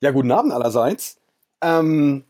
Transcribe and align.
Ja, 0.00 0.10
guten 0.10 0.30
Abend 0.30 0.52
allerseits. 0.52 1.16
Ähm, 1.62 2.24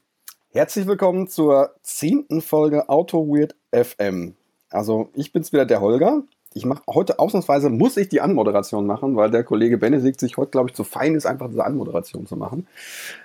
herzlich 0.50 0.86
willkommen 0.86 1.26
zur 1.26 1.74
zehnten 1.82 2.40
Folge 2.40 2.88
Auto 2.88 3.26
Weird 3.26 3.56
FM. 3.72 4.36
Also 4.70 5.10
ich 5.14 5.32
bin's 5.32 5.52
wieder, 5.52 5.66
der 5.66 5.80
Holger. 5.80 6.22
Ich 6.54 6.64
mache 6.64 6.84
heute 6.88 7.18
ausnahmsweise, 7.18 7.68
muss 7.68 7.96
ich 7.96 8.08
die 8.08 8.20
Anmoderation 8.20 8.86
machen, 8.86 9.16
weil 9.16 9.32
der 9.32 9.42
Kollege 9.42 9.78
Benedikt 9.78 10.20
sich 10.20 10.36
heute, 10.36 10.52
glaube 10.52 10.68
ich, 10.68 10.76
zu 10.76 10.84
fein 10.84 11.16
ist, 11.16 11.26
einfach 11.26 11.48
diese 11.48 11.64
Anmoderation 11.64 12.28
zu 12.28 12.36
machen. 12.36 12.68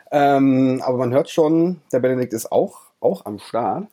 Ähm, 0.09 0.81
aber 0.83 0.97
man 0.97 1.13
hört 1.13 1.29
schon, 1.29 1.79
der 1.91 1.99
Benedikt 1.99 2.33
ist 2.33 2.51
auch, 2.51 2.79
auch 2.99 3.25
am 3.25 3.37
Start. 3.37 3.89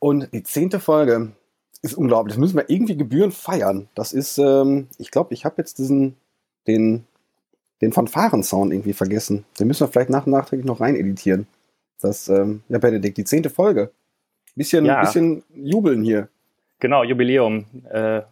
Und 0.00 0.30
die 0.32 0.42
zehnte 0.42 0.80
Folge 0.80 1.30
ist 1.82 1.94
unglaublich. 1.94 2.34
Das 2.34 2.40
müssen 2.40 2.56
wir 2.56 2.68
irgendwie 2.68 2.96
Gebühren 2.96 3.30
feiern. 3.30 3.88
Das 3.94 4.12
ist, 4.12 4.36
ähm, 4.38 4.88
ich 4.98 5.12
glaube, 5.12 5.32
ich 5.32 5.44
habe 5.44 5.54
jetzt 5.58 5.78
diesen, 5.78 6.16
den 6.66 7.06
den 7.80 7.92
Fanfaren-Sound 7.92 8.72
irgendwie 8.72 8.92
vergessen. 8.92 9.44
Den 9.58 9.66
müssen 9.66 9.86
wir 9.86 9.92
vielleicht 9.92 10.10
nach 10.10 10.26
nachträglich 10.26 10.66
noch 10.66 10.80
rein 10.80 10.96
editieren. 10.96 11.46
Das, 12.00 12.28
ähm, 12.28 12.62
ja, 12.68 12.78
Benedikt, 12.78 13.16
die 13.16 13.24
zehnte 13.24 13.50
Folge. 13.50 13.90
Bisschen, 14.54 14.84
ja. 14.86 15.00
bisschen 15.00 15.42
jubeln 15.54 16.02
hier. 16.02 16.28
Genau, 16.78 17.04
Jubiläum. 17.04 17.66
Äh, 17.90 18.22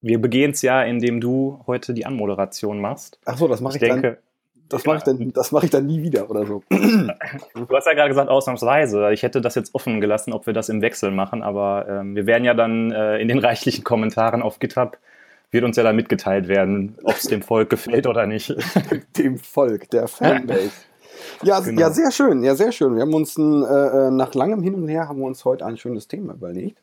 wir 0.00 0.20
begehen 0.20 0.52
es 0.52 0.62
ja, 0.62 0.82
indem 0.82 1.20
du 1.20 1.60
heute 1.66 1.92
die 1.94 2.06
Anmoderation 2.06 2.80
machst. 2.80 3.18
Ach 3.24 3.36
so, 3.36 3.48
das 3.48 3.60
mache 3.60 3.76
ich, 3.76 3.82
ich 3.82 3.88
denke, 3.88 4.08
dann. 4.08 4.16
Das 4.68 4.84
mache 4.84 4.98
ich, 4.98 5.02
dann, 5.02 5.32
das 5.32 5.50
mach 5.50 5.62
ich 5.62 5.70
dann 5.70 5.86
nie 5.86 6.02
wieder 6.02 6.28
oder 6.30 6.44
so. 6.46 6.62
Du 6.70 7.76
hast 7.76 7.86
ja 7.86 7.94
gerade 7.94 8.08
gesagt, 8.08 8.28
ausnahmsweise. 8.28 9.12
Ich 9.12 9.22
hätte 9.22 9.40
das 9.40 9.54
jetzt 9.54 9.74
offen 9.74 10.00
gelassen, 10.00 10.32
ob 10.32 10.46
wir 10.46 10.52
das 10.52 10.68
im 10.68 10.82
Wechsel 10.82 11.10
machen, 11.10 11.42
aber 11.42 11.86
ähm, 11.88 12.14
wir 12.14 12.26
werden 12.26 12.44
ja 12.44 12.54
dann 12.54 12.92
äh, 12.92 13.18
in 13.18 13.28
den 13.28 13.38
reichlichen 13.38 13.82
Kommentaren 13.82 14.42
auf 14.42 14.58
GitHub 14.58 14.98
wird 15.50 15.64
uns 15.64 15.76
ja 15.76 15.82
dann 15.82 15.96
mitgeteilt 15.96 16.48
werden, 16.48 16.98
ob 17.04 17.16
es 17.16 17.24
dem 17.24 17.42
Volk 17.42 17.70
gefällt 17.70 18.06
oder 18.06 18.26
nicht. 18.26 18.54
dem 19.16 19.38
Volk, 19.38 19.90
der 19.90 20.08
Fanbase. 20.08 20.70
Ja, 21.42 21.60
genau. 21.60 21.80
ja, 21.80 21.90
sehr 21.90 22.12
schön, 22.12 22.42
ja, 22.42 22.54
sehr 22.54 22.72
schön. 22.72 22.94
Wir 22.94 23.02
haben 23.02 23.14
uns 23.14 23.36
ein, 23.36 23.64
äh, 23.64 24.06
äh, 24.06 24.10
nach 24.10 24.34
langem 24.34 24.62
Hin 24.62 24.74
und 24.74 24.88
Her 24.88 25.08
haben 25.08 25.20
wir 25.20 25.26
uns 25.26 25.44
heute 25.44 25.66
ein 25.66 25.76
schönes 25.76 26.08
Thema 26.08 26.34
überlegt. 26.34 26.82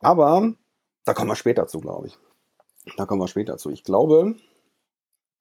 Aber 0.00 0.52
da 1.04 1.14
kommen 1.14 1.30
wir 1.30 1.36
später 1.36 1.66
zu, 1.66 1.80
glaube 1.80 2.08
ich. 2.08 2.18
Da 2.96 3.06
kommen 3.06 3.20
wir 3.20 3.28
später 3.28 3.56
zu. 3.56 3.70
Ich 3.70 3.84
glaube, 3.84 4.34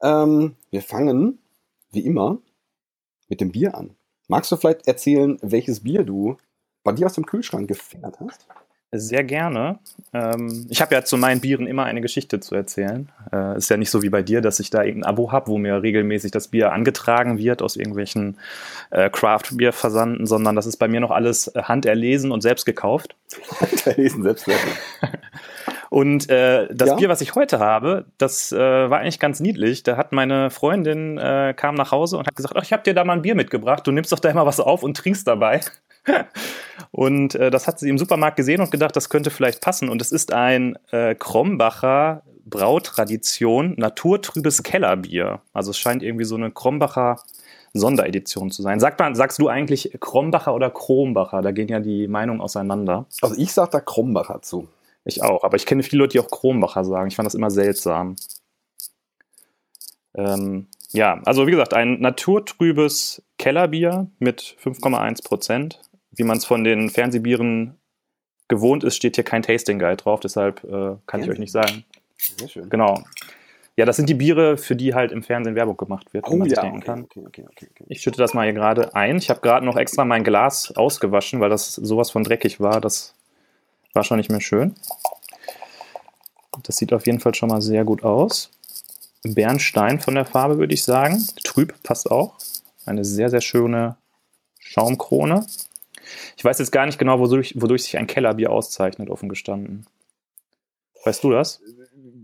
ähm, 0.01 0.55
wir 0.71 0.81
fangen, 0.81 1.39
wie 1.91 2.05
immer, 2.05 2.39
mit 3.27 3.41
dem 3.41 3.51
Bier 3.51 3.75
an. 3.75 3.95
Magst 4.27 4.51
du 4.51 4.57
vielleicht 4.57 4.87
erzählen, 4.87 5.37
welches 5.41 5.81
Bier 5.81 6.03
du 6.03 6.37
bei 6.83 6.91
dir 6.91 7.05
aus 7.05 7.13
dem 7.13 7.25
Kühlschrank 7.25 7.67
gefingert 7.67 8.19
hast? 8.19 8.47
Sehr 8.99 9.23
gerne. 9.23 9.79
Ähm, 10.13 10.65
ich 10.69 10.81
habe 10.81 10.95
ja 10.95 11.03
zu 11.03 11.17
meinen 11.17 11.41
Bieren 11.41 11.67
immer 11.67 11.83
eine 11.83 12.01
Geschichte 12.01 12.39
zu 12.39 12.55
erzählen. 12.55 13.09
Äh, 13.31 13.57
ist 13.57 13.69
ja 13.69 13.77
nicht 13.77 13.89
so 13.89 14.01
wie 14.01 14.09
bei 14.09 14.21
dir, 14.21 14.41
dass 14.41 14.59
ich 14.59 14.69
da 14.69 14.83
irgendein 14.83 15.09
Abo 15.09 15.31
habe, 15.31 15.47
wo 15.47 15.57
mir 15.57 15.81
regelmäßig 15.81 16.31
das 16.31 16.47
Bier 16.47 16.71
angetragen 16.71 17.37
wird 17.37 17.61
aus 17.61 17.75
irgendwelchen 17.75 18.37
äh, 18.91 19.09
Craft-Bier-Versanden, 19.09 20.25
sondern 20.25 20.55
das 20.55 20.65
ist 20.65 20.77
bei 20.77 20.87
mir 20.87 20.99
noch 20.99 21.11
alles 21.11 21.47
äh, 21.47 21.63
handerlesen 21.63 22.31
und 22.31 22.41
selbst 22.41 22.65
gekauft. 22.65 23.15
Handerlesen, 23.59 24.23
selbst 24.23 24.45
gekauft. 24.45 24.77
Und 25.89 26.29
äh, 26.29 26.67
das 26.73 26.89
ja? 26.89 26.95
Bier, 26.95 27.09
was 27.09 27.21
ich 27.21 27.35
heute 27.35 27.59
habe, 27.59 28.05
das 28.17 28.51
äh, 28.51 28.57
war 28.57 28.99
eigentlich 28.99 29.19
ganz 29.19 29.39
niedlich. 29.39 29.83
Da 29.83 29.95
hat 29.95 30.11
meine 30.11 30.49
Freundin 30.49 31.17
äh, 31.17 31.53
kam 31.55 31.75
nach 31.75 31.91
Hause 31.91 32.17
und 32.17 32.27
hat 32.27 32.35
gesagt, 32.35 32.53
ach, 32.57 32.63
ich 32.63 32.73
habe 32.73 32.83
dir 32.83 32.93
da 32.93 33.05
mal 33.05 33.13
ein 33.13 33.21
Bier 33.21 33.35
mitgebracht. 33.35 33.87
Du 33.87 33.91
nimmst 33.91 34.11
doch 34.11 34.19
da 34.19 34.29
immer 34.29 34.45
was 34.45 34.59
auf 34.59 34.83
und 34.83 34.97
trinkst 34.97 35.25
dabei. 35.25 35.61
Und 36.91 37.35
äh, 37.35 37.51
das 37.51 37.67
hat 37.67 37.79
sie 37.79 37.89
im 37.89 37.97
Supermarkt 37.97 38.37
gesehen 38.37 38.61
und 38.61 38.71
gedacht, 38.71 38.95
das 38.95 39.09
könnte 39.09 39.29
vielleicht 39.31 39.61
passen. 39.61 39.89
Und 39.89 40.01
es 40.01 40.11
ist 40.11 40.33
ein 40.33 40.77
äh, 40.91 41.15
Krombacher 41.15 42.23
Brautradition, 42.45 43.73
naturtrübes 43.77 44.61
Kellerbier. 44.61 45.41
Also 45.53 45.71
es 45.71 45.79
scheint 45.79 46.03
irgendwie 46.03 46.25
so 46.25 46.35
eine 46.35 46.51
Krombacher 46.51 47.19
Sonderedition 47.73 48.51
zu 48.51 48.61
sein. 48.61 48.79
Sag 48.79 48.97
mal, 48.99 49.15
sagst 49.15 49.39
du 49.39 49.49
eigentlich 49.49 49.97
Krombacher 49.99 50.53
oder 50.53 50.69
Krombacher? 50.69 51.41
Da 51.41 51.51
gehen 51.51 51.67
ja 51.67 51.79
die 51.79 52.07
Meinungen 52.07 52.39
auseinander. 52.39 53.05
Also 53.21 53.35
ich 53.35 53.51
sag 53.51 53.71
da 53.71 53.81
Krombacher 53.81 54.41
zu. 54.41 54.69
Ich 55.03 55.21
auch, 55.23 55.43
aber 55.43 55.57
ich 55.57 55.65
kenne 55.65 55.83
viele 55.83 56.03
Leute, 56.03 56.13
die 56.13 56.19
auch 56.19 56.29
Krombacher 56.29 56.85
sagen. 56.85 57.07
Ich 57.07 57.15
fand 57.15 57.25
das 57.25 57.35
immer 57.35 57.51
seltsam. 57.51 58.15
Ähm, 60.13 60.67
ja, 60.91 61.19
also 61.25 61.47
wie 61.47 61.51
gesagt, 61.51 61.73
ein 61.73 61.99
naturtrübes 61.99 63.21
Kellerbier 63.37 64.07
mit 64.19 64.55
5,1 64.63 65.23
Prozent 65.23 65.81
wie 66.15 66.23
man 66.23 66.37
es 66.37 66.45
von 66.45 66.63
den 66.63 66.89
Fernsehbieren 66.89 67.75
gewohnt 68.47 68.83
ist, 68.83 68.95
steht 68.95 69.15
hier 69.15 69.23
kein 69.23 69.41
Tasting 69.41 69.79
Guide 69.79 69.97
drauf, 69.97 70.19
deshalb 70.19 70.63
äh, 70.63 70.95
kann 71.07 71.19
ja. 71.19 71.25
ich 71.25 71.29
euch 71.29 71.39
nicht 71.39 71.51
sagen. 71.51 71.83
Sehr 72.17 72.47
schön. 72.47 72.69
Genau. 72.69 73.03
Ja, 73.77 73.85
das 73.85 73.97
sind 73.97 74.07
die 74.07 74.13
Biere, 74.13 74.57
für 74.57 74.75
die 74.75 74.93
halt 74.93 75.11
im 75.11 75.21
Fernsehen 75.21 75.55
Werbung 75.55 75.75
gemacht 75.75 76.13
wird, 76.13 76.25
oh, 76.29 76.37
man 76.37 76.47
ja, 76.47 76.61
denken 76.61 76.77
okay, 76.77 76.85
kann. 76.85 77.03
Okay, 77.03 77.45
okay, 77.51 77.67
ich 77.87 78.01
schütte 78.01 78.17
das 78.17 78.33
mal 78.33 78.43
hier 78.45 78.53
gerade 78.53 78.95
ein. 78.95 79.17
Ich 79.17 79.29
habe 79.29 79.41
gerade 79.41 79.65
noch 79.65 79.75
extra 79.75 80.05
mein 80.05 80.23
Glas 80.23 80.71
ausgewaschen, 80.77 81.41
weil 81.41 81.49
das 81.49 81.75
sowas 81.75 82.09
von 82.09 82.23
dreckig 82.23 82.61
war. 82.61 82.79
Das 82.79 83.15
war 83.93 84.05
schon 84.05 84.17
nicht 84.17 84.31
mehr 84.31 84.39
schön. 84.39 84.75
Das 86.63 86.77
sieht 86.77 86.93
auf 86.93 87.05
jeden 87.05 87.19
Fall 87.19 87.35
schon 87.35 87.49
mal 87.49 87.61
sehr 87.61 87.83
gut 87.83 88.03
aus. 88.03 88.49
Bernstein 89.23 89.99
von 89.99 90.15
der 90.15 90.25
Farbe, 90.25 90.57
würde 90.57 90.73
ich 90.73 90.83
sagen. 90.83 91.27
Trüb 91.43 91.73
passt 91.83 92.09
auch. 92.09 92.35
Eine 92.85 93.03
sehr, 93.03 93.29
sehr 93.29 93.41
schöne 93.41 93.97
Schaumkrone. 94.59 95.45
Ich 96.37 96.45
weiß 96.45 96.59
jetzt 96.59 96.71
gar 96.71 96.85
nicht 96.85 96.99
genau, 96.99 97.19
wodurch, 97.19 97.53
wodurch 97.57 97.83
sich 97.83 97.97
ein 97.97 98.07
Kellerbier 98.07 98.51
auszeichnet, 98.51 99.09
offen 99.09 99.29
gestanden. 99.29 99.85
Weißt 101.03 101.23
du 101.23 101.31
das? 101.31 101.61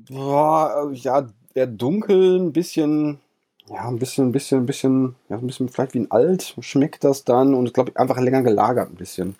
Boah, 0.09 0.91
ja, 0.93 1.27
eher 1.53 1.67
dunkel, 1.67 2.39
ein 2.39 2.51
bisschen, 2.51 3.19
ja, 3.67 3.87
ein 3.87 3.99
bisschen, 3.99 4.27
ein 4.27 4.31
bisschen, 4.31 4.59
ein 4.61 4.65
bisschen, 4.65 5.15
ja, 5.29 5.37
ein 5.37 5.47
bisschen 5.47 5.69
vielleicht 5.69 5.93
wie 5.93 5.99
ein 5.99 6.11
Alt 6.11 6.55
schmeckt 6.59 7.03
das 7.03 7.23
dann 7.23 7.53
und 7.53 7.67
ich 7.67 7.73
glaube 7.73 7.91
einfach 7.95 8.19
länger 8.19 8.41
gelagert 8.41 8.89
ein 8.89 8.95
bisschen. 8.95 9.35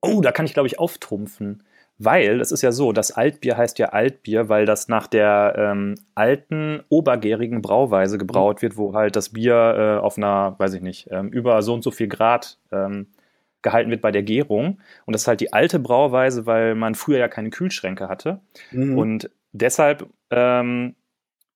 Oh, 0.00 0.20
da 0.20 0.32
kann 0.32 0.46
ich 0.46 0.54
glaube 0.54 0.68
ich 0.68 0.78
auftrumpfen. 0.78 1.62
Weil 1.98 2.42
es 2.42 2.52
ist 2.52 2.60
ja 2.60 2.72
so, 2.72 2.92
das 2.92 3.10
Altbier 3.10 3.56
heißt 3.56 3.78
ja 3.78 3.88
Altbier, 3.88 4.50
weil 4.50 4.66
das 4.66 4.88
nach 4.88 5.06
der 5.06 5.54
ähm, 5.56 5.94
alten, 6.14 6.82
obergärigen 6.90 7.62
Brauweise 7.62 8.18
gebraut 8.18 8.60
wird, 8.60 8.76
wo 8.76 8.92
halt 8.92 9.16
das 9.16 9.30
Bier 9.30 9.54
äh, 9.54 10.04
auf 10.04 10.18
einer, 10.18 10.56
weiß 10.58 10.74
ich 10.74 10.82
nicht, 10.82 11.08
ähm, 11.10 11.28
über 11.28 11.62
so 11.62 11.72
und 11.72 11.82
so 11.82 11.90
viel 11.90 12.08
Grad 12.08 12.58
ähm, 12.70 13.06
gehalten 13.66 13.90
wird 13.90 14.00
bei 14.00 14.12
der 14.12 14.22
Gärung. 14.22 14.78
Und 15.06 15.12
das 15.12 15.22
ist 15.22 15.28
halt 15.28 15.40
die 15.40 15.52
alte 15.52 15.80
Brauweise, 15.80 16.46
weil 16.46 16.76
man 16.76 16.94
früher 16.94 17.18
ja 17.18 17.26
keine 17.26 17.50
Kühlschränke 17.50 18.08
hatte. 18.08 18.40
Mhm. 18.70 18.96
Und 18.96 19.30
deshalb 19.52 20.06
ähm, 20.30 20.94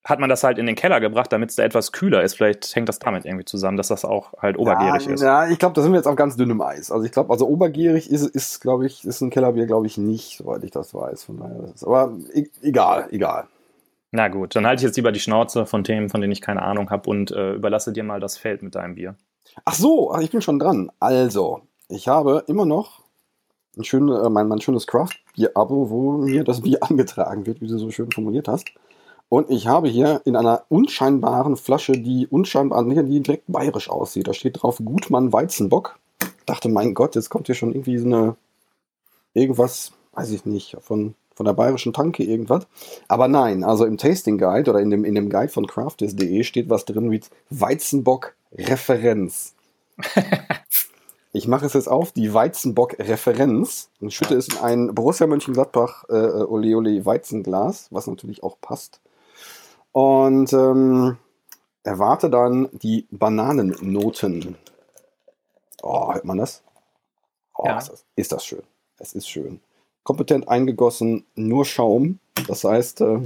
hat 0.03 0.19
man 0.19 0.29
das 0.29 0.43
halt 0.43 0.57
in 0.57 0.65
den 0.65 0.75
Keller 0.75 0.99
gebracht, 0.99 1.31
damit 1.31 1.51
es 1.51 1.55
da 1.55 1.63
etwas 1.63 1.93
kühler 1.93 2.21
ist. 2.21 2.35
Vielleicht 2.35 2.75
hängt 2.75 2.89
das 2.89 2.99
damit 2.99 3.23
irgendwie 3.23 3.45
zusammen, 3.45 3.77
dass 3.77 3.87
das 3.87 4.03
auch 4.03 4.33
halt 4.39 4.57
obergierig 4.57 5.05
ja, 5.05 5.13
ist. 5.13 5.21
Ja, 5.21 5.47
ich 5.47 5.57
glaube, 5.57 5.73
da 5.73 5.81
sind 5.81 5.93
wir 5.93 5.97
jetzt 5.97 6.07
auf 6.07 6.17
ganz 6.17 6.35
dünnem 6.35 6.59
Eis. 6.61 6.91
Also 6.91 7.05
ich 7.05 7.13
glaube, 7.13 7.31
also 7.31 7.47
obergierig 7.47 8.11
ist, 8.11 8.23
ist 8.23 8.59
glaube 8.59 8.85
ich, 8.85 9.05
ist 9.05 9.21
ein 9.21 9.29
Kellerbier, 9.29 9.67
glaube 9.67 9.87
ich, 9.87 9.97
nicht, 9.97 10.37
soweit 10.37 10.65
ich 10.65 10.71
das 10.71 10.93
weiß. 10.93 11.23
Von 11.23 11.37
daher 11.37 11.63
ist, 11.73 11.85
aber 11.85 12.17
e 12.33 12.47
egal, 12.61 13.07
egal. 13.11 13.47
Na 14.11 14.27
gut, 14.27 14.55
dann 14.55 14.67
halte 14.67 14.81
ich 14.81 14.87
jetzt 14.87 14.97
lieber 14.97 15.13
die 15.13 15.21
Schnauze 15.21 15.65
von 15.65 15.85
Themen, 15.85 16.09
von 16.09 16.19
denen 16.19 16.33
ich 16.33 16.41
keine 16.41 16.63
Ahnung 16.63 16.89
habe 16.89 17.09
und 17.09 17.31
äh, 17.31 17.53
überlasse 17.53 17.93
dir 17.93 18.03
mal 18.03 18.19
das 18.19 18.37
Feld 18.37 18.61
mit 18.61 18.75
deinem 18.75 18.95
Bier. 18.95 19.15
Ach 19.65 19.73
so, 19.73 20.13
ich 20.19 20.31
bin 20.31 20.41
schon 20.41 20.59
dran. 20.59 20.91
Also, 20.99 21.61
ich 21.91 22.07
habe 22.07 22.43
immer 22.47 22.65
noch 22.65 23.01
ein, 23.77 23.83
schön, 23.83 24.09
äh, 24.09 24.29
mein, 24.29 24.47
mein 24.47 24.61
schönes 24.61 24.87
Craft-Bier-Abo, 24.87 25.89
wo 25.89 26.11
mir 26.13 26.43
das 26.43 26.61
Bier 26.61 26.79
angetragen 26.89 27.45
wird, 27.45 27.61
wie 27.61 27.67
du 27.67 27.77
so 27.77 27.91
schön 27.91 28.11
formuliert 28.11 28.47
hast. 28.47 28.69
Und 29.29 29.49
ich 29.49 29.67
habe 29.67 29.87
hier 29.87 30.21
in 30.25 30.35
einer 30.35 30.65
unscheinbaren 30.67 31.55
Flasche, 31.55 31.93
die 31.93 32.27
unscheinbar, 32.27 32.83
die 32.83 33.21
direkt 33.21 33.45
bayerisch 33.47 33.89
aussieht. 33.89 34.27
Da 34.27 34.33
steht 34.33 34.61
drauf 34.61 34.81
Gutmann 34.83 35.31
Weizenbock. 35.31 35.97
Dachte, 36.45 36.67
mein 36.67 36.93
Gott, 36.93 37.15
jetzt 37.15 37.29
kommt 37.29 37.47
hier 37.47 37.55
schon 37.55 37.71
irgendwie 37.71 37.97
so 37.97 38.07
eine, 38.07 38.35
irgendwas, 39.33 39.93
weiß 40.13 40.31
ich 40.31 40.45
nicht, 40.45 40.75
von, 40.81 41.15
von 41.33 41.45
der 41.45 41.53
bayerischen 41.53 41.93
Tanke 41.93 42.23
irgendwas. 42.23 42.67
Aber 43.07 43.29
nein, 43.29 43.63
also 43.63 43.85
im 43.85 43.97
Tasting 43.97 44.37
Guide 44.37 44.69
oder 44.69 44.81
in 44.81 44.89
dem, 44.89 45.05
in 45.05 45.15
dem 45.15 45.29
Guide 45.29 45.51
von 45.51 45.65
craftist.de 45.65 46.43
steht 46.43 46.69
was 46.69 46.83
drin 46.83 47.09
wie 47.09 47.21
Weizenbock 47.49 48.35
Referenz. 48.51 49.55
Ich 51.33 51.47
mache 51.47 51.65
es 51.65 51.73
jetzt 51.73 51.87
auf, 51.87 52.11
die 52.11 52.33
Weizenbock-Referenz 52.33 53.89
und 54.01 54.11
schütte 54.11 54.35
es 54.35 54.49
in 54.49 54.57
ein 54.57 54.93
Borussia 54.93 55.27
Mönchengladbach 55.27 56.03
äh, 56.09 56.15
äh, 56.15 56.43
Ole 56.43 56.75
Ole 56.75 57.05
Weizenglas, 57.05 57.87
was 57.89 58.07
natürlich 58.07 58.43
auch 58.43 58.59
passt. 58.59 58.99
Und 59.93 60.51
ähm, 60.51 61.17
erwarte 61.83 62.29
dann 62.29 62.67
die 62.73 63.07
Bananennoten. 63.11 64.57
Oh, 65.81 66.13
hört 66.13 66.25
man 66.25 66.37
das? 66.37 66.63
Oh, 67.55 67.65
ja. 67.65 67.77
ist, 67.77 67.89
das, 67.89 68.05
ist 68.15 68.31
das 68.33 68.45
schön. 68.45 68.63
Es 68.97 69.13
ist 69.13 69.29
schön. 69.29 69.61
Kompetent 70.03 70.49
eingegossen, 70.49 71.25
nur 71.35 71.63
Schaum. 71.63 72.19
Das 72.47 72.65
heißt, 72.65 73.01
äh, 73.01 73.19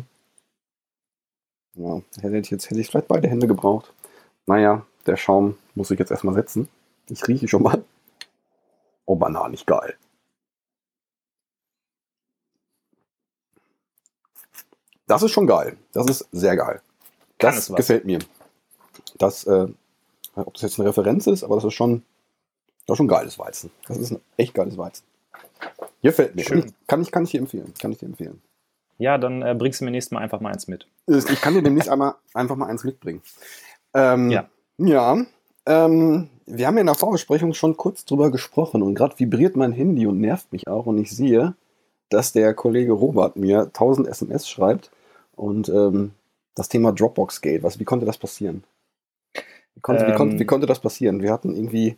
ja, 1.73 2.01
hätte 2.21 2.37
ich 2.37 2.51
jetzt 2.51 2.69
hätte 2.69 2.79
ich 2.79 2.87
vielleicht 2.87 3.07
beide 3.07 3.27
Hände 3.27 3.47
gebraucht. 3.47 3.91
Naja, 4.45 4.85
der 5.07 5.17
Schaum 5.17 5.57
muss 5.73 5.89
ich 5.89 5.97
jetzt 5.97 6.11
erstmal 6.11 6.35
setzen. 6.35 6.69
Ich 7.09 7.27
rieche 7.27 7.47
schon 7.47 7.63
mal. 7.63 7.83
Oh, 9.05 9.15
bananig 9.15 9.65
geil. 9.65 9.95
Das 15.07 15.21
ist 15.23 15.31
schon 15.31 15.47
geil. 15.47 15.77
Das 15.93 16.07
ist 16.07 16.27
sehr 16.31 16.55
geil. 16.55 16.81
Das 17.37 17.71
gefällt 17.73 18.05
mir. 18.05 18.19
Das, 19.17 19.45
äh, 19.45 19.67
Ob 20.35 20.53
das 20.53 20.63
jetzt 20.63 20.79
eine 20.79 20.89
Referenz 20.89 21.27
ist, 21.27 21.43
aber 21.43 21.55
das 21.55 21.65
ist 21.65 21.73
schon, 21.73 22.03
das 22.87 22.95
ist 22.95 22.97
schon 22.97 23.07
geiles 23.07 23.37
Weizen. 23.37 23.71
Das 23.87 23.97
ist 23.97 24.11
ein 24.11 24.21
echt 24.37 24.53
geiles 24.53 24.77
Weizen. 24.77 25.05
Hier 26.01 26.13
fällt 26.13 26.35
mir. 26.35 26.43
Schön. 26.43 26.73
Kann 26.87 27.01
ich, 27.01 27.11
kann 27.11 27.23
ich 27.23 27.31
dir 27.31 27.39
empfehlen. 27.39 27.73
Kann 27.79 27.91
ich 27.91 27.99
dir 27.99 28.07
empfehlen. 28.07 28.41
Ja, 28.97 29.17
dann 29.17 29.41
äh, 29.41 29.53
bringst 29.57 29.81
du 29.81 29.85
mir 29.85 29.91
nächstes 29.91 30.11
Mal 30.11 30.21
einfach 30.21 30.39
mal 30.39 30.51
eins 30.51 30.67
mit. 30.67 30.87
Ich 31.07 31.41
kann 31.41 31.53
dir 31.53 31.61
demnächst 31.61 31.89
einmal, 31.89 32.15
einfach 32.33 32.55
mal 32.55 32.67
eins 32.67 32.83
mitbringen. 32.83 33.21
Ähm, 33.93 34.31
Ja. 34.31 34.49
Ja. 34.77 35.25
Ähm, 35.65 36.29
wir 36.45 36.67
haben 36.67 36.75
ja 36.75 36.81
in 36.81 36.87
der 36.87 36.95
Vorbesprechung 36.95 37.53
schon 37.53 37.77
kurz 37.77 38.05
drüber 38.05 38.31
gesprochen 38.31 38.81
und 38.81 38.95
gerade 38.95 39.17
vibriert 39.17 39.55
mein 39.55 39.71
Handy 39.71 40.05
und 40.05 40.19
nervt 40.19 40.51
mich 40.51 40.67
auch 40.67 40.85
und 40.85 40.97
ich 40.97 41.11
sehe, 41.11 41.55
dass 42.09 42.31
der 42.31 42.53
Kollege 42.53 42.93
Robert 42.93 43.35
mir 43.35 43.61
1000 43.61 44.07
SMS 44.07 44.47
schreibt 44.47 44.91
und 45.35 45.69
ähm, 45.69 46.11
das 46.53 46.69
Thema 46.69 46.91
Dropbox 46.91 47.41
Gate. 47.41 47.63
Was, 47.63 47.79
wie 47.79 47.83
konnte 47.83 48.05
das 48.05 48.17
passieren? 48.17 48.63
Wie 49.73 49.81
konnte, 49.81 50.05
wie, 50.05 50.11
Ähm, 50.11 50.17
konnte, 50.17 50.39
wie 50.39 50.45
konnte 50.45 50.67
das 50.67 50.79
passieren? 50.79 51.21
Wir 51.21 51.31
hatten 51.31 51.53
irgendwie. 51.53 51.97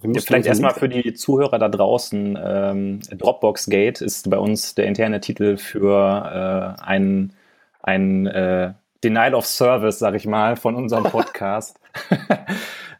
Wir 0.00 0.14
Ja, 0.14 0.20
vielleicht 0.20 0.46
erstmal 0.46 0.74
für 0.74 0.88
die 0.88 1.12
Zuhörer 1.12 1.58
da 1.58 1.68
draußen. 1.68 2.38
Ähm, 2.42 3.00
Dropbox 3.10 3.66
Gate 3.66 4.00
ist 4.00 4.30
bei 4.30 4.38
uns 4.38 4.74
der 4.74 4.86
interne 4.86 5.20
Titel 5.20 5.58
für 5.58 6.76
äh, 6.78 6.82
ein, 6.82 7.34
ein 7.82 8.26
äh, 8.26 8.72
Denial 9.04 9.34
of 9.34 9.46
Service, 9.46 9.98
sag 9.98 10.14
ich 10.14 10.26
mal, 10.26 10.56
von 10.56 10.74
unserem 10.74 11.04
Podcast. 11.10 11.78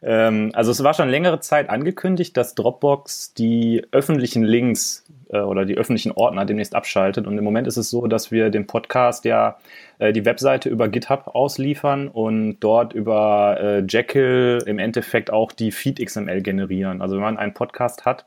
ähm, 0.01 0.51
also 0.53 0.71
es 0.71 0.83
war 0.83 0.93
schon 0.93 1.09
längere 1.09 1.39
Zeit 1.39 1.69
angekündigt, 1.69 2.35
dass 2.35 2.55
Dropbox 2.55 3.33
die 3.33 3.85
öffentlichen 3.91 4.43
Links 4.43 5.05
äh, 5.29 5.39
oder 5.39 5.65
die 5.65 5.77
öffentlichen 5.77 6.11
Ordner 6.11 6.45
demnächst 6.45 6.75
abschaltet. 6.75 7.27
Und 7.27 7.37
im 7.37 7.43
Moment 7.43 7.67
ist 7.67 7.77
es 7.77 7.89
so, 7.89 8.07
dass 8.07 8.31
wir 8.31 8.49
den 8.49 8.65
Podcast 8.65 9.25
ja 9.25 9.57
äh, 9.99 10.11
die 10.11 10.25
Webseite 10.25 10.69
über 10.69 10.89
GitHub 10.89 11.27
ausliefern 11.27 12.07
und 12.07 12.59
dort 12.59 12.93
über 12.93 13.57
äh, 13.59 13.83
Jekyll 13.87 14.63
im 14.65 14.79
Endeffekt 14.79 15.31
auch 15.31 15.51
die 15.51 15.71
Feed 15.71 16.03
XML 16.03 16.41
generieren. 16.41 17.01
Also 17.01 17.15
wenn 17.15 17.23
man 17.23 17.37
einen 17.37 17.53
Podcast 17.53 18.05
hat, 18.05 18.25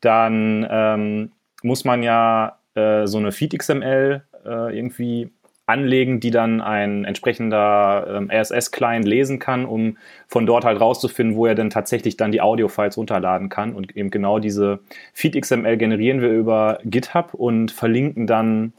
dann 0.00 0.66
ähm, 0.70 1.32
muss 1.62 1.84
man 1.84 2.02
ja 2.02 2.58
äh, 2.74 3.06
so 3.06 3.18
eine 3.18 3.32
Feed 3.32 3.58
XML 3.58 4.22
äh, 4.44 4.76
irgendwie 4.76 5.30
anlegen, 5.70 6.20
die 6.20 6.30
dann 6.30 6.60
ein 6.60 7.04
entsprechender 7.04 8.06
ähm, 8.08 8.30
RSS-Client 8.30 9.06
lesen 9.06 9.38
kann, 9.38 9.64
um 9.64 9.96
von 10.26 10.44
dort 10.44 10.64
halt 10.64 10.80
rauszufinden, 10.80 11.36
wo 11.36 11.46
er 11.46 11.54
denn 11.54 11.70
tatsächlich 11.70 12.16
dann 12.16 12.32
die 12.32 12.40
Audio-Files 12.40 12.96
runterladen 12.96 13.48
kann. 13.48 13.72
Und 13.74 13.96
eben 13.96 14.10
genau 14.10 14.38
diese 14.38 14.80
Feed 15.14 15.40
XML 15.40 15.76
generieren 15.76 16.20
wir 16.20 16.30
über 16.30 16.80
GitHub 16.84 17.34
und 17.34 17.70
verlinken 17.70 18.26
dann 18.26 18.72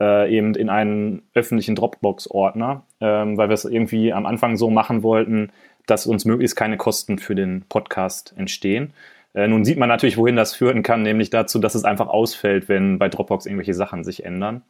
äh, 0.00 0.34
eben 0.34 0.54
in 0.54 0.70
einen 0.70 1.22
öffentlichen 1.34 1.74
Dropbox-Ordner, 1.74 2.84
ähm, 3.00 3.36
weil 3.36 3.48
wir 3.48 3.54
es 3.54 3.64
irgendwie 3.64 4.12
am 4.12 4.26
Anfang 4.26 4.56
so 4.56 4.70
machen 4.70 5.02
wollten, 5.02 5.50
dass 5.86 6.06
uns 6.06 6.24
möglichst 6.24 6.56
keine 6.56 6.76
Kosten 6.76 7.18
für 7.18 7.34
den 7.34 7.64
Podcast 7.68 8.34
entstehen. 8.36 8.92
Äh, 9.34 9.48
nun 9.48 9.64
sieht 9.64 9.78
man 9.78 9.88
natürlich, 9.88 10.16
wohin 10.16 10.36
das 10.36 10.54
führen 10.54 10.82
kann, 10.82 11.02
nämlich 11.02 11.30
dazu, 11.30 11.58
dass 11.58 11.74
es 11.74 11.84
einfach 11.84 12.08
ausfällt, 12.08 12.68
wenn 12.68 12.98
bei 12.98 13.08
Dropbox 13.08 13.46
irgendwelche 13.46 13.74
Sachen 13.74 14.04
sich 14.04 14.24
ändern. 14.24 14.62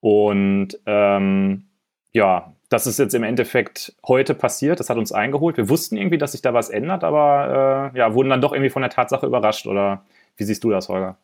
Und 0.00 0.78
ähm, 0.86 1.64
ja, 2.12 2.52
das 2.70 2.86
ist 2.86 2.98
jetzt 2.98 3.14
im 3.14 3.24
Endeffekt 3.24 3.94
heute 4.06 4.34
passiert. 4.34 4.80
Das 4.80 4.90
hat 4.90 4.96
uns 4.96 5.12
eingeholt. 5.12 5.56
Wir 5.56 5.68
wussten 5.68 5.96
irgendwie, 5.96 6.18
dass 6.18 6.32
sich 6.32 6.42
da 6.42 6.54
was 6.54 6.70
ändert, 6.70 7.04
aber 7.04 7.92
äh, 7.94 7.98
ja, 7.98 8.14
wurden 8.14 8.30
dann 8.30 8.40
doch 8.40 8.52
irgendwie 8.52 8.70
von 8.70 8.82
der 8.82 8.90
Tatsache 8.90 9.26
überrascht. 9.26 9.66
Oder 9.66 10.04
wie 10.36 10.44
siehst 10.44 10.64
du 10.64 10.70
das, 10.70 10.88
Holger? 10.88 11.16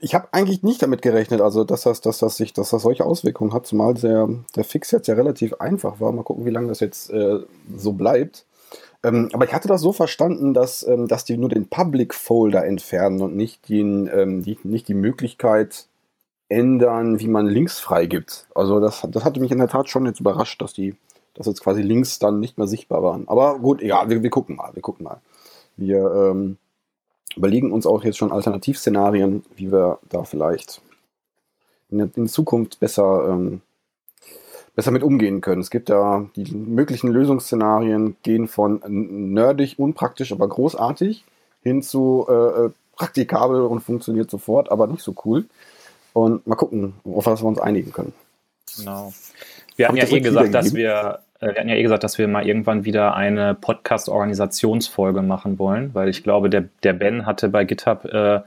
Ich 0.00 0.14
habe 0.14 0.28
eigentlich 0.32 0.62
nicht 0.62 0.82
damit 0.82 1.02
gerechnet, 1.02 1.40
also 1.40 1.62
dass 1.62 1.82
das, 1.82 2.00
dass 2.00 2.18
das 2.18 2.36
sich, 2.36 2.52
dass 2.52 2.70
das 2.70 2.82
solche 2.82 3.04
Auswirkungen 3.04 3.52
hat, 3.52 3.66
zumal 3.66 3.94
der, 3.94 4.28
der 4.56 4.64
Fix 4.64 4.90
jetzt 4.90 5.06
ja 5.08 5.14
relativ 5.14 5.54
einfach 5.54 6.00
war. 6.00 6.10
Mal 6.10 6.24
gucken, 6.24 6.46
wie 6.46 6.50
lange 6.50 6.68
das 6.68 6.80
jetzt 6.80 7.10
äh, 7.10 7.38
so 7.76 7.92
bleibt. 7.92 8.44
Ähm, 9.04 9.28
aber 9.32 9.44
ich 9.44 9.52
hatte 9.52 9.68
das 9.68 9.82
so 9.82 9.92
verstanden, 9.92 10.52
dass, 10.52 10.86
ähm, 10.86 11.06
dass 11.06 11.24
die 11.24 11.36
nur 11.36 11.48
den 11.48 11.68
Public 11.68 12.14
Folder 12.14 12.64
entfernen 12.64 13.20
und 13.20 13.36
nicht, 13.36 13.68
den, 13.68 14.10
ähm, 14.12 14.42
die, 14.42 14.58
nicht 14.64 14.88
die 14.88 14.94
Möglichkeit 14.94 15.86
ändern, 16.48 17.18
wie 17.20 17.28
man 17.28 17.46
Links 17.46 17.78
freigibt. 17.78 18.46
Also 18.54 18.80
das, 18.80 19.06
das 19.10 19.24
hatte 19.24 19.40
mich 19.40 19.50
in 19.50 19.58
der 19.58 19.68
Tat 19.68 19.88
schon 19.88 20.06
jetzt 20.06 20.20
überrascht, 20.20 20.60
dass 20.62 20.72
die, 20.72 20.94
dass 21.34 21.46
jetzt 21.46 21.62
quasi 21.62 21.82
Links 21.82 22.18
dann 22.18 22.40
nicht 22.40 22.58
mehr 22.58 22.66
sichtbar 22.66 23.02
waren. 23.02 23.28
Aber 23.28 23.58
gut, 23.58 23.82
egal, 23.82 24.08
wir, 24.08 24.22
wir 24.22 24.30
gucken 24.30 24.56
mal, 24.56 24.70
wir 24.74 24.82
gucken 24.82 25.04
mal. 25.04 25.20
Wir 25.76 26.30
ähm, 26.30 26.56
überlegen 27.36 27.72
uns 27.72 27.86
auch 27.86 28.04
jetzt 28.04 28.16
schon 28.16 28.32
Alternativszenarien, 28.32 29.44
wie 29.56 29.72
wir 29.72 29.98
da 30.08 30.24
vielleicht 30.24 30.80
in, 31.90 32.00
in 32.14 32.28
Zukunft 32.28 32.80
besser, 32.80 33.28
ähm, 33.28 33.60
besser 34.74 34.90
mit 34.90 35.02
umgehen 35.02 35.40
können. 35.40 35.60
Es 35.60 35.70
gibt 35.70 35.88
ja 35.88 36.26
die 36.36 36.54
möglichen 36.54 37.08
Lösungsszenarien 37.08 38.16
gehen 38.22 38.48
von 38.48 38.82
nerdig, 38.86 39.78
unpraktisch, 39.78 40.32
aber 40.32 40.48
großartig 40.48 41.24
hin 41.62 41.82
zu 41.82 42.26
äh, 42.28 42.32
äh, 42.32 42.70
praktikabel 42.92 43.62
und 43.62 43.80
funktioniert 43.80 44.30
sofort, 44.30 44.70
aber 44.70 44.86
nicht 44.86 45.02
so 45.02 45.14
cool. 45.24 45.46
Und 46.16 46.46
mal 46.46 46.54
gucken, 46.54 46.94
auf 47.04 47.26
was 47.26 47.42
wir 47.42 47.46
uns 47.46 47.58
einigen 47.58 47.92
können. 47.92 48.14
Genau. 48.78 49.12
Wir 49.76 49.86
hatten 49.86 49.98
ja 49.98 50.08
eh 50.08 50.20
gesagt, 50.20 50.54
dass 50.54 50.74
wir, 50.74 51.18
äh, 51.40 51.48
wir 51.48 51.56
hatten 51.56 51.68
ja 51.68 51.74
eh 51.74 51.82
gesagt, 51.82 52.04
dass 52.04 52.16
wir 52.16 52.26
mal 52.26 52.46
irgendwann 52.46 52.86
wieder 52.86 53.14
eine 53.14 53.54
Podcast-Organisationsfolge 53.54 55.20
machen 55.20 55.58
wollen, 55.58 55.90
weil 55.92 56.08
ich 56.08 56.22
glaube, 56.22 56.48
der, 56.48 56.70
der 56.82 56.94
Ben 56.94 57.26
hatte 57.26 57.50
bei 57.50 57.64
GitHub 57.64 58.06
äh, 58.06 58.40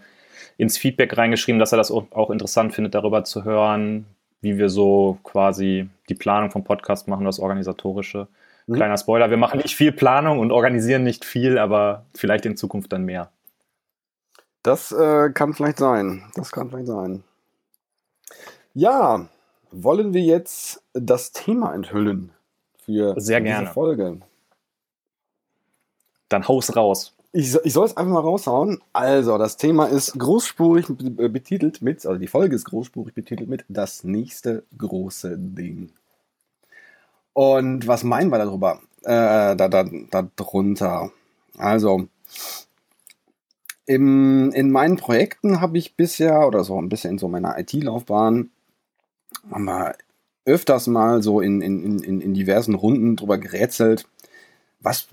ins 0.57 0.79
Feedback 0.79 1.15
reingeschrieben, 1.15 1.59
dass 1.59 1.71
er 1.71 1.77
das 1.77 1.91
auch, 1.91 2.05
auch 2.09 2.31
interessant 2.31 2.73
findet, 2.73 2.95
darüber 2.95 3.23
zu 3.23 3.43
hören, 3.43 4.07
wie 4.41 4.57
wir 4.57 4.69
so 4.69 5.19
quasi 5.23 5.87
die 6.09 6.15
Planung 6.15 6.49
vom 6.49 6.63
Podcast 6.63 7.07
machen, 7.07 7.25
das 7.25 7.39
Organisatorische. 7.39 8.27
Mhm. 8.65 8.73
Kleiner 8.73 8.97
Spoiler, 8.97 9.29
wir 9.29 9.37
machen 9.37 9.59
nicht 9.59 9.75
viel 9.75 9.91
Planung 9.91 10.39
und 10.39 10.51
organisieren 10.51 11.03
nicht 11.03 11.23
viel, 11.23 11.59
aber 11.59 12.03
vielleicht 12.15 12.47
in 12.47 12.57
Zukunft 12.57 12.91
dann 12.91 13.05
mehr. 13.05 13.29
Das 14.63 14.91
äh, 14.91 15.29
kann 15.29 15.53
vielleicht 15.53 15.77
sein. 15.77 16.23
Das 16.33 16.51
kann 16.51 16.71
vielleicht 16.71 16.87
sein. 16.87 17.23
Ja, 18.79 19.27
wollen 19.71 20.13
wir 20.13 20.21
jetzt 20.21 20.81
das 20.93 21.33
Thema 21.33 21.73
enthüllen 21.75 22.31
für 22.77 23.19
Sehr 23.19 23.41
diese 23.41 23.51
gerne. 23.51 23.67
Folge? 23.67 24.21
Dann 26.29 26.47
haus 26.47 26.73
raus. 26.73 27.13
Ich, 27.33 27.53
ich 27.65 27.73
soll 27.73 27.87
es 27.87 27.97
einfach 27.97 28.13
mal 28.13 28.21
raushauen. 28.21 28.81
Also, 28.93 29.37
das 29.37 29.57
Thema 29.57 29.87
ist 29.87 30.17
großspurig 30.17 30.85
be- 30.87 31.27
betitelt 31.27 31.81
mit, 31.81 32.05
also 32.05 32.17
die 32.17 32.27
Folge 32.27 32.55
ist 32.55 32.63
großspurig 32.63 33.13
betitelt 33.13 33.49
mit 33.49 33.65
Das 33.67 34.05
nächste 34.05 34.63
große 34.77 35.37
Ding. 35.37 35.91
Und 37.33 37.85
was 37.85 38.05
meinen 38.05 38.31
wir 38.31 38.37
darüber? 38.37 38.79
Äh, 39.01 39.57
da, 39.57 39.67
da, 39.67 39.83
da 40.09 40.29
drunter. 40.37 41.11
Also, 41.57 42.07
im, 43.85 44.53
in 44.53 44.71
meinen 44.71 44.95
Projekten 44.95 45.59
habe 45.59 45.77
ich 45.77 45.97
bisher, 45.97 46.47
oder 46.47 46.63
so 46.63 46.81
ein 46.81 46.87
bisschen 46.87 47.11
in 47.11 47.17
so 47.17 47.27
meiner 47.27 47.59
IT-Laufbahn, 47.59 48.51
haben 49.51 49.65
wir 49.65 49.95
öfters 50.45 50.87
mal 50.87 51.21
so 51.21 51.41
in, 51.41 51.61
in, 51.61 51.99
in, 51.99 52.21
in 52.21 52.33
diversen 52.33 52.75
Runden 52.75 53.15
drüber 53.15 53.37
gerätselt, 53.37 54.07
was, 54.79 55.07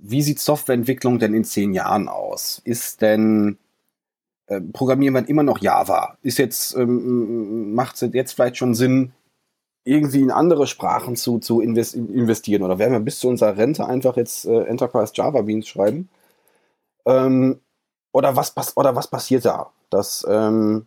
wie 0.00 0.22
sieht 0.22 0.40
Softwareentwicklung 0.40 1.18
denn 1.18 1.34
in 1.34 1.44
zehn 1.44 1.72
Jahren 1.72 2.08
aus? 2.08 2.60
Ist 2.64 3.02
denn, 3.02 3.58
äh, 4.46 4.60
programmieren 4.60 5.14
wir 5.14 5.28
immer 5.28 5.42
noch 5.42 5.58
Java? 5.58 6.18
Ist 6.22 6.38
jetzt, 6.38 6.74
ähm, 6.76 7.74
macht 7.74 8.00
es 8.00 8.12
jetzt 8.12 8.32
vielleicht 8.32 8.56
schon 8.56 8.74
Sinn, 8.74 9.12
irgendwie 9.84 10.20
in 10.20 10.30
andere 10.30 10.66
Sprachen 10.66 11.16
zu, 11.16 11.38
zu 11.38 11.60
invest 11.60 11.94
investieren? 11.94 12.62
Oder 12.62 12.78
werden 12.78 12.92
wir 12.92 13.00
bis 13.00 13.18
zu 13.18 13.28
unserer 13.28 13.56
Rente 13.56 13.86
einfach 13.86 14.16
jetzt 14.16 14.46
äh, 14.46 14.62
Enterprise 14.64 15.12
Java 15.14 15.42
Beans 15.42 15.68
schreiben? 15.68 16.08
Ähm, 17.06 17.60
oder, 18.12 18.36
was, 18.36 18.54
oder 18.76 18.96
was 18.96 19.08
passiert 19.08 19.44
da? 19.44 19.72
Das 19.90 20.24
ähm, 20.28 20.86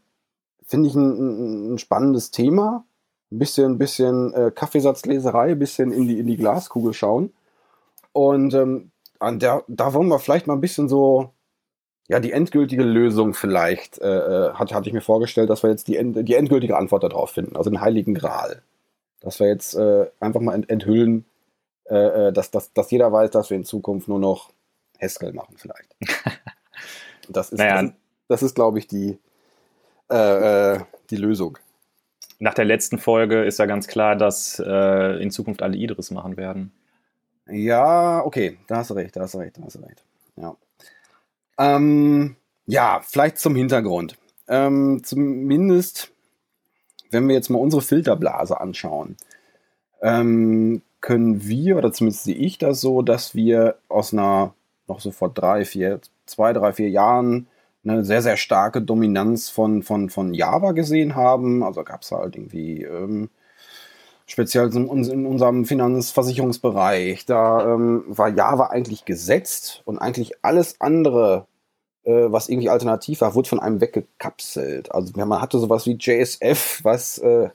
finde 0.65 0.89
ich 0.89 0.95
ein, 0.95 1.73
ein, 1.73 1.77
spannendes 1.77 2.31
Thema. 2.31 2.85
Ein 3.31 3.39
bisschen, 3.39 3.73
ein 3.73 3.77
bisschen 3.77 4.33
äh, 4.33 4.51
Kaffeesatzleserei, 4.53 5.51
ein 5.51 5.59
bisschen 5.59 5.91
in 5.91 6.07
die, 6.07 6.19
in 6.19 6.27
die 6.27 6.37
Glaskugel 6.37 6.93
schauen. 6.93 7.33
Und 8.13 8.53
ähm, 8.53 8.91
an 9.19 9.39
der, 9.39 9.63
da 9.67 9.93
wollen 9.93 10.07
wir 10.07 10.19
vielleicht 10.19 10.47
mal 10.47 10.53
ein 10.53 10.61
bisschen 10.61 10.89
so, 10.89 11.31
ja, 12.07 12.19
die 12.19 12.31
endgültige 12.31 12.83
Lösung 12.83 13.33
vielleicht, 13.33 13.99
äh, 13.99 14.05
äh, 14.49 14.53
hatte, 14.53 14.75
hatte 14.75 14.89
ich 14.89 14.93
mir 14.93 15.01
vorgestellt, 15.01 15.49
dass 15.49 15.63
wir 15.63 15.71
jetzt 15.71 15.87
die, 15.87 15.97
end, 15.97 16.27
die 16.27 16.35
endgültige 16.35 16.77
Antwort 16.77 17.03
darauf 17.03 17.31
finden, 17.31 17.55
also 17.55 17.69
den 17.69 17.81
Heiligen 17.81 18.13
Gral. 18.13 18.61
Dass 19.21 19.39
wir 19.39 19.47
jetzt 19.47 19.75
äh, 19.75 20.07
einfach 20.19 20.41
mal 20.41 20.53
ent, 20.53 20.69
enthüllen, 20.69 21.25
äh, 21.89 22.27
äh, 22.27 22.33
dass, 22.33 22.51
dass, 22.51 22.73
dass 22.73 22.91
jeder 22.91 23.11
weiß, 23.11 23.31
dass 23.31 23.49
wir 23.49 23.57
in 23.57 23.65
Zukunft 23.65 24.07
nur 24.07 24.19
noch 24.19 24.51
Haskell 25.01 25.33
machen 25.33 25.55
vielleicht. 25.57 25.95
Das 27.27 27.51
ist, 27.51 27.57
Naja. 27.57 27.81
das, 27.81 27.91
das 28.27 28.43
ist 28.43 28.53
glaube 28.53 28.77
ich, 28.77 28.87
die, 28.87 29.17
äh, 30.09 30.73
äh, 30.75 30.79
die 31.09 31.17
Lösung. 31.17 31.57
Nach 32.39 32.53
der 32.53 32.65
letzten 32.65 32.97
Folge 32.97 33.43
ist 33.43 33.59
ja 33.59 33.65
ganz 33.65 33.87
klar, 33.87 34.15
dass 34.15 34.61
äh, 34.65 35.21
in 35.21 35.31
Zukunft 35.31 35.61
alle 35.61 35.77
Idris 35.77 36.11
machen 36.11 36.37
werden. 36.37 36.71
Ja, 37.47 38.23
okay, 38.25 38.57
da 38.67 38.77
hast 38.77 38.89
du 38.89 38.95
recht, 38.95 39.15
da 39.15 39.21
hast 39.21 39.35
du 39.35 39.37
recht, 39.37 39.57
da 39.57 39.63
hast 39.63 39.75
du 39.75 39.79
recht. 39.79 40.03
Ja, 40.35 40.55
ähm, 41.57 42.35
ja 42.65 43.01
vielleicht 43.03 43.37
zum 43.37 43.55
Hintergrund. 43.55 44.17
Ähm, 44.47 45.01
zumindest, 45.03 46.11
wenn 47.11 47.27
wir 47.27 47.35
jetzt 47.35 47.49
mal 47.49 47.59
unsere 47.59 47.81
Filterblase 47.81 48.59
anschauen, 48.59 49.15
ähm, 50.01 50.81
können 51.01 51.47
wir, 51.47 51.77
oder 51.77 51.93
zumindest 51.93 52.23
sehe 52.23 52.35
ich 52.35 52.57
das 52.57 52.81
so, 52.81 53.01
dass 53.01 53.35
wir 53.35 53.77
aus 53.87 54.11
einer, 54.11 54.53
noch 54.87 54.99
so 54.99 55.11
vor 55.11 55.29
drei, 55.29 55.65
vier, 55.65 56.01
zwei, 56.25 56.51
drei, 56.51 56.73
vier 56.73 56.89
Jahren 56.89 57.47
eine 57.85 58.03
sehr, 58.03 58.21
sehr 58.21 58.37
starke 58.37 58.81
Dominanz 58.81 59.49
von, 59.49 59.83
von, 59.83 60.09
von 60.09 60.33
Java 60.33 60.71
gesehen 60.71 61.15
haben. 61.15 61.63
Also 61.63 61.83
gab 61.83 62.01
es 62.01 62.11
halt 62.11 62.35
irgendwie 62.35 62.83
ähm, 62.83 63.29
speziell 64.25 64.73
in, 64.75 64.87
in 65.03 65.25
unserem 65.25 65.65
Finanzversicherungsbereich, 65.65 67.25
da 67.25 67.73
ähm, 67.73 68.03
war 68.07 68.29
Java 68.29 68.67
eigentlich 68.67 69.05
gesetzt 69.05 69.81
und 69.85 69.99
eigentlich 69.99 70.33
alles 70.43 70.81
andere, 70.81 71.45
äh, 72.03 72.11
was 72.11 72.49
irgendwie 72.49 72.69
alternativ 72.69 73.21
war, 73.21 73.35
wurde 73.35 73.49
von 73.49 73.59
einem 73.59 73.81
weggekapselt. 73.81 74.91
Also 74.91 75.13
man 75.15 75.41
hatte 75.41 75.59
sowas 75.59 75.85
wie 75.85 75.97
JSF, 75.99 76.83
was, 76.83 77.19
äh, 77.19 77.49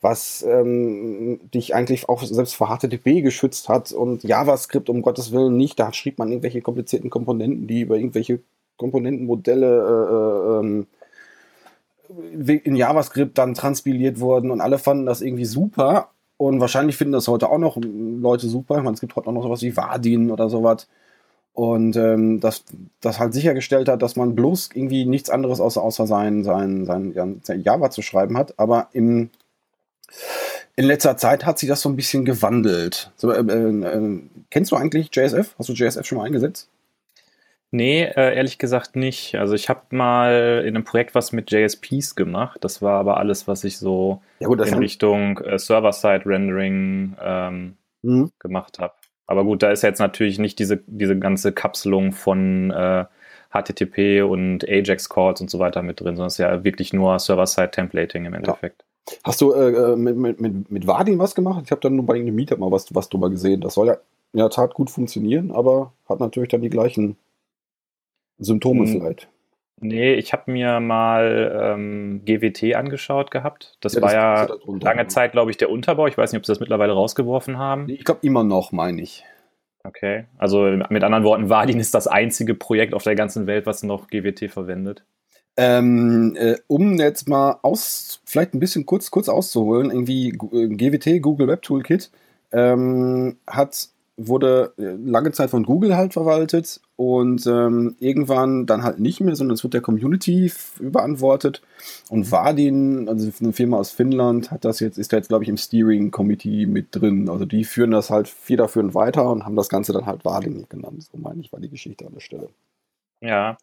was 0.00 0.42
ähm, 0.42 1.40
dich 1.54 1.74
eigentlich 1.74 2.08
auch 2.08 2.22
selbst 2.22 2.54
vor 2.54 2.68
HTTP 2.76 3.22
geschützt 3.22 3.68
hat 3.68 3.92
und 3.92 4.24
JavaScript 4.24 4.90
um 4.90 5.00
Gottes 5.02 5.32
Willen 5.32 5.56
nicht. 5.56 5.78
Da 5.78 5.92
schrieb 5.92 6.18
man 6.18 6.28
irgendwelche 6.28 6.60
komplizierten 6.60 7.08
Komponenten, 7.08 7.66
die 7.68 7.82
über 7.82 7.96
irgendwelche 7.96 8.40
Komponentenmodelle 8.82 9.66
äh, 9.66 10.56
äh 10.56 10.60
ähm, 10.60 10.86
in 12.64 12.76
JavaScript 12.76 13.38
dann 13.38 13.54
transpiliert 13.54 14.20
wurden 14.20 14.50
und 14.50 14.60
alle 14.60 14.78
fanden 14.78 15.06
das 15.06 15.22
irgendwie 15.22 15.46
super. 15.46 16.10
Und 16.36 16.60
wahrscheinlich 16.60 16.96
finden 16.96 17.12
das 17.12 17.28
heute 17.28 17.48
auch 17.48 17.58
noch 17.58 17.78
Leute 17.80 18.48
super. 18.48 18.76
Ich 18.76 18.82
meine, 18.82 18.94
es 18.94 19.00
gibt 19.00 19.16
heute 19.16 19.28
auch 19.28 19.32
noch 19.32 19.44
sowas 19.44 19.62
wie 19.62 19.76
Vardin 19.76 20.30
oder 20.30 20.50
sowas. 20.50 20.88
Und 21.54 21.96
ähm, 21.96 22.40
das, 22.40 22.64
das 23.00 23.18
halt 23.18 23.34
sichergestellt 23.34 23.88
hat, 23.88 24.02
dass 24.02 24.16
man 24.16 24.34
bloß 24.34 24.70
irgendwie 24.74 25.04
nichts 25.04 25.30
anderes 25.30 25.60
außer, 25.60 25.82
außer 25.82 26.06
sein, 26.06 26.44
sein, 26.44 26.86
sein, 26.86 27.40
sein 27.42 27.62
Java 27.62 27.90
zu 27.90 28.02
schreiben 28.02 28.38
hat. 28.38 28.58
Aber 28.58 28.88
im, 28.92 29.30
in 30.74 30.84
letzter 30.84 31.16
Zeit 31.16 31.44
hat 31.44 31.58
sich 31.58 31.68
das 31.68 31.82
so 31.82 31.90
ein 31.90 31.96
bisschen 31.96 32.24
gewandelt. 32.24 33.12
So, 33.16 33.30
äh, 33.30 33.40
äh, 33.40 34.20
kennst 34.50 34.72
du 34.72 34.76
eigentlich 34.76 35.14
JSF? 35.14 35.54
Hast 35.58 35.68
du 35.68 35.74
JSF 35.74 36.06
schon 36.06 36.18
mal 36.18 36.24
eingesetzt? 36.24 36.68
Nee, 37.74 38.02
äh, 38.02 38.36
ehrlich 38.36 38.58
gesagt 38.58 38.96
nicht. 38.96 39.34
Also 39.36 39.54
ich 39.54 39.70
habe 39.70 39.80
mal 39.90 40.62
in 40.66 40.76
einem 40.76 40.84
Projekt 40.84 41.14
was 41.14 41.32
mit 41.32 41.50
JSPs 41.50 42.14
gemacht. 42.14 42.58
Das 42.62 42.82
war 42.82 43.00
aber 43.00 43.16
alles, 43.16 43.48
was 43.48 43.64
ich 43.64 43.78
so 43.78 44.20
ja, 44.40 44.46
gut, 44.46 44.60
in 44.60 44.74
Richtung 44.74 45.38
äh, 45.38 45.58
Server-Side-Rendering 45.58 47.16
ähm, 47.18 47.76
mhm. 48.02 48.30
gemacht 48.38 48.78
habe. 48.78 48.92
Aber 49.26 49.44
gut, 49.44 49.62
da 49.62 49.70
ist 49.70 49.82
jetzt 49.82 50.00
natürlich 50.00 50.38
nicht 50.38 50.58
diese, 50.58 50.82
diese 50.86 51.18
ganze 51.18 51.52
Kapselung 51.52 52.12
von 52.12 52.70
äh, 52.72 53.06
HTTP 53.54 54.20
und 54.22 54.68
Ajax-Calls 54.68 55.40
und 55.40 55.48
so 55.48 55.58
weiter 55.58 55.82
mit 55.82 55.98
drin, 55.98 56.16
sondern 56.16 56.26
es 56.26 56.34
ist 56.34 56.38
ja 56.38 56.64
wirklich 56.64 56.92
nur 56.92 57.18
Server-Side-Templating 57.18 58.26
im 58.26 58.34
Endeffekt. 58.34 58.84
Ja. 59.08 59.16
Hast 59.24 59.40
du 59.40 59.52
äh, 59.52 59.92
äh, 59.92 59.96
mit, 59.96 60.16
mit, 60.18 60.40
mit, 60.42 60.70
mit 60.70 60.86
Vardin 60.86 61.18
was 61.18 61.34
gemacht? 61.34 61.62
Ich 61.64 61.70
habe 61.70 61.80
dann 61.80 61.96
nur 61.96 62.04
bei 62.04 62.16
irgendeinem 62.16 62.36
Meetup 62.36 62.58
mal 62.58 62.70
was, 62.70 62.94
was 62.94 63.08
drüber 63.08 63.30
gesehen. 63.30 63.62
Das 63.62 63.72
soll 63.72 63.86
ja 63.86 63.96
in 64.34 64.38
der 64.40 64.50
Tat 64.50 64.74
gut 64.74 64.90
funktionieren, 64.90 65.50
aber 65.50 65.94
hat 66.06 66.20
natürlich 66.20 66.50
dann 66.50 66.60
die 66.60 66.70
gleichen 66.70 67.16
Symptome 68.38 68.84
hm. 68.84 68.88
vielleicht. 68.88 69.28
Nee, 69.80 70.14
ich 70.14 70.32
habe 70.32 70.50
mir 70.50 70.78
mal 70.78 71.74
ähm, 71.74 72.22
GWT 72.24 72.76
angeschaut 72.76 73.32
gehabt. 73.32 73.76
Das, 73.80 73.94
ja, 73.94 74.00
das 74.00 74.12
war 74.12 74.14
ja 74.14 74.48
lange 74.80 75.08
Zeit, 75.08 75.32
glaube 75.32 75.50
ich, 75.50 75.56
der 75.56 75.70
Unterbau. 75.70 76.06
Ich 76.06 76.16
weiß 76.16 76.30
nicht, 76.32 76.38
ob 76.38 76.46
sie 76.46 76.52
das 76.52 76.60
mittlerweile 76.60 76.92
rausgeworfen 76.92 77.58
haben. 77.58 77.88
Ich 77.88 78.04
glaube 78.04 78.20
immer 78.22 78.44
noch, 78.44 78.70
meine 78.70 79.02
ich. 79.02 79.24
Okay, 79.84 80.26
also 80.38 80.62
mit 80.90 81.02
anderen 81.02 81.24
Worten, 81.24 81.48
Vardin 81.48 81.80
ist 81.80 81.94
das 81.94 82.06
einzige 82.06 82.54
Projekt 82.54 82.94
auf 82.94 83.02
der 83.02 83.16
ganzen 83.16 83.48
Welt, 83.48 83.66
was 83.66 83.82
noch 83.82 84.06
GWT 84.06 84.48
verwendet. 84.48 85.04
Ähm, 85.56 86.36
äh, 86.38 86.56
um 86.68 86.98
jetzt 86.98 87.28
mal 87.28 87.58
aus, 87.62 88.22
vielleicht 88.24 88.54
ein 88.54 88.60
bisschen 88.60 88.86
kurz, 88.86 89.10
kurz 89.10 89.28
auszuholen, 89.28 89.90
irgendwie 89.90 90.28
äh, 90.28 90.68
GWT, 90.68 91.20
Google 91.20 91.48
Web 91.48 91.62
Toolkit, 91.62 92.12
ähm, 92.52 93.36
hat 93.46 93.88
wurde 94.16 94.74
äh, 94.78 94.94
lange 95.02 95.32
Zeit 95.32 95.50
von 95.50 95.64
Google 95.64 95.96
halt 95.96 96.12
verwaltet 96.12 96.80
und 96.96 97.46
ähm, 97.46 97.96
irgendwann 97.98 98.66
dann 98.66 98.82
halt 98.82 99.00
nicht 99.00 99.20
mehr, 99.20 99.34
sondern 99.34 99.54
es 99.54 99.62
wird 99.62 99.74
der 99.74 99.80
Community 99.80 100.52
überantwortet. 100.78 101.62
Und 102.10 102.30
Vardin, 102.30 103.08
also 103.08 103.30
eine 103.40 103.52
Firma 103.52 103.78
aus 103.78 103.90
Finnland, 103.90 104.50
hat 104.50 104.64
das 104.64 104.80
jetzt, 104.80 104.98
ist 104.98 105.12
da 105.12 105.16
jetzt, 105.16 105.28
glaube 105.28 105.44
ich, 105.44 105.48
im 105.48 105.56
Steering 105.56 106.10
Committee 106.10 106.66
mit 106.66 106.88
drin. 106.90 107.28
Also 107.28 107.46
die 107.46 107.64
führen 107.64 107.90
das 107.90 108.10
halt 108.10 108.28
federführend 108.28 108.94
weiter 108.94 109.30
und 109.30 109.44
haben 109.44 109.56
das 109.56 109.68
Ganze 109.68 109.92
dann 109.92 110.06
halt 110.06 110.24
Vardin 110.24 110.66
genannt. 110.68 111.08
So 111.10 111.18
meine 111.18 111.40
ich, 111.40 111.52
war 111.52 111.60
die 111.60 111.70
Geschichte 111.70 112.06
an 112.06 112.12
der 112.12 112.20
Stelle. 112.20 112.48
Ja. 113.20 113.56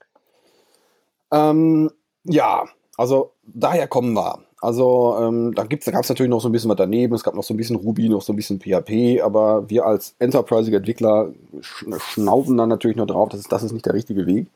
Ähm, 1.31 1.91
ja, 2.23 2.65
also 2.97 3.33
daher 3.43 3.87
kommen 3.87 4.13
wir. 4.13 4.39
Also 4.61 5.17
ähm, 5.21 5.53
da, 5.55 5.63
da 5.63 5.91
gab 5.91 6.03
es 6.03 6.09
natürlich 6.09 6.29
noch 6.29 6.41
so 6.41 6.49
ein 6.49 6.51
bisschen 6.51 6.69
was 6.69 6.77
daneben. 6.77 7.15
Es 7.15 7.23
gab 7.23 7.33
noch 7.33 7.43
so 7.43 7.53
ein 7.53 7.57
bisschen 7.57 7.77
Ruby, 7.77 8.09
noch 8.09 8.21
so 8.21 8.33
ein 8.33 8.35
bisschen 8.35 8.59
PHP, 8.59 9.21
aber 9.21 9.69
wir 9.69 9.85
als 9.85 10.15
Enterprise-Entwickler 10.19 11.31
sch 11.61 11.85
schnaufen 11.97 12.57
dann 12.57 12.69
natürlich 12.69 12.97
nur 12.97 13.07
drauf, 13.07 13.29
das 13.29 13.39
ist, 13.39 13.51
das 13.51 13.63
ist 13.63 13.71
nicht 13.71 13.85
der 13.85 13.93
richtige 13.93 14.25
Weg. 14.25 14.47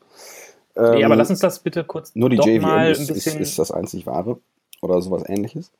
Ähm, 0.75 0.95
nee, 0.95 1.03
aber 1.05 1.15
lass 1.15 1.29
uns 1.29 1.39
das 1.39 1.59
bitte 1.59 1.83
kurz 1.83 2.15
Nur 2.15 2.29
die 2.29 2.37
JVM 2.37 2.91
ist, 2.91 3.09
ist, 3.09 3.27
ist, 3.27 3.59
das 3.59 3.71
einzig 3.71 4.05
wahre 4.05 4.39
oder 4.81 5.01
sowas 5.01 5.23
ähnliches. 5.27 5.71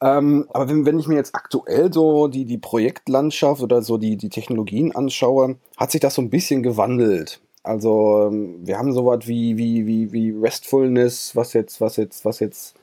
Ähm, 0.00 0.46
aber 0.50 0.68
wenn, 0.68 0.86
wenn 0.86 0.98
ich 0.98 1.08
mir 1.08 1.16
jetzt 1.16 1.34
aktuell 1.34 1.92
so 1.92 2.28
die, 2.28 2.44
die 2.44 2.58
Projektlandschaft 2.58 3.60
oder 3.62 3.82
so 3.82 3.98
die, 3.98 4.16
die 4.16 4.28
Technologien 4.28 4.94
anschaue, 4.94 5.56
hat 5.76 5.90
sich 5.90 6.00
das 6.00 6.14
so 6.14 6.22
ein 6.22 6.30
bisschen 6.30 6.62
gewandelt. 6.62 7.40
Also 7.64 8.28
ähm, 8.28 8.60
wir 8.66 8.78
haben 8.78 8.92
sowas 8.92 9.26
wie, 9.26 9.58
wie, 9.58 9.86
wie, 9.86 10.12
wie 10.12 10.30
Restfulness, 10.30 11.34
was 11.34 11.52
jetzt, 11.52 11.80
was 11.80 11.96
jetzt, 11.96 12.24
was 12.24 12.38
jetzt 12.38 12.76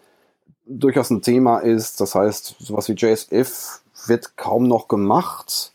durchaus 0.65 1.09
ein 1.09 1.21
Thema 1.21 1.59
ist. 1.59 2.01
Das 2.01 2.15
heißt, 2.15 2.55
sowas 2.59 2.89
wie 2.89 2.93
JSF 2.93 3.81
wird 4.07 4.37
kaum 4.37 4.67
noch 4.67 4.87
gemacht. 4.87 5.73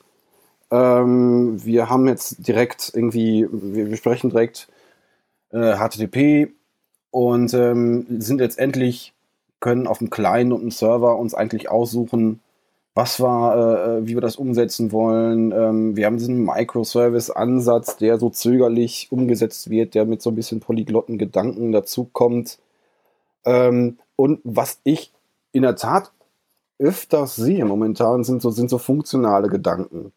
Ähm, 0.70 1.64
wir 1.64 1.90
haben 1.90 2.06
jetzt 2.06 2.47
direkt 2.47 2.92
irgendwie, 2.94 3.47
wir, 3.50 3.90
wir 3.90 3.97
sprechen 3.97 4.30
direkt 4.30 4.68
äh, 5.52 5.76
HTTP 5.76 6.52
und 7.11 7.52
ähm, 7.54 8.06
sind 8.20 8.40
jetzt 8.40 8.59
endlich, 8.59 9.14
können 9.59 9.87
auf 9.87 9.99
dem 9.99 10.11
Client 10.11 10.52
und 10.52 10.61
dem 10.61 10.70
Server 10.70 11.18
uns 11.18 11.35
eigentlich 11.35 11.70
aussuchen, 11.70 12.40
was 12.94 13.20
war, 13.20 13.56
äh, 13.56 13.99
äh, 13.99 14.06
wie 14.06 14.14
wir 14.14 14.20
das 14.20 14.37
umsetzen 14.37 14.92
wollen. 14.92 15.52
Ähm, 15.52 15.97
wir 15.97 16.06
haben 16.06 16.18
diesen 16.18 16.44
Microservice-Ansatz, 16.44 17.97
der 17.97 18.18
so 18.18 18.30
zögerlich 18.30 19.09
umgesetzt 19.11 19.70
wird, 19.70 19.94
der 19.94 20.04
mit 20.04 20.23
so 20.23 20.30
ein 20.30 20.37
bisschen 20.37 20.61
polyglotten 20.61 21.18
Gedanken 21.18 21.73
dazukommt. 21.73 22.59
Ähm, 23.44 23.99
und 24.16 24.40
was 24.44 24.80
ich 24.85 25.12
in 25.52 25.62
der 25.62 25.76
Tat 25.76 26.12
öfters 26.78 27.37
sehe 27.37 27.64
momentan, 27.64 28.25
sind 28.25 28.42
so, 28.42 28.50
sind 28.50 28.70
so 28.70 28.78
funktionale 28.78 29.49
Gedanken. 29.49 30.12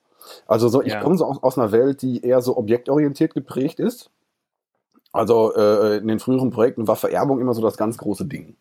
Also 0.47 0.69
so, 0.69 0.81
ich 0.81 0.93
ja. 0.93 1.01
komme 1.01 1.17
so 1.17 1.25
aus, 1.25 1.43
aus, 1.43 1.57
einer 1.57 1.71
Welt, 1.71 2.01
die 2.01 2.23
eher 2.23 2.41
so 2.41 2.57
objektorientiert 2.57 3.33
geprägt 3.33 3.79
ist. 3.79 4.09
Also 5.11 5.53
äh, 5.55 5.97
in 5.97 6.07
den 6.07 6.19
früheren 6.19 6.51
Projekten 6.51 6.87
war 6.87 6.95
Vererbung 6.95 7.39
immer 7.39 7.53
so 7.53 7.61
das 7.61 7.77
ganz 7.77 7.97
große 7.97 8.25
Ding. 8.25 8.55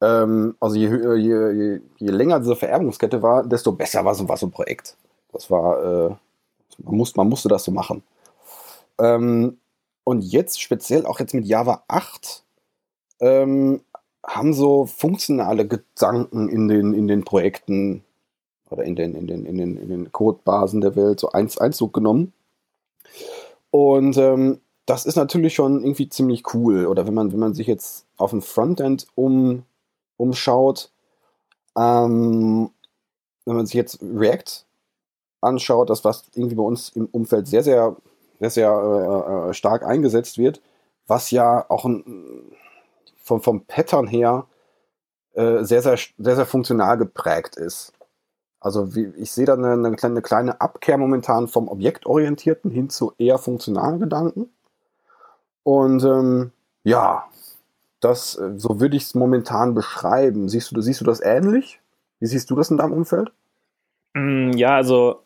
Ähm, 0.00 0.56
also 0.60 0.76
je, 0.76 0.88
je, 1.16 1.52
je, 1.52 1.80
je, 1.98 2.10
länger 2.10 2.40
diese 2.40 2.56
Vererbungskette 2.56 3.22
war, 3.22 3.44
desto 3.44 3.72
besser 3.72 4.04
war 4.04 4.14
so, 4.14 4.28
war 4.28 4.36
so 4.36 4.46
ein 4.46 4.52
Projekt. 4.52 4.96
Das 5.32 5.50
war, 5.50 5.82
äh, 5.82 6.14
man, 6.78 6.96
muss, 6.96 7.16
man 7.16 7.28
musste 7.28 7.48
das 7.48 7.64
so 7.64 7.72
machen. 7.72 8.02
Ähm, 8.98 9.58
und 10.04 10.22
jetzt 10.22 10.60
speziell 10.60 11.04
auch 11.06 11.18
jetzt 11.18 11.34
mit 11.34 11.46
Java 11.46 11.82
8 11.88 12.44
ähm, 13.20 13.80
haben 14.26 14.52
so 14.54 14.86
funktionale 14.86 15.66
Gedanken 15.66 16.48
in 16.48 16.68
den, 16.68 16.94
in 16.94 17.06
den 17.06 17.24
Projekten 17.24 18.02
oder 18.70 18.84
in 18.84 18.96
den, 18.96 19.14
in 19.14 19.26
den, 19.26 19.46
in 19.46 19.56
den, 19.56 19.76
in 19.76 19.88
den 19.88 20.12
Codebasen 20.12 20.80
der 20.80 20.96
Welt 20.96 21.20
so 21.20 21.30
eins, 21.30 21.58
Einzug 21.58 21.92
genommen. 21.92 22.32
Und 23.70 24.16
ähm, 24.16 24.60
das 24.86 25.06
ist 25.06 25.16
natürlich 25.16 25.54
schon 25.54 25.82
irgendwie 25.82 26.08
ziemlich 26.08 26.54
cool. 26.54 26.86
Oder 26.86 27.06
wenn 27.06 27.14
man, 27.14 27.32
wenn 27.32 27.38
man 27.38 27.54
sich 27.54 27.66
jetzt 27.66 28.06
auf 28.16 28.30
dem 28.30 28.42
Frontend 28.42 29.06
um, 29.14 29.64
umschaut, 30.16 30.90
ähm, 31.76 32.70
wenn 33.44 33.56
man 33.56 33.66
sich 33.66 33.74
jetzt 33.74 34.00
React 34.02 34.64
anschaut, 35.40 35.90
das 35.90 36.04
was 36.04 36.24
irgendwie 36.34 36.56
bei 36.56 36.62
uns 36.62 36.90
im 36.90 37.06
Umfeld 37.06 37.46
sehr, 37.46 37.62
sehr, 37.62 37.96
sehr, 38.40 38.50
sehr 38.50 38.70
äh, 38.70 39.50
äh 39.50 39.54
stark 39.54 39.84
eingesetzt 39.84 40.38
wird, 40.38 40.60
was 41.06 41.30
ja 41.30 41.64
auch 41.68 41.84
ein 41.84 42.04
vom, 43.26 43.42
vom 43.42 43.66
Pattern 43.66 44.06
her 44.06 44.46
äh, 45.34 45.64
sehr, 45.64 45.82
sehr, 45.82 45.98
sehr, 46.16 46.36
sehr 46.36 46.46
funktional 46.46 46.96
geprägt 46.96 47.56
ist. 47.56 47.92
Also 48.60 48.94
wie, 48.94 49.06
ich 49.16 49.32
sehe 49.32 49.44
da 49.44 49.54
eine, 49.54 49.72
eine, 49.72 49.96
kleine, 49.96 50.14
eine 50.14 50.22
kleine 50.22 50.60
Abkehr 50.60 50.96
momentan 50.96 51.48
vom 51.48 51.68
objektorientierten 51.68 52.70
hin 52.70 52.88
zu 52.88 53.12
eher 53.18 53.38
funktionalen 53.38 54.00
Gedanken. 54.00 54.48
Und 55.62 56.04
ähm, 56.04 56.52
ja, 56.84 57.24
das, 58.00 58.36
äh, 58.38 58.52
so 58.56 58.80
würde 58.80 58.96
ich 58.96 59.02
es 59.02 59.14
momentan 59.14 59.74
beschreiben. 59.74 60.48
Siehst 60.48 60.74
du, 60.74 60.80
siehst 60.80 61.00
du 61.00 61.04
das 61.04 61.20
ähnlich? 61.20 61.80
Wie 62.20 62.26
siehst 62.26 62.48
du 62.50 62.54
das 62.54 62.70
in 62.70 62.76
deinem 62.76 62.92
Umfeld? 62.92 63.32
Mm, 64.14 64.52
ja, 64.52 64.76
also 64.76 65.22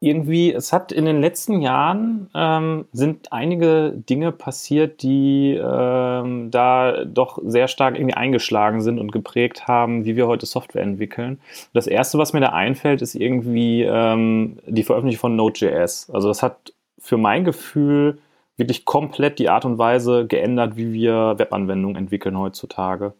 irgendwie, 0.00 0.52
es 0.52 0.72
hat 0.72 0.92
in 0.92 1.06
den 1.06 1.20
letzten 1.20 1.62
Jahren 1.62 2.28
ähm, 2.34 2.84
sind 2.92 3.32
einige 3.32 3.92
Dinge 3.94 4.30
passiert, 4.30 5.02
die 5.02 5.54
ähm, 5.54 6.50
da 6.50 7.04
doch 7.06 7.38
sehr 7.44 7.66
stark 7.66 7.96
irgendwie 7.96 8.14
eingeschlagen 8.14 8.82
sind 8.82 8.98
und 8.98 9.10
geprägt 9.10 9.66
haben, 9.66 10.04
wie 10.04 10.14
wir 10.16 10.26
heute 10.26 10.44
Software 10.44 10.82
entwickeln. 10.82 11.40
Das 11.72 11.86
erste, 11.86 12.18
was 12.18 12.34
mir 12.34 12.40
da 12.40 12.50
einfällt, 12.50 13.00
ist 13.00 13.14
irgendwie 13.14 13.82
ähm, 13.84 14.58
die 14.66 14.82
Veröffentlichung 14.82 15.20
von 15.20 15.36
Node.js. 15.36 16.10
Also 16.12 16.28
das 16.28 16.42
hat 16.42 16.74
für 16.98 17.16
mein 17.16 17.44
Gefühl 17.44 18.18
wirklich 18.58 18.84
komplett 18.84 19.38
die 19.38 19.48
Art 19.48 19.64
und 19.64 19.78
Weise 19.78 20.26
geändert, 20.26 20.76
wie 20.76 20.92
wir 20.92 21.38
Webanwendungen 21.38 21.96
entwickeln 21.96 22.38
heutzutage. 22.38 23.14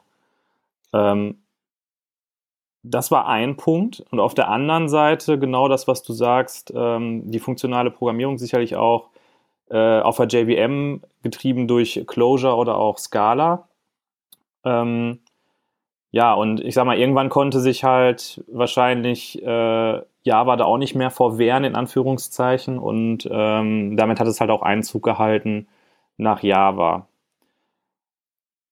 Ähm, 0.93 1.37
das 2.91 3.11
war 3.11 3.27
ein 3.27 3.57
Punkt. 3.57 4.05
Und 4.11 4.21
auf 4.21 4.35
der 4.35 4.49
anderen 4.49 4.89
Seite 4.89 5.39
genau 5.39 5.69
das, 5.69 5.89
was 5.89 6.03
du 6.03 6.13
sagst, 6.13 6.73
ähm, 6.75 7.31
die 7.31 7.39
funktionale 7.39 7.91
Programmierung 7.91 8.39
sicherlich 8.39 8.77
auch 8.77 9.09
äh, 9.71 10.01
auf 10.01 10.17
der 10.17 10.27
JVM 10.27 11.03
getrieben 11.23 11.69
durch 11.69 12.05
Clojure 12.07 12.57
oder 12.57 12.77
auch 12.79 12.99
Scala. 12.99 13.69
Ähm, 14.65 15.21
ja, 16.13 16.33
und 16.35 16.61
ich 16.61 16.75
sag 16.75 16.87
mal, 16.87 16.99
irgendwann 16.99 17.29
konnte 17.29 17.61
sich 17.61 17.85
halt 17.85 18.43
wahrscheinlich 18.49 19.43
äh, 19.43 20.01
Java 20.23 20.57
da 20.57 20.65
auch 20.65 20.79
nicht 20.79 20.95
mehr 20.95 21.11
vorwehren, 21.11 21.65
in 21.65 21.75
Anführungszeichen. 21.77 22.79
Und 22.79 23.29
ähm, 23.31 23.97
damit 23.97 24.21
hat 24.21 24.29
es 24.29 24.41
halt 24.41 24.51
auch 24.51 24.63
Einzug 24.63 25.03
gehalten 25.03 25.69
nach 26.17 26.43
Java 26.43 27.07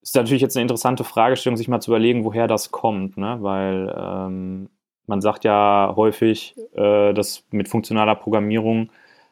ist 0.04 0.14
natürlich 0.14 0.42
jetzt 0.42 0.56
eine 0.56 0.62
interessante 0.62 1.02
Fragestellung, 1.02 1.56
sich 1.56 1.66
mal 1.66 1.80
zu 1.80 1.90
überlegen, 1.90 2.24
woher 2.24 2.46
das 2.46 2.70
kommt, 2.70 3.16
ne? 3.16 3.38
weil 3.40 3.94
ähm, 3.98 4.68
man 5.06 5.20
sagt 5.22 5.44
ja 5.44 5.94
häufig, 5.96 6.54
äh, 6.74 7.14
dass 7.14 7.44
mit 7.50 7.68
funktionaler 7.68 8.14
Programmierung 8.14 8.90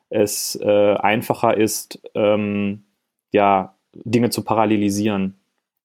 es 0.08 0.58
äh, 0.62 0.94
einfacher 0.94 1.56
ist, 1.56 2.00
ähm, 2.14 2.84
ja, 3.32 3.74
Dinge 3.92 4.30
zu 4.30 4.42
parallelisieren, 4.42 5.38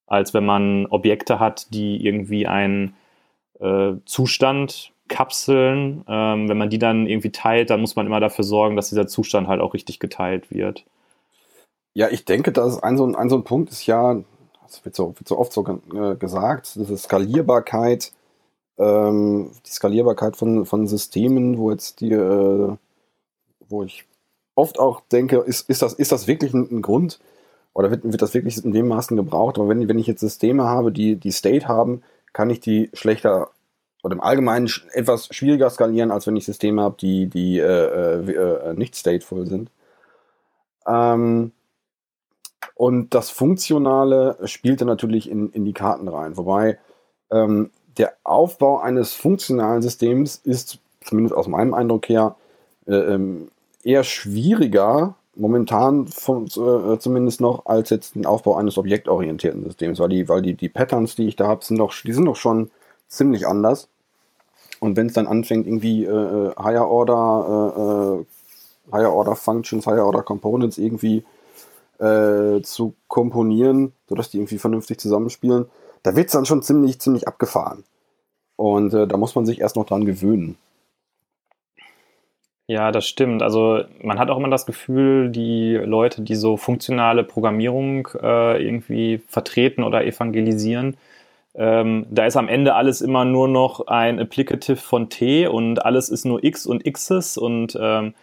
als 0.06 0.34
wenn 0.34 0.46
man 0.46 0.86
Objekte 0.86 1.40
hat, 1.40 1.74
die 1.74 2.06
irgendwie 2.06 2.48
einen 2.48 2.96
äh, 3.60 3.94
Zustand 4.06 4.94
kapseln. 5.10 6.06
Ähm, 6.08 6.48
wenn 6.48 6.58
man 6.58 6.70
die 6.70 6.80
dann 6.80 7.08
irgendwie 7.08 7.32
teilt, 7.32 7.70
dann 7.70 7.82
muss 7.82 7.98
man 7.98 8.06
immer 8.06 8.22
dafür 8.22 8.46
sorgen, 8.46 8.78
dass 8.78 8.90
dieser 8.90 9.08
Zustand 9.08 9.50
halt 9.50 9.60
auch 9.60 9.74
richtig 9.74 10.00
geteilt 10.00 10.50
wird. 10.50 10.86
Ja, 11.94 12.10
ich 12.10 12.24
denke, 12.24 12.54
dass 12.54 12.82
ein 12.82 12.98
so 12.98 13.06
ein, 13.06 13.16
ein, 13.16 13.30
so 13.30 13.38
ein 13.38 13.44
Punkt 13.44 13.72
ist 13.72 13.86
ja, 13.86 14.22
das 14.68 14.86
wird 14.86 14.96
so, 14.96 15.16
wird 15.18 15.28
so 15.28 15.38
oft 15.38 15.54
so 15.54 15.66
äh, 15.94 16.16
gesagt, 16.16 16.76
diese 16.76 16.98
Skalierbarkeit, 16.98 18.12
ähm, 18.78 19.52
die 19.66 19.72
Skalierbarkeit 19.72 20.38
von, 20.38 20.66
von 20.66 20.88
Systemen, 20.88 21.58
wo 21.58 21.72
jetzt 21.72 22.00
die, 22.02 22.12
äh, 22.12 22.76
wo 23.70 23.84
ich 23.84 24.06
oft 24.56 24.80
auch 24.80 25.02
denke, 25.12 25.38
ist, 25.38 25.70
ist, 25.70 25.82
das, 25.82 25.94
ist 25.94 26.12
das 26.12 26.28
wirklich 26.28 26.54
ein, 26.54 26.68
ein, 26.72 26.82
Grund 26.82 27.20
oder 27.74 27.92
wird, 27.92 28.04
wird 28.04 28.22
das 28.22 28.34
wirklich 28.34 28.64
in 28.64 28.72
dem 28.72 28.88
Maßen 28.88 29.18
gebraucht? 29.18 29.58
Aber 29.58 29.70
wenn, 29.70 29.88
wenn 29.88 30.00
ich 30.00 30.08
jetzt 30.08 30.22
Systeme 30.22 30.66
habe, 30.66 30.92
die, 30.92 31.16
die 31.16 31.32
State 31.32 31.68
haben, 31.68 32.04
kann 32.34 32.50
ich 32.50 32.60
die 32.60 32.90
schlechter 32.94 33.50
oder 34.04 34.14
im 34.14 34.22
Allgemeinen 34.22 34.70
etwas 34.94 35.28
schwieriger 35.32 35.70
skalieren, 35.70 36.12
als 36.12 36.28
wenn 36.28 36.36
ich 36.36 36.46
Systeme 36.46 36.82
habe, 36.82 36.98
die, 37.00 37.28
die 37.28 37.60
äh, 37.60 37.64
äh, 37.64 38.32
äh 38.32 38.74
nicht 38.74 38.96
stateful 38.96 39.48
sind. 39.48 39.72
Ähm, 40.88 41.52
und 42.76 43.14
das 43.14 43.30
Funktionale 43.30 44.38
spielte 44.46 44.86
natürlich 44.86 45.30
in, 45.30 45.50
in 45.52 45.66
die 45.66 45.74
Karten 45.74 46.08
rein. 46.08 46.38
Wobei 46.38 46.78
ähm, 47.32 47.72
der 47.98 48.14
Aufbau 48.24 48.80
eines 48.80 49.14
funktionalen 49.14 49.82
Systems 49.82 50.40
ist, 50.44 50.80
zumindest 51.04 51.36
aus 51.36 51.48
meinem 51.48 51.74
Eindruck 51.74 52.08
her, 52.08 52.36
äh, 52.88 52.94
ähm, 52.94 53.50
eher 53.84 54.04
schwieriger, 54.04 55.16
momentan 55.36 56.08
von, 56.08 56.46
äh, 56.46 57.00
zumindest 57.00 57.42
noch, 57.42 57.66
als 57.66 57.90
jetzt 57.90 58.16
den 58.16 58.26
Aufbau 58.26 58.56
eines 58.56 58.78
objektorientierten 58.78 59.64
Systems, 59.64 60.00
weil 60.00 60.10
die, 60.10 60.30
weil 60.30 60.42
die, 60.42 60.54
die 60.54 60.70
Patterns, 60.70 61.16
die 61.16 61.28
ich 61.28 61.36
da 61.36 61.48
habe, 61.48 61.66
sind 61.66 61.78
doch, 61.78 61.94
die 62.04 62.14
sind 62.14 62.26
doch 62.26 62.36
schon 62.36 62.70
ziemlich 63.08 63.48
anders. 63.48 63.88
Und 64.80 64.96
wenn 64.96 65.08
es 65.08 65.14
dann 65.14 65.26
anfängt, 65.26 65.66
irgendwie 65.66 66.06
äh, 66.06 66.10
äh 66.10 66.54
Higher 66.62 66.88
Order, 66.88 67.74
äh, 67.76 68.92
äh, 68.92 68.96
Higher 68.96 69.14
Order 69.14 69.36
Functions, 69.36 69.88
Higher 69.88 70.06
Order 70.06 70.22
Components 70.22 70.78
irgendwie 70.78 71.18
äh, 71.18 71.24
zu 72.00 72.94
komponieren, 73.08 73.94
sodass 74.08 74.30
die 74.30 74.38
irgendwie 74.38 74.60
vernünftig 74.60 75.00
zusammenspielen, 75.00 75.66
da 76.04 76.16
wird 76.16 76.28
es 76.28 76.34
dann 76.34 76.46
schon 76.46 76.62
ziemlich, 76.62 77.00
ziemlich 77.00 77.28
abgefahren. 77.28 77.84
Und 78.56 78.94
äh, 78.94 79.08
da 79.08 79.18
muss 79.18 79.36
man 79.36 79.46
sich 79.46 79.62
erst 79.62 79.76
noch 79.76 79.86
dran 79.86 80.06
gewöhnen. 80.06 80.58
Ja, 82.70 82.92
das 82.92 83.08
stimmt. 83.08 83.42
Also 83.44 83.84
man 84.04 84.20
hat 84.20 84.30
auch 84.30 84.38
immer 84.38 84.50
das 84.50 84.66
Gefühl, 84.66 85.30
die 85.30 85.76
Leute, 85.76 86.22
die 86.22 86.36
so 86.36 86.58
funktionale 86.58 87.24
Programmierung 87.24 88.10
äh, 88.22 88.62
irgendwie 88.62 89.22
vertreten 89.28 89.84
oder 89.84 90.06
evangelisieren, 90.06 90.98
ähm, 91.56 92.06
da 92.12 92.26
ist 92.26 92.36
am 92.36 92.50
Ende 92.50 92.76
alles 92.76 93.02
immer 93.02 93.24
nur 93.24 93.48
noch 93.48 93.88
ein 93.88 94.20
Applicative 94.20 94.76
von 94.76 95.10
T 95.10 95.48
und 95.48 95.84
alles 95.86 96.10
ist 96.10 96.26
nur 96.26 96.44
X 96.44 96.66
und 96.68 96.84
Xs 96.84 97.38
und 97.38 97.78
ähm, 97.82 98.14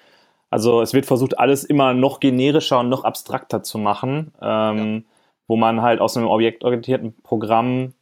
also 0.55 0.83
es 0.83 0.95
wird 0.95 1.05
versucht, 1.05 1.37
alles 1.37 1.65
immer 1.65 1.95
noch 1.95 2.21
generischer 2.21 2.79
und 2.79 2.89
noch 2.89 3.03
abstrakter 3.03 3.65
zu 3.65 3.77
machen, 3.77 4.33
ähm, 4.41 4.95
ja. 4.95 5.03
wo 5.49 5.57
man 5.57 5.83
halt 5.83 6.01
aus 6.01 6.17
einem 6.17 6.29
objektorientierten 6.29 7.21
Programm, 7.25 7.93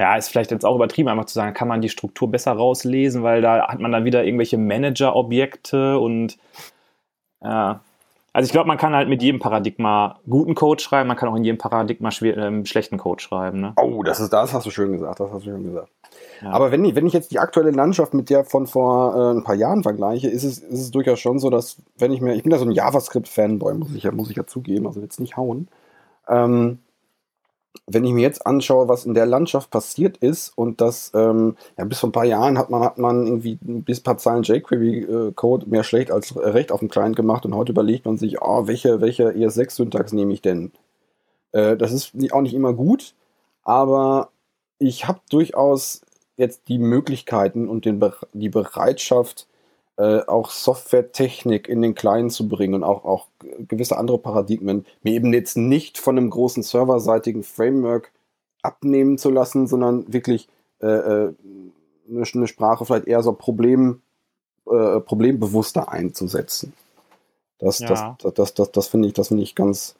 ja, 0.00 0.16
ist 0.16 0.30
vielleicht 0.30 0.52
jetzt 0.52 0.64
auch 0.64 0.74
übertrieben, 0.74 1.10
einfach 1.10 1.26
zu 1.26 1.34
sagen, 1.34 1.52
kann 1.52 1.68
man 1.68 1.82
die 1.82 1.90
Struktur 1.90 2.30
besser 2.30 2.52
rauslesen, 2.52 3.22
weil 3.24 3.42
da 3.42 3.68
hat 3.68 3.78
man 3.78 3.92
dann 3.92 4.06
wieder 4.06 4.24
irgendwelche 4.24 4.56
Manager-Objekte 4.56 5.98
und 5.98 6.38
ja. 7.42 7.82
Also 8.34 8.46
ich 8.48 8.52
glaube, 8.52 8.66
man 8.66 8.78
kann 8.78 8.96
halt 8.96 9.08
mit 9.08 9.22
jedem 9.22 9.38
Paradigma 9.38 10.18
guten 10.28 10.56
Code 10.56 10.82
schreiben, 10.82 11.06
man 11.06 11.16
kann 11.16 11.28
auch 11.28 11.36
in 11.36 11.44
jedem 11.44 11.56
Paradigma 11.56 12.10
ähm, 12.22 12.66
schlechten 12.66 12.98
Code 12.98 13.22
schreiben. 13.22 13.60
Ne? 13.60 13.74
Oh, 13.80 14.02
das 14.02 14.18
ist 14.18 14.32
das 14.32 14.52
hast 14.52 14.66
du 14.66 14.70
schön 14.70 14.90
gesagt, 14.90 15.20
das 15.20 15.30
hast 15.30 15.46
du 15.46 15.50
schön 15.50 15.62
gesagt. 15.62 15.88
Aber 16.42 16.72
wenn 16.72 16.84
ich, 16.84 16.96
wenn 16.96 17.06
ich 17.06 17.12
jetzt 17.12 17.30
die 17.30 17.38
aktuelle 17.38 17.70
Landschaft 17.70 18.12
mit 18.12 18.30
der 18.30 18.44
von 18.44 18.66
vor 18.66 19.14
äh, 19.14 19.38
ein 19.38 19.44
paar 19.44 19.54
Jahren 19.54 19.84
vergleiche, 19.84 20.28
ist 20.28 20.42
es, 20.42 20.58
ist 20.58 20.80
es 20.80 20.90
durchaus 20.90 21.20
schon 21.20 21.38
so, 21.38 21.48
dass, 21.48 21.76
wenn 21.96 22.12
ich 22.12 22.20
mir, 22.20 22.34
ich 22.34 22.42
bin 22.42 22.50
ja 22.50 22.58
so 22.58 22.64
ein 22.64 22.72
JavaScript-Fanboy, 22.72 23.74
muss 23.74 23.94
ich 23.94 24.02
ja, 24.02 24.10
muss 24.10 24.30
ich 24.30 24.36
ja 24.36 24.44
zugeben, 24.44 24.88
also 24.88 25.00
jetzt 25.00 25.20
nicht 25.20 25.36
hauen. 25.36 25.68
Ähm, 26.28 26.80
wenn 27.86 28.04
ich 28.04 28.12
mir 28.12 28.22
jetzt 28.22 28.46
anschaue, 28.46 28.88
was 28.88 29.04
in 29.04 29.14
der 29.14 29.26
Landschaft 29.26 29.70
passiert 29.70 30.16
ist 30.18 30.56
und 30.56 30.80
das, 30.80 31.12
ähm, 31.14 31.56
ja, 31.76 31.84
bis 31.84 31.98
vor 31.98 32.08
ein 32.08 32.12
paar 32.12 32.24
Jahren 32.24 32.56
hat 32.56 32.70
man, 32.70 32.82
hat 32.82 32.98
man 32.98 33.26
irgendwie 33.26 33.58
bis 33.60 34.00
paar 34.00 34.16
Zeilen 34.16 34.42
jQuery-Code 34.42 35.68
mehr 35.68 35.84
schlecht 35.84 36.10
als 36.10 36.36
recht 36.36 36.72
auf 36.72 36.80
dem 36.80 36.88
Client 36.88 37.16
gemacht 37.16 37.44
und 37.44 37.54
heute 37.54 37.72
überlegt 37.72 38.06
man 38.06 38.16
sich, 38.16 38.40
oh, 38.40 38.66
welche, 38.66 39.00
welche 39.00 39.30
ES6-Syntax 39.30 40.12
nehme 40.12 40.32
ich 40.32 40.40
denn? 40.40 40.72
Äh, 41.52 41.76
das 41.76 41.92
ist 41.92 42.14
auch 42.32 42.42
nicht 42.42 42.54
immer 42.54 42.72
gut, 42.72 43.14
aber 43.62 44.30
ich 44.78 45.06
habe 45.06 45.20
durchaus 45.30 46.02
jetzt 46.36 46.68
die 46.68 46.78
Möglichkeiten 46.78 47.68
und 47.68 47.84
den, 47.84 48.02
die 48.32 48.48
Bereitschaft, 48.48 49.46
äh, 49.96 50.20
auch 50.26 50.50
Softwaretechnik 50.50 51.68
in 51.68 51.82
den 51.82 51.94
Kleinen 51.94 52.30
zu 52.30 52.48
bringen 52.48 52.74
und 52.74 52.84
auch, 52.84 53.04
auch 53.04 53.28
gewisse 53.68 53.96
andere 53.96 54.18
Paradigmen, 54.18 54.86
mir 55.02 55.12
eben 55.12 55.32
jetzt 55.32 55.56
nicht 55.56 55.98
von 55.98 56.18
einem 56.18 56.30
großen 56.30 56.62
serverseitigen 56.62 57.42
Framework 57.42 58.12
abnehmen 58.62 59.18
zu 59.18 59.30
lassen, 59.30 59.66
sondern 59.66 60.12
wirklich 60.12 60.48
äh, 60.80 60.86
äh 60.86 61.34
eine, 62.06 62.24
eine 62.34 62.46
Sprache 62.46 62.84
vielleicht 62.84 63.06
eher 63.06 63.22
so 63.22 63.32
Problem, 63.32 64.02
äh, 64.66 65.00
problembewusster 65.00 65.90
einzusetzen. 65.90 66.74
Das, 67.58 67.78
ja. 67.78 67.88
das, 67.88 68.02
das, 68.18 68.34
das, 68.34 68.54
das, 68.54 68.72
das 68.72 68.86
finde 68.88 69.08
ich, 69.08 69.14
das 69.14 69.28
finde 69.28 69.42
ich 69.42 69.54
ganz, 69.54 69.94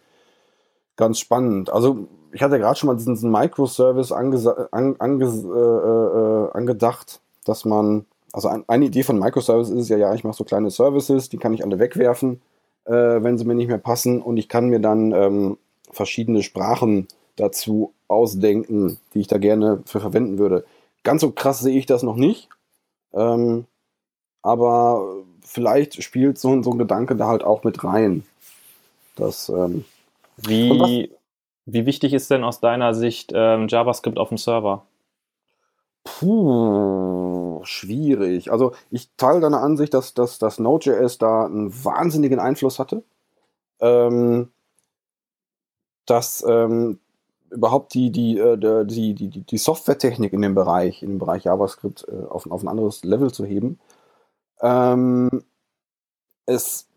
ganz 0.96 1.18
spannend. 1.18 1.70
Also 1.70 2.06
ich 2.32 2.42
hatte 2.42 2.58
gerade 2.58 2.78
schon 2.78 2.88
mal 2.88 2.96
diesen, 2.96 3.14
diesen 3.14 3.30
Microservice 3.30 4.12
ange, 4.12 4.68
an, 4.72 4.96
ange, 4.98 5.24
äh, 5.24 6.48
äh, 6.48 6.50
angedacht, 6.52 7.20
dass 7.44 7.64
man, 7.64 8.06
also 8.34 8.48
ein, 8.48 8.64
eine 8.66 8.86
Idee 8.86 9.04
von 9.04 9.20
Microservice 9.20 9.70
ist 9.70 9.88
ja, 9.88 9.96
ja, 9.96 10.12
ich 10.12 10.24
mache 10.24 10.36
so 10.36 10.42
kleine 10.42 10.68
Services, 10.68 11.28
die 11.28 11.36
kann 11.36 11.54
ich 11.54 11.62
alle 11.62 11.78
wegwerfen, 11.78 12.42
äh, 12.84 12.92
wenn 12.92 13.38
sie 13.38 13.44
mir 13.44 13.54
nicht 13.54 13.68
mehr 13.68 13.78
passen 13.78 14.20
und 14.20 14.38
ich 14.38 14.48
kann 14.48 14.70
mir 14.70 14.80
dann 14.80 15.12
ähm, 15.12 15.56
verschiedene 15.92 16.42
Sprachen 16.42 17.06
dazu 17.36 17.94
ausdenken, 18.08 18.98
die 19.14 19.20
ich 19.20 19.28
da 19.28 19.38
gerne 19.38 19.84
für 19.86 20.00
verwenden 20.00 20.38
würde. 20.38 20.64
Ganz 21.04 21.20
so 21.20 21.30
krass 21.30 21.60
sehe 21.60 21.78
ich 21.78 21.86
das 21.86 22.02
noch 22.02 22.16
nicht, 22.16 22.48
ähm, 23.12 23.66
aber 24.42 25.22
vielleicht 25.42 26.02
spielt 26.02 26.36
so, 26.36 26.60
so 26.60 26.72
ein 26.72 26.78
Gedanke 26.78 27.14
da 27.14 27.28
halt 27.28 27.44
auch 27.44 27.62
mit 27.62 27.84
rein. 27.84 28.24
Das, 29.14 29.48
ähm, 29.48 29.84
wie, 30.38 31.12
wie 31.66 31.86
wichtig 31.86 32.12
ist 32.12 32.32
denn 32.32 32.42
aus 32.42 32.58
deiner 32.58 32.94
Sicht 32.94 33.30
ähm, 33.32 33.68
JavaScript 33.68 34.18
auf 34.18 34.30
dem 34.30 34.38
Server? 34.38 34.84
Puh, 36.04 37.60
schwierig. 37.64 38.52
Also 38.52 38.72
ich 38.90 39.10
teile 39.16 39.40
deine 39.40 39.58
Ansicht, 39.60 39.94
dass, 39.94 40.14
dass, 40.14 40.38
dass 40.38 40.58
Node.js 40.58 41.18
da 41.18 41.46
einen 41.46 41.72
wahnsinnigen 41.84 42.38
Einfluss 42.40 42.78
hatte. 42.78 43.02
Ähm, 43.80 44.50
dass 46.06 46.44
ähm, 46.46 46.98
überhaupt 47.50 47.94
die, 47.94 48.10
die, 48.10 48.38
äh, 48.38 48.84
die, 48.86 49.14
die, 49.14 49.28
die 49.28 49.58
Softwaretechnik 49.58 50.32
in 50.32 50.42
dem 50.42 50.54
Bereich, 50.54 51.02
in 51.02 51.10
dem 51.10 51.18
Bereich 51.18 51.44
JavaScript 51.44 52.06
äh, 52.08 52.26
auf, 52.28 52.50
auf 52.50 52.62
ein 52.62 52.68
anderes 52.68 53.04
Level 53.04 53.32
zu 53.32 53.44
heben. 53.44 53.78
Ähm, 54.60 55.44
es 56.46 56.88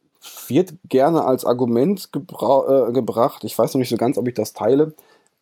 wird 0.48 0.74
gerne 0.90 1.24
als 1.26 1.46
Argument 1.46 2.12
gebra 2.12 2.90
äh, 2.90 2.92
gebracht, 2.92 3.44
ich 3.44 3.58
weiß 3.58 3.74
noch 3.74 3.80
nicht 3.80 3.90
so 3.90 3.98
ganz, 3.98 4.18
ob 4.18 4.28
ich 4.28 4.34
das 4.34 4.54
teile, 4.54 4.94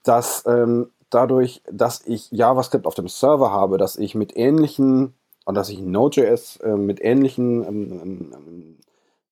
dass 0.04 0.44
ähm, 0.46 0.92
dadurch, 1.10 1.62
dass 1.72 2.02
ich 2.06 2.32
JavaScript 2.32 2.86
auf 2.86 2.96
dem 2.96 3.08
Server 3.08 3.52
habe, 3.52 3.78
dass 3.78 3.98
ich 3.98 4.16
mit 4.16 4.36
ähnlichen, 4.36 5.14
und 5.46 5.56
dass 5.56 5.70
ich 5.70 5.80
Node.js 5.80 6.58
äh, 6.58 6.76
mit 6.76 7.04
ähnlichen 7.04 7.64
ähm, 7.64 8.02
ähm, 8.04 8.34
ähm, 8.34 8.78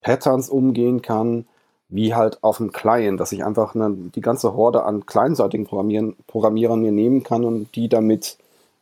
Patterns 0.02 0.50
umgehen 0.50 1.02
kann, 1.02 1.46
wie 1.90 2.16
halt 2.16 2.44
auf 2.44 2.58
dem 2.58 2.72
Client, 2.72 3.20
dass 3.20 3.32
ich 3.32 3.44
einfach 3.46 3.76
eine, 3.76 3.92
die 3.92 4.22
ganze 4.22 4.54
Horde 4.56 4.84
an 4.84 5.06
kleinseitigen 5.06 5.66
Programmieren, 5.66 6.16
Programmierern 6.28 6.82
mir 6.82 6.92
nehmen 6.92 7.24
kann 7.24 7.44
und 7.44 7.76
die 7.76 7.90
damit 7.90 8.38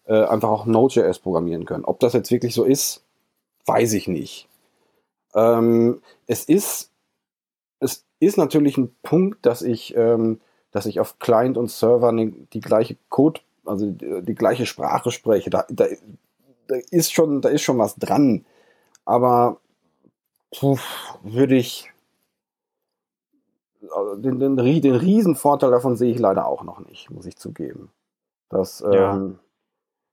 äh, 0.05 0.23
einfach 0.23 0.49
auch 0.49 0.65
Node.js 0.65 1.19
programmieren 1.19 1.65
können. 1.65 1.85
Ob 1.85 1.99
das 1.99 2.13
jetzt 2.13 2.31
wirklich 2.31 2.53
so 2.53 2.63
ist, 2.63 3.03
weiß 3.65 3.93
ich 3.93 4.07
nicht. 4.07 4.47
Ähm, 5.33 6.01
es 6.27 6.45
ist, 6.45 6.89
es 7.79 8.05
ist 8.19 8.37
natürlich 8.37 8.77
ein 8.77 8.95
Punkt, 9.03 9.45
dass 9.45 9.61
ich, 9.61 9.95
ähm, 9.95 10.39
dass 10.71 10.85
ich 10.85 10.99
auf 10.99 11.19
Client 11.19 11.57
und 11.57 11.69
Server 11.69 12.11
die, 12.13 12.31
die 12.53 12.59
gleiche 12.59 12.97
Code, 13.09 13.41
also 13.65 13.91
die, 13.91 14.21
die, 14.23 14.35
gleiche 14.35 14.65
Sprache 14.65 15.11
spreche. 15.11 15.49
Da, 15.49 15.65
da, 15.69 15.85
da 16.67 16.75
ist 16.89 17.13
schon, 17.13 17.41
da 17.41 17.49
ist 17.49 17.61
schon 17.61 17.77
was 17.77 17.95
dran. 17.95 18.45
Aber 19.05 19.57
würde 21.23 21.55
ich 21.55 21.91
den, 24.17 24.39
den, 24.39 24.55
den 24.57 24.95
Riesenvorteil 24.95 25.71
davon 25.71 25.95
sehe 25.95 26.11
ich 26.11 26.19
leider 26.19 26.47
auch 26.47 26.63
noch 26.63 26.79
nicht, 26.79 27.09
muss 27.09 27.25
ich 27.25 27.37
zugeben. 27.37 27.89
Das, 28.49 28.79
ja. 28.79 29.15
ähm, 29.15 29.39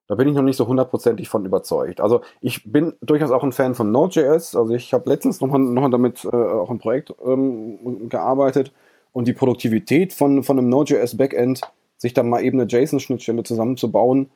da 0.07 0.15
bin 0.15 0.29
ich 0.29 0.35
noch 0.35 0.43
nicht 0.43 0.57
so 0.57 0.67
hundertprozentig 0.67 1.29
von 1.29 1.45
überzeugt. 1.45 2.01
Also 2.01 2.23
ich 2.41 2.71
bin 2.71 2.95
durchaus 3.03 3.31
auch 3.31 3.45
ein 3.45 3.53
Fan 3.53 3.75
von 3.75 3.91
Node.js. 3.93 4.57
Also 4.57 4.75
ich 4.75 4.95
habe 4.95 5.09
letztens 5.11 5.41
noch, 5.41 5.57
noch 5.57 5.91
damit 5.91 6.25
äh, 6.25 6.29
auch 6.29 6.71
ein 6.71 6.79
Projekt 6.79 7.15
ähm, 7.25 8.09
gearbeitet 8.09 8.73
und 9.13 9.29
die 9.29 9.33
Produktivität 9.33 10.13
von, 10.13 10.43
von 10.43 10.59
einem 10.59 10.69
Node.js 10.69 11.17
Backend, 11.17 11.61
sich 11.97 12.15
dann 12.15 12.29
mal 12.29 12.43
eben 12.43 12.61
eine 12.61 12.71
JSON-Schnittstelle 12.71 13.43
zusammenzubauen, 13.43 14.31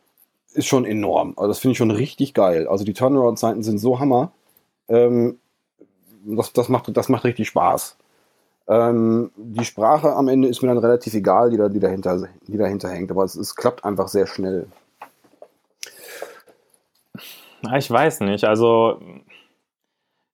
ist 0.54 0.66
schon 0.66 0.84
enorm. 0.84 1.34
Also 1.36 1.48
das 1.48 1.58
finde 1.60 1.72
ich 1.72 1.78
schon 1.78 1.90
richtig 1.90 2.34
geil. 2.34 2.66
Also 2.68 2.84
die 2.84 2.92
Turnaround-Zeiten 2.92 3.62
sind 3.62 3.78
so 3.78 4.00
hammer. 4.00 4.32
Ähm, 4.88 5.38
das, 6.24 6.52
das, 6.52 6.68
macht, 6.68 6.94
das 6.96 7.08
macht 7.08 7.24
richtig 7.24 7.48
Spaß. 7.48 7.96
Ähm, 8.68 9.30
die 9.36 9.64
Sprache 9.64 10.14
am 10.14 10.28
Ende 10.28 10.48
ist 10.48 10.62
mir 10.62 10.68
dann 10.68 10.78
relativ 10.78 11.14
egal, 11.14 11.50
die, 11.50 11.56
da, 11.56 11.68
die, 11.68 11.80
dahinter, 11.80 12.28
die 12.46 12.56
dahinter 12.56 12.88
hängt, 12.88 13.10
aber 13.10 13.24
es, 13.24 13.34
es 13.34 13.56
klappt 13.56 13.84
einfach 13.84 14.08
sehr 14.08 14.26
schnell. 14.26 14.66
Ich 17.76 17.90
weiß 17.90 18.20
nicht. 18.20 18.44
Also 18.44 19.00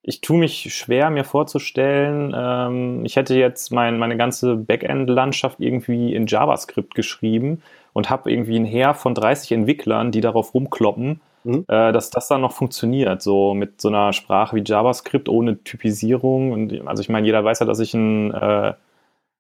ich 0.09 0.23
tue 0.23 0.39
mich 0.39 0.75
schwer, 0.75 1.11
mir 1.11 1.25
vorzustellen, 1.25 2.35
ähm, 2.35 3.05
ich 3.05 3.17
hätte 3.17 3.35
jetzt 3.35 3.71
mein, 3.71 3.99
meine 3.99 4.17
ganze 4.17 4.57
Backend-Landschaft 4.57 5.61
irgendwie 5.61 6.15
in 6.15 6.27
JavaScript 6.27 6.95
geschrieben 6.95 7.63
und 7.93 8.09
habe 8.09 8.33
irgendwie 8.33 8.59
ein 8.59 8.65
Heer 8.65 8.95
von 8.95 9.15
30 9.15 9.53
Entwicklern, 9.53 10.11
die 10.11 10.23
darauf 10.23 10.55
rumkloppen, 10.55 11.21
mhm. 11.45 11.67
äh, 11.69 11.93
dass 11.93 12.09
das 12.09 12.27
dann 12.27 12.41
noch 12.41 12.53
funktioniert, 12.53 13.21
so 13.21 13.53
mit 13.53 13.83
so 13.83 13.89
einer 13.89 14.15
Sprache 14.15 14.57
wie 14.57 14.65
JavaScript 14.65 15.29
ohne 15.29 15.63
Typisierung. 15.63 16.53
Und, 16.53 16.89
also 16.89 17.03
ich 17.03 17.11
meine, 17.11 17.27
jeder 17.27 17.45
weiß 17.45 17.59
ja, 17.59 17.67
dass 17.67 17.79
ich 17.79 17.93
ein 17.93 18.33
äh, 18.33 18.73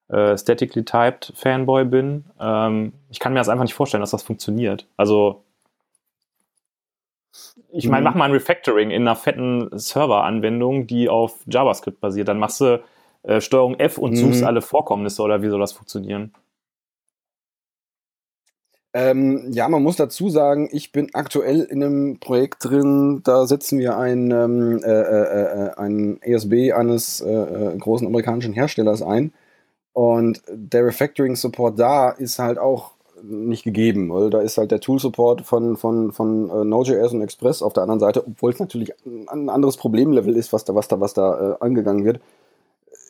äh, 0.09 0.37
statically 0.37 0.85
typed 0.85 1.33
Fanboy 1.35 1.87
bin. 1.87 2.27
Ähm, 2.39 2.93
ich 3.09 3.21
kann 3.21 3.33
mir 3.33 3.39
das 3.39 3.49
einfach 3.49 3.65
nicht 3.65 3.75
vorstellen, 3.75 4.03
dass 4.03 4.11
das 4.11 4.23
funktioniert. 4.23 4.87
Also 4.99 5.45
ich 7.71 7.89
meine, 7.89 8.01
mhm. 8.01 8.05
mach 8.05 8.15
mal 8.15 8.25
ein 8.27 8.33
Refactoring 8.33 8.91
in 8.91 9.03
einer 9.03 9.17
fetten 9.17 9.69
Server-Anwendung, 9.73 10.87
die 10.87 11.09
auf 11.09 11.41
JavaScript 11.47 12.01
basiert. 12.01 12.29
Dann 12.29 12.39
machst 12.39 12.61
du 12.61 12.83
äh, 13.23 13.41
Steuerung 13.41 13.79
F 13.79 13.99
und 13.99 14.13
mhm. 14.13 14.17
suchst 14.17 14.45
alle 14.45 14.63
Vorkommnisse 14.63 15.23
oder 15.23 15.43
wie 15.43 15.49
soll 15.49 15.61
das 15.61 15.73
funktionieren? 15.73 16.33
Ähm, 18.95 19.53
ja, 19.53 19.69
man 19.69 19.83
muss 19.83 19.97
dazu 19.97 20.31
sagen, 20.31 20.69
ich 20.73 20.93
bin 20.93 21.11
aktuell 21.13 21.61
in 21.61 21.85
einem 21.85 22.21
Projekt 22.21 22.65
drin, 22.65 23.21
da 23.23 23.47
setzen 23.47 23.79
wir 23.79 23.99
ein, 23.99 24.31
ähm, 24.31 24.83
äh, 24.83 24.91
äh, 24.91 25.67
äh 25.67 25.71
ein 25.77 26.23
ESB 26.23 26.73
eines 26.73 27.21
äh, 27.21 27.31
äh, 27.31 27.77
großen 27.77 28.07
amerikanischen 28.07 28.55
Herstellers 28.55 29.03
ein. 29.03 29.33
Und 29.93 30.43
der 30.51 30.87
Refactoring-Support 30.87 31.79
da 31.79 32.11
ist 32.11 32.39
halt 32.39 32.59
auch 32.59 32.93
nicht 33.23 33.65
gegeben, 33.65 34.11
weil 34.11 34.31
da 34.31 34.41
ist 34.41 34.59
halt 34.59 34.71
der 34.71 34.81
Tool-Support 34.81 35.43
von, 35.43 35.77
von, 35.77 36.13
von 36.13 36.51
äh, 36.51 36.65
Node.js 36.65 37.13
und 37.13 37.23
Express 37.23 37.63
auf 37.63 37.73
der 37.73 37.83
anderen 37.83 38.01
Seite, 38.01 38.27
obwohl 38.27 38.53
es 38.53 38.59
natürlich 38.59 38.93
ein 39.05 39.49
anderes 39.49 39.77
Problemlevel 39.77 40.37
ist, 40.37 40.53
was 40.53 40.65
da, 40.65 40.75
was 40.75 40.89
da, 40.89 41.01
was 41.01 41.15
da 41.15 41.53
äh, 41.53 41.57
angegangen 41.61 42.05
wird, 42.05 42.21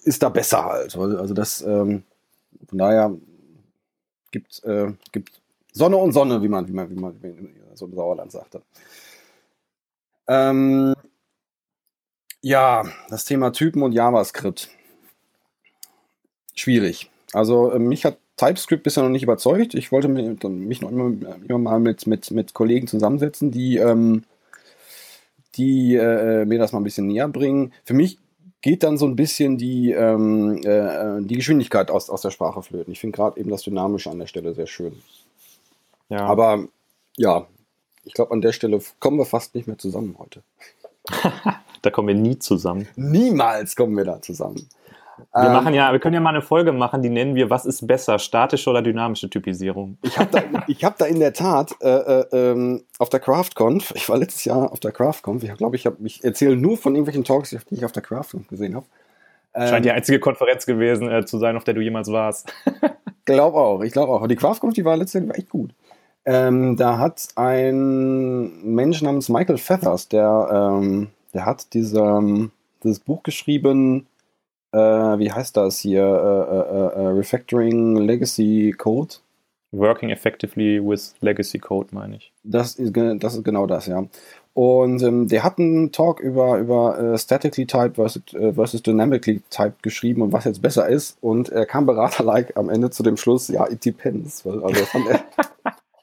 ist 0.05 0.23
da 0.23 0.29
besser 0.29 0.65
halt. 0.65 0.97
Also 0.97 1.35
das, 1.35 1.63
ähm, 1.63 2.03
von 2.69 2.79
daher 2.79 3.15
gibt, 4.31 4.63
äh, 4.65 4.93
gibt 5.13 5.41
Sonne 5.73 5.97
und 5.97 6.13
Sonne, 6.13 6.43
wie 6.43 6.49
man, 6.49 6.69
wie 6.69 6.73
man, 6.73 6.91
wie 6.91 6.95
man, 6.95 7.23
wie 7.23 7.29
man 7.29 7.77
so 7.77 7.87
im 7.87 7.95
Sauerland 7.95 8.33
sagte. 8.33 8.63
Ähm, 10.27 10.95
ja, 12.41 12.85
das 13.09 13.25
Thema 13.25 13.53
Typen 13.53 13.83
und 13.83 13.93
JavaScript. 13.93 14.69
Schwierig. 16.55 17.11
Also 17.33 17.71
äh, 17.71 17.79
mich 17.79 18.05
hat 18.05 18.19
TypeScript 18.39 18.85
bisher 18.85 19.03
noch 19.03 19.11
nicht 19.11 19.23
überzeugt. 19.23 19.75
Ich 19.75 19.93
wollte 19.93 20.09
mich, 20.09 20.43
mich 20.43 20.81
noch 20.81 20.91
immer, 20.91 21.13
immer, 21.47 21.59
mal 21.59 21.81
mit, 21.81 22.07
mit, 22.07 22.31
mit 22.31 22.55
Kollegen 22.55 22.87
zusammensetzen, 22.87 23.51
die, 23.51 23.77
ähm, 23.77 24.25
die 25.57 25.97
äh, 25.97 26.45
mir 26.47 26.59
das 26.59 26.73
mal 26.73 26.81
ein 26.81 26.85
bisschen 26.85 27.09
näher 27.09 27.29
bringen. 27.29 27.73
Für 27.85 27.95
mich 27.95 28.19
geht 28.63 28.83
dann 28.83 28.97
so 28.97 29.07
ein 29.07 29.17
bisschen 29.17 29.59
die, 29.59 29.93
ähm, 29.93 30.61
äh, 30.65 31.21
die 31.23 31.37
Geschwindigkeit 31.37 31.91
aus, 31.91 32.11
aus 32.11 32.23
der 32.23 32.31
Sprache 32.31 32.63
flöten. 32.63 32.93
Ich 32.93 33.01
finde 33.01 33.17
gerade 33.17 33.39
eben 33.39 33.51
das 33.51 33.63
Dynamische 33.63 34.11
an 34.11 34.19
der 34.19 34.27
Stelle 34.27 34.55
sehr 34.55 34.67
schön. 34.67 34.95
Ja. 36.09 36.21
Aber 36.21 36.67
ja, 37.17 37.47
ich 38.05 38.15
glaube, 38.15 38.33
an 38.33 38.41
der 38.41 38.53
Stelle 38.53 38.81
kommen 39.01 39.19
wir 39.19 39.27
fast 39.27 39.55
nicht 39.55 39.67
mehr 39.67 39.79
zusammen 39.79 40.17
heute. 40.19 40.43
da 41.83 41.91
kommen 41.91 42.09
wir 42.09 42.15
nie 42.15 42.39
zusammen. 42.39 42.89
Niemals 42.97 43.77
kommen 43.77 43.97
wir 43.97 44.05
da 44.05 44.23
zusammen. 44.23 44.69
Wir 45.35 45.47
ähm, 45.47 45.53
machen 45.53 45.75
ja, 45.75 45.93
wir 45.93 45.99
können 45.99 46.15
ja 46.15 46.21
mal 46.21 46.31
eine 46.31 46.43
Folge 46.43 46.73
machen, 46.73 47.03
die 47.03 47.11
nennen 47.11 47.35
wir, 47.35 47.51
was 47.51 47.67
ist 47.67 47.87
besser, 47.87 48.19
statische 48.19 48.71
oder 48.71 48.83
dynamische 48.83 49.29
Typisierung? 49.29 49.99
Ich 50.03 50.19
habe 50.19 50.31
da, 50.31 50.43
ich 50.67 50.85
hab 50.85 50.99
da 50.99 51.07
in 51.07 51.21
der 51.21 51.33
Tat 51.33 51.75
äh, 51.81 51.89
äh, 51.89 52.27
ähm, 52.33 52.85
auf 52.99 53.09
der 53.09 53.21
CraftConf, 53.21 53.93
ich 53.95 54.09
war 54.09 54.19
letztes 54.19 54.45
Jahr 54.45 54.73
auf 54.73 54.81
der 54.81 54.93
CraftConf, 54.93 55.43
ich 55.43 55.55
glaube, 55.55 55.77
ich, 55.77 55.87
hab, 55.87 56.01
ich 56.01 56.25
erzähle 56.25 56.57
nur 56.57 56.77
von 56.77 56.95
irgendwelchen 56.95 57.25
Talks, 57.25 57.51
die 57.51 57.75
ich 57.75 57.85
auf 57.85 57.93
der 57.93 58.03
CraftConf 58.03 58.49
gesehen 58.49 58.75
habe. 58.75 58.87
Ähm, 59.55 59.69
Scheint 59.69 59.85
die 59.85 59.91
einzige 59.91 60.21
Konferenz 60.21 60.67
gewesen 60.67 61.11
äh, 61.11 61.25
zu 61.25 61.39
sein, 61.39 61.57
auf 61.57 61.65
der 61.65 61.75
du 61.75 61.81
jemals 61.81 62.11
warst. 62.13 62.53
glaube 63.25 63.59
auch, 63.59 63.83
ich 63.83 63.93
glaube 63.93 64.13
auch. 64.13 64.27
Die 64.27 64.37
CraftConf, 64.37 64.75
die 64.75 64.85
war 64.85 64.97
letztes 64.97 65.23
Jahr 65.23 65.37
echt 65.37 65.51
gut. 65.51 65.73
Ähm, 66.25 66.77
da 66.77 66.99
hat 66.99 67.29
ein 67.37 68.63
Mensch 68.63 69.01
namens 69.03 69.29
Michael 69.29 69.59
Feathers, 69.59 70.09
der, 70.09 70.77
ähm, 70.79 71.09
der 71.33 71.47
hat 71.47 71.73
diese, 71.73 72.01
ähm, 72.01 72.51
dieses 72.83 73.01
Buch 73.01 73.23
geschrieben, 73.23 74.07
äh, 74.73 74.79
wie 74.79 75.33
heißt 75.33 75.57
das 75.57 75.79
hier? 75.79 76.03
Äh, 76.03 77.01
äh, 77.01 77.05
äh, 77.05 77.09
Refactoring 77.09 77.97
Legacy 77.97 78.75
Code. 78.77 79.15
Working 79.71 80.11
effectively 80.11 80.81
with 80.83 81.15
Legacy 81.21 81.59
Code, 81.59 81.89
meine 81.93 82.17
ich. 82.17 82.33
Das 82.43 82.77
ist, 82.77 82.95
das 82.97 83.35
ist 83.35 83.45
genau 83.45 83.67
das, 83.67 83.87
ja. 83.87 84.05
Und 84.55 85.03
ähm, 85.03 85.29
der 85.29 85.45
hat 85.45 85.59
einen 85.59 85.93
Talk 85.93 86.21
über, 86.21 86.59
über 86.59 86.99
äh, 86.99 87.19
Statically 87.19 87.67
Typed 87.67 87.97
versus, 87.97 88.23
äh, 88.35 88.53
versus 88.53 88.83
Dynamically 88.83 89.43
Typed 89.51 89.83
geschrieben 89.83 90.23
und 90.23 90.33
was 90.33 90.47
jetzt 90.47 90.63
besser 90.63 90.89
ist. 90.89 91.19
Und 91.21 91.51
er 91.51 91.67
kam 91.67 91.87
beraterlike 91.87 92.57
am 92.57 92.69
Ende 92.69 92.91
zu 92.91 93.03
dem 93.03 93.17
Schluss, 93.17 93.49
ja, 93.49 93.69
it 93.71 93.85
depends. 93.85 94.45
Also, 94.45 94.85
fand 94.87 95.07
er, 95.07 95.25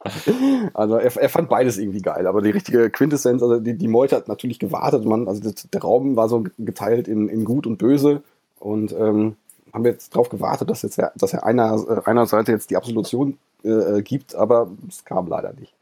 also 0.74 0.96
er, 0.96 1.18
er, 1.18 1.30
fand 1.30 1.50
beides 1.50 1.78
irgendwie 1.78 2.02
geil, 2.02 2.28
aber 2.28 2.42
die 2.42 2.52
richtige 2.52 2.90
Quintessenz, 2.92 3.42
also 3.42 3.60
die, 3.60 3.78
die 3.78 3.88
Meute 3.88 4.16
hat 4.16 4.28
natürlich 4.28 4.60
gewartet. 4.60 5.04
Man, 5.04 5.28
also 5.28 5.42
das, 5.42 5.68
der 5.70 5.82
Raum 5.82 6.16
war 6.16 6.30
so 6.30 6.46
geteilt 6.58 7.08
in, 7.08 7.28
in 7.28 7.44
Gut 7.44 7.68
und 7.68 7.78
Böse 7.78 8.22
und 8.60 8.92
ähm, 8.94 9.36
haben 9.74 9.84
wir 9.84 9.92
jetzt 9.92 10.14
darauf 10.14 10.30
gewartet, 10.30 10.70
dass, 10.70 10.82
jetzt, 10.82 11.02
dass 11.16 11.34
er 11.34 11.44
einer, 11.44 11.74
äh, 11.88 12.10
einer 12.10 12.26
Seite 12.26 12.52
jetzt 12.52 12.70
die 12.70 12.78
Absolution 12.78 13.38
äh, 13.64 14.02
gibt, 14.02 14.36
aber 14.36 14.70
es 14.88 15.04
kam 15.06 15.28
leider 15.28 15.54
nicht. 15.54 15.74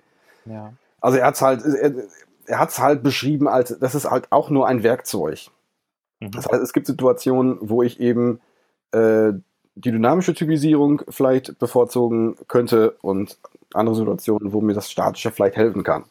Ja. 0.45 0.73
Also 0.99 1.17
er 1.17 1.27
hat 1.27 1.35
es 1.35 1.41
halt, 1.41 1.63
er, 1.63 1.93
er 2.45 2.59
hat's 2.59 2.79
halt 2.79 3.03
beschrieben 3.03 3.47
als, 3.47 3.77
das 3.79 3.95
ist 3.95 4.09
halt 4.09 4.31
auch 4.31 4.49
nur 4.49 4.67
ein 4.67 4.83
Werkzeug. 4.83 5.47
Mhm. 6.19 6.31
Das 6.31 6.47
heißt, 6.47 6.61
es 6.61 6.73
gibt 6.73 6.87
Situationen, 6.87 7.57
wo 7.61 7.83
ich 7.83 7.99
eben 7.99 8.39
äh, 8.91 9.33
die 9.75 9.91
dynamische 9.91 10.33
Typisierung 10.33 11.01
vielleicht 11.09 11.57
bevorzugen 11.59 12.35
könnte 12.47 12.91
und 13.01 13.37
andere 13.73 13.95
Situationen, 13.95 14.53
wo 14.53 14.61
mir 14.61 14.73
das 14.73 14.91
Statische 14.91 15.31
vielleicht 15.31 15.55
helfen 15.55 15.83
kann. 15.83 16.05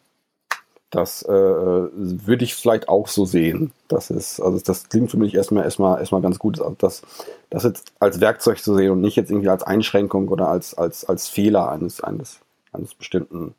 Das 0.92 1.22
äh, 1.22 1.31
würde 1.33 2.44
ich 2.44 2.55
vielleicht 2.55 2.90
auch 2.90 3.09
so 3.09 3.24
sehen. 3.24 3.72
Das 3.88 4.11
ist, 4.11 4.40
also 4.40 4.61
das 4.62 4.90
klingt 4.90 5.11
für 5.11 5.16
mich 5.16 5.35
erstmal 5.35 5.64
erstmal 5.64 5.98
erstmal 5.98 6.20
ganz 6.20 6.38
gut, 6.38 6.61
also 6.61 6.76
das, 6.78 7.00
das 7.48 7.64
jetzt 7.64 7.94
als 7.98 8.20
Werkzeug 8.20 8.59
zu 8.59 8.74
sehen 8.74 8.90
und 8.90 9.00
nicht 9.00 9.16
jetzt 9.16 9.31
irgendwie 9.31 9.48
als 9.48 9.62
Einschränkung 9.62 10.28
oder 10.28 10.48
als, 10.48 10.74
als, 10.74 11.07
als 11.07 11.28
Fehler 11.28 11.70
eines, 11.70 12.02
eines, 12.02 12.40
eines 12.72 12.94
bestimmten, 12.94 13.55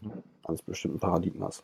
mhm. 0.00 0.12
eines 0.42 0.62
bestimmten 0.62 0.98
Paradigmas. 0.98 1.62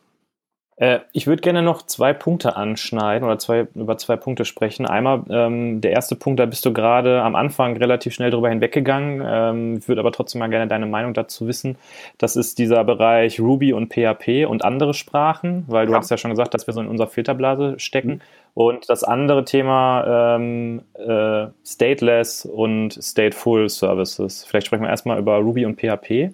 Äh, 0.77 0.99
ich 1.11 1.25
würde 1.25 1.41
gerne 1.41 1.63
noch 1.63 1.81
zwei 1.81 2.13
Punkte 2.13 2.55
anschneiden 2.55 3.27
oder 3.27 3.39
zwei, 3.39 3.67
über 3.73 3.97
zwei 3.97 4.15
Punkte 4.15 4.45
sprechen. 4.45 4.85
Einmal 4.85 5.23
ähm, 5.29 5.81
der 5.81 5.91
erste 5.91 6.15
Punkt, 6.15 6.39
da 6.39 6.45
bist 6.45 6.65
du 6.65 6.71
gerade 6.71 7.21
am 7.23 7.35
Anfang 7.35 7.75
relativ 7.77 8.13
schnell 8.13 8.29
drüber 8.29 8.49
hinweggegangen. 8.49 9.23
Ähm, 9.25 9.77
ich 9.79 9.87
würde 9.87 10.01
aber 10.01 10.11
trotzdem 10.11 10.39
mal 10.39 10.49
gerne 10.49 10.67
deine 10.67 10.85
Meinung 10.85 11.15
dazu 11.15 11.47
wissen. 11.47 11.77
Das 12.19 12.35
ist 12.35 12.59
dieser 12.59 12.83
Bereich 12.83 13.39
Ruby 13.39 13.73
und 13.73 13.91
PHP 13.91 14.45
und 14.47 14.63
andere 14.63 14.93
Sprachen, 14.93 15.65
weil 15.67 15.87
du 15.87 15.93
ja. 15.93 15.97
hast 15.97 16.11
ja 16.11 16.17
schon 16.17 16.31
gesagt, 16.31 16.53
dass 16.53 16.67
wir 16.67 16.73
so 16.75 16.81
in 16.81 16.87
unserer 16.87 17.07
Filterblase 17.07 17.79
stecken. 17.79 18.11
Mhm. 18.11 18.21
Und 18.53 18.89
das 18.89 19.03
andere 19.03 19.45
Thema 19.45 20.35
ähm, 20.35 20.81
äh, 20.95 21.47
Stateless 21.65 22.45
und 22.45 22.97
Stateful 23.01 23.69
Services. 23.69 24.45
Vielleicht 24.45 24.67
sprechen 24.67 24.83
wir 24.83 24.89
erstmal 24.89 25.19
über 25.19 25.37
Ruby 25.37 25.65
und 25.65 25.79
PHP. 25.79 26.33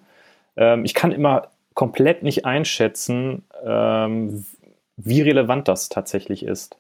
Ähm, 0.56 0.86
ich 0.86 0.93
kann 0.93 1.12
immer 1.12 1.47
komplett 1.73 2.23
nicht 2.23 2.45
einschätzen, 2.45 3.43
ähm, 3.65 4.45
wie 4.97 5.21
relevant 5.21 5.67
das 5.67 5.89
tatsächlich 5.89 6.43
ist. 6.43 6.78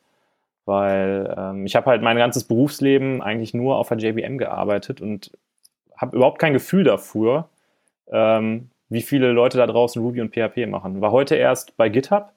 Weil 0.65 1.33
ähm, 1.37 1.65
ich 1.65 1.75
habe 1.75 1.87
halt 1.87 2.01
mein 2.01 2.17
ganzes 2.17 2.45
Berufsleben 2.45 3.21
eigentlich 3.21 3.53
nur 3.53 3.77
auf 3.77 3.89
der 3.89 3.97
JVM 3.97 4.37
gearbeitet 4.37 5.01
und 5.01 5.31
habe 5.97 6.15
überhaupt 6.15 6.39
kein 6.39 6.53
Gefühl 6.53 6.83
dafür, 6.83 7.49
ähm, 8.11 8.69
wie 8.89 9.01
viele 9.01 9.31
Leute 9.31 9.57
da 9.57 9.67
draußen 9.67 10.01
Ruby 10.01 10.21
und 10.21 10.33
PHP 10.33 10.67
machen. 10.67 11.01
War 11.01 11.11
heute 11.11 11.35
erst 11.35 11.75
bei 11.75 11.89
GitHub 11.89 12.31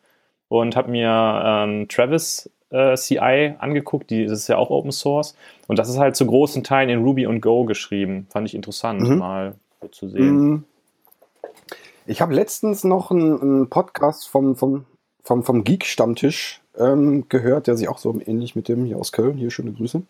und 0.48 0.74
habe 0.74 0.90
mir 0.90 1.42
ähm, 1.44 1.88
Travis 1.88 2.50
äh, 2.70 2.96
CI 2.96 3.54
angeguckt, 3.59 4.11
die, 4.11 4.26
das 4.26 4.40
ist 4.40 4.48
ja 4.48 4.56
auch 4.56 4.70
Open 4.70 4.92
Source. 4.92 5.37
Und 5.68 5.78
das 5.78 5.88
ist 5.88 5.98
halt 5.98 6.16
zu 6.16 6.26
großen 6.26 6.64
Teilen 6.64 6.90
in 6.90 7.02
Ruby 7.02 7.26
und 7.26 7.40
Go 7.40 7.64
geschrieben. 7.64 8.26
Fand 8.30 8.48
ich 8.48 8.54
interessant, 8.54 9.02
mhm. 9.02 9.18
mal 9.18 9.54
so 9.80 9.88
zu 9.88 10.09
sehen. 10.09 10.37
Mhm. 10.37 10.64
Ich 12.06 12.20
habe 12.20 12.34
letztens 12.34 12.84
noch 12.84 13.10
einen, 13.10 13.40
einen, 13.40 13.68
Podcast 13.68 14.28
vom, 14.28 14.54
vom, 14.56 14.86
vom, 15.22 15.42
vom 15.42 15.64
Geek-Stammtisch 15.64 16.62
ähm, 16.78 17.28
gehört, 17.28 17.66
der 17.66 17.76
sich 17.76 17.88
auch 17.88 17.98
so 17.98 18.20
ähnlich 18.24 18.54
mit 18.54 18.68
dem 18.68 18.84
hier 18.84 18.98
aus 18.98 19.12
Köln, 19.12 19.36
hier 19.36 19.50
schöne 19.50 19.72
Grüße, 19.72 20.02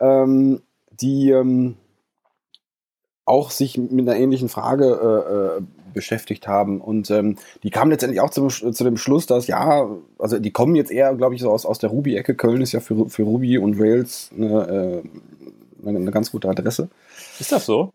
ähm, 0.00 0.62
die 0.90 1.30
ähm, 1.30 1.76
auch 3.24 3.50
sich 3.50 3.78
mit 3.78 4.08
einer 4.08 4.18
ähnlichen 4.18 4.48
Frage 4.48 5.58
äh, 5.58 5.58
äh, 5.58 5.62
beschäftigt 5.94 6.48
haben. 6.48 6.80
Und 6.80 7.10
ähm, 7.10 7.36
die 7.62 7.70
kamen 7.70 7.90
letztendlich 7.90 8.20
auch 8.20 8.30
zum, 8.30 8.48
zu 8.50 8.84
dem 8.84 8.96
Schluss, 8.96 9.26
dass 9.26 9.46
ja, 9.46 9.88
also 10.18 10.38
die 10.38 10.50
kommen 10.50 10.74
jetzt 10.74 10.90
eher, 10.90 11.14
glaube 11.14 11.34
ich, 11.34 11.40
so 11.40 11.50
aus, 11.50 11.66
aus 11.66 11.78
der 11.78 11.90
Ruby-Ecke. 11.90 12.34
Köln 12.34 12.62
ist 12.62 12.72
ja 12.72 12.80
für, 12.80 13.08
für 13.08 13.22
Ruby 13.22 13.58
und 13.58 13.78
Rails 13.78 14.30
eine, 14.36 15.02
äh, 15.84 15.88
eine, 15.88 15.98
eine 15.98 16.10
ganz 16.10 16.32
gute 16.32 16.48
Adresse. 16.48 16.88
Ist 17.38 17.52
das 17.52 17.64
so? 17.66 17.92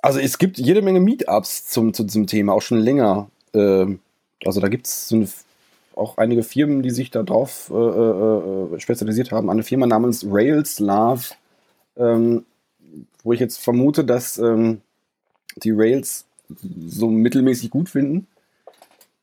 Also 0.00 0.20
es 0.20 0.38
gibt 0.38 0.58
jede 0.58 0.82
Menge 0.82 1.00
Meetups 1.00 1.66
zum, 1.66 1.92
zu 1.92 2.04
diesem 2.04 2.26
Thema, 2.26 2.52
auch 2.52 2.62
schon 2.62 2.78
länger. 2.78 3.30
Ähm, 3.52 4.00
also 4.44 4.60
da 4.60 4.68
gibt 4.68 4.86
es 4.86 5.08
so 5.08 5.24
auch 5.96 6.16
einige 6.16 6.44
Firmen, 6.44 6.82
die 6.82 6.90
sich 6.90 7.10
darauf 7.10 7.70
äh, 7.70 7.74
äh, 7.74 8.74
äh, 8.74 8.80
spezialisiert 8.80 9.32
haben. 9.32 9.50
Eine 9.50 9.64
Firma 9.64 9.86
namens 9.86 10.24
Rails 10.28 10.78
Love, 10.78 11.24
ähm, 11.96 12.44
wo 13.24 13.32
ich 13.32 13.40
jetzt 13.40 13.58
vermute, 13.58 14.04
dass 14.04 14.38
ähm, 14.38 14.80
die 15.56 15.72
Rails 15.72 16.26
so 16.86 17.08
mittelmäßig 17.10 17.70
gut 17.70 17.88
finden, 17.88 18.28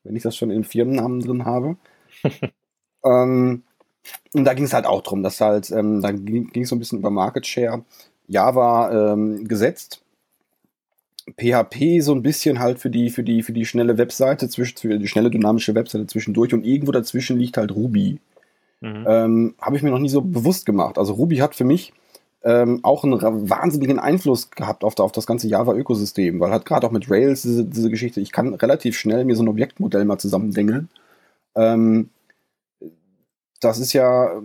wenn 0.03 0.17
ich 0.17 0.23
das 0.23 0.35
schon 0.35 0.51
im 0.51 0.65
Firmennamen 0.65 1.21
drin 1.21 1.45
habe. 1.45 1.77
ähm, 3.05 3.63
und 4.33 4.43
da 4.43 4.53
ging 4.53 4.65
es 4.65 4.73
halt 4.73 4.85
auch 4.85 5.01
drum, 5.01 5.23
dass 5.23 5.39
halt, 5.39 5.71
ähm, 5.71 6.01
da 6.01 6.11
ging 6.11 6.51
es 6.53 6.69
so 6.69 6.75
ein 6.75 6.79
bisschen 6.79 6.99
über 6.99 7.09
Market 7.09 7.47
Share. 7.47 7.85
Java 8.27 9.13
ähm, 9.13 9.47
gesetzt 9.47 10.01
PHP 11.37 12.01
so 12.01 12.13
ein 12.13 12.21
bisschen 12.21 12.59
halt 12.59 12.79
für 12.79 12.89
die, 12.89 13.09
für 13.09 13.23
die, 13.23 13.41
für 13.41 13.51
die 13.51 13.65
schnelle 13.65 13.97
Webseite, 13.97 14.47
zwischen, 14.47 14.77
für 14.77 14.99
die 14.99 15.07
schnelle 15.07 15.31
dynamische 15.31 15.73
Webseite 15.73 16.05
zwischendurch 16.05 16.53
und 16.53 16.65
irgendwo 16.65 16.91
dazwischen 16.91 17.37
liegt 17.37 17.57
halt 17.57 17.71
Ruby. 17.71 18.19
Mhm. 18.81 19.05
Ähm, 19.07 19.55
Habe 19.59 19.75
ich 19.75 19.83
mir 19.83 19.89
noch 19.89 19.99
nie 19.99 20.09
so 20.09 20.21
bewusst 20.21 20.65
gemacht. 20.65 20.97
Also 20.97 21.13
Ruby 21.13 21.37
hat 21.37 21.55
für 21.55 21.63
mich 21.63 21.93
ähm, 22.43 22.79
auch 22.83 23.03
einen 23.03 23.49
wahnsinnigen 23.49 23.97
Einfluss 23.97 24.51
gehabt 24.51 24.83
auf, 24.83 24.99
auf 24.99 25.11
das 25.11 25.25
ganze 25.25 25.47
Java-Ökosystem, 25.47 26.39
weil 26.39 26.51
halt 26.51 26.65
gerade 26.65 26.85
auch 26.85 26.91
mit 26.91 27.09
Rails 27.09 27.41
diese, 27.41 27.65
diese 27.65 27.89
Geschichte, 27.89 28.21
ich 28.21 28.31
kann 28.31 28.53
relativ 28.53 28.95
schnell 28.95 29.25
mir 29.25 29.35
so 29.35 29.43
ein 29.43 29.47
Objektmodell 29.47 30.05
mal 30.05 30.19
zusammendengeln. 30.19 30.89
Ähm, 31.55 32.11
das 33.61 33.79
ist 33.79 33.93
ja, 33.93 34.41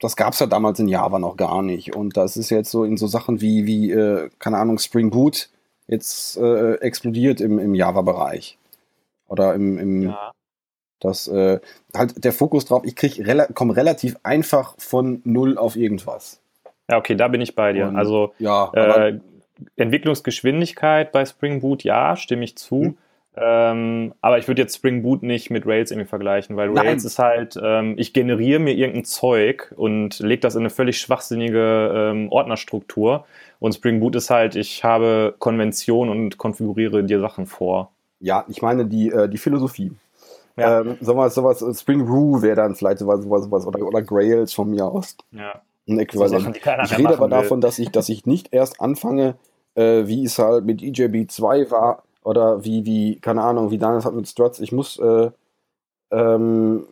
das 0.00 0.16
gab 0.16 0.32
es 0.32 0.40
ja 0.40 0.46
damals 0.46 0.78
in 0.80 0.88
Java 0.88 1.18
noch 1.18 1.36
gar 1.36 1.60
nicht. 1.60 1.94
Und 1.94 2.16
das 2.16 2.38
ist 2.38 2.48
jetzt 2.48 2.70
so 2.70 2.84
in 2.84 2.96
so 2.96 3.06
Sachen 3.06 3.42
wie, 3.42 3.66
wie 3.66 3.90
äh, 3.90 4.30
keine 4.38 4.56
Ahnung, 4.56 4.78
Spring 4.78 5.10
Boot 5.10 5.50
jetzt 5.86 6.36
äh, 6.36 6.74
explodiert 6.76 7.40
im, 7.40 7.58
im 7.58 7.74
Java-Bereich. 7.74 8.58
Oder 9.28 9.54
im, 9.54 9.78
im 9.78 10.02
ja. 10.02 10.32
das 11.00 11.28
äh, 11.28 11.60
halt 11.94 12.24
der 12.24 12.32
Fokus 12.32 12.66
drauf, 12.66 12.82
ich 12.84 12.96
krieg 12.96 13.18
rela 13.26 13.46
komme 13.46 13.76
relativ 13.76 14.16
einfach 14.22 14.74
von 14.78 15.22
null 15.24 15.56
auf 15.58 15.76
irgendwas. 15.76 16.40
Ja, 16.90 16.98
okay, 16.98 17.14
da 17.14 17.28
bin 17.28 17.40
ich 17.40 17.54
bei 17.54 17.72
dir. 17.72 17.88
Und, 17.88 17.96
also 17.96 18.34
ja, 18.38 18.70
äh, 18.74 19.18
Entwicklungsgeschwindigkeit 19.76 21.12
bei 21.12 21.24
Spring 21.24 21.60
Boot, 21.60 21.84
ja, 21.84 22.16
stimme 22.16 22.44
ich 22.44 22.56
zu. 22.56 22.82
Hm. 22.82 22.98
Ähm, 23.34 24.12
aber 24.20 24.38
ich 24.38 24.46
würde 24.46 24.60
jetzt 24.60 24.76
Spring 24.76 25.02
Boot 25.02 25.22
nicht 25.22 25.50
mit 25.50 25.66
Rails 25.66 25.90
irgendwie 25.90 26.08
vergleichen, 26.08 26.56
weil 26.56 26.68
Rails 26.68 27.02
Nein. 27.02 27.06
ist 27.06 27.18
halt, 27.18 27.58
ähm, 27.62 27.94
ich 27.96 28.12
generiere 28.12 28.60
mir 28.60 28.74
irgendein 28.74 29.04
Zeug 29.04 29.72
und 29.76 30.18
lege 30.18 30.40
das 30.40 30.54
in 30.54 30.60
eine 30.60 30.70
völlig 30.70 30.98
schwachsinnige 30.98 31.92
ähm, 31.94 32.30
Ordnerstruktur. 32.30 33.24
Und 33.58 33.74
Spring 33.74 34.00
Boot 34.00 34.16
ist 34.16 34.28
halt, 34.28 34.54
ich 34.54 34.84
habe 34.84 35.34
Konvention 35.38 36.10
und 36.10 36.36
konfiguriere 36.36 37.04
dir 37.04 37.20
Sachen 37.20 37.46
vor. 37.46 37.90
Ja, 38.20 38.44
ich 38.48 38.60
meine 38.60 38.84
die, 38.84 39.10
äh, 39.10 39.28
die 39.28 39.38
Philosophie. 39.38 39.92
Ja. 40.56 40.80
Ähm, 40.80 40.98
sowas, 41.00 41.34
sowas, 41.34 41.62
äh, 41.62 41.72
Spring 41.72 42.04
Brew 42.04 42.42
wäre 42.42 42.56
dann 42.56 42.74
vielleicht 42.74 42.98
sowas, 42.98 43.22
sowas, 43.22 43.44
sowas 43.44 43.66
oder, 43.66 43.86
oder 43.86 44.02
Grails 44.02 44.52
von 44.52 44.70
mir 44.70 44.84
aus. 44.84 45.16
Ja. 45.30 45.62
Ein 45.88 45.98
Äquivalent. 45.98 46.32
So 46.32 46.38
Sachen, 46.38 46.84
ich 46.84 46.98
rede 46.98 47.08
aber 47.08 47.22
will. 47.22 47.30
davon, 47.30 47.60
dass 47.62 47.78
ich, 47.78 47.90
dass 47.90 48.10
ich 48.10 48.26
nicht 48.26 48.52
erst 48.52 48.80
anfange, 48.80 49.36
äh, 49.74 50.06
wie 50.06 50.24
es 50.24 50.38
halt 50.38 50.66
mit 50.66 50.82
EJB 50.82 51.30
2 51.30 51.70
war, 51.70 52.02
oder 52.24 52.64
wie, 52.64 52.84
wie, 52.84 53.20
keine 53.20 53.42
Ahnung, 53.42 53.70
wie 53.70 53.78
Daniel 53.78 54.04
hat 54.04 54.14
mit 54.14 54.28
Struts. 54.28 54.60
Ich 54.60 54.72
muss 54.72 54.98
äh, 54.98 55.30
ähm, 56.10 56.86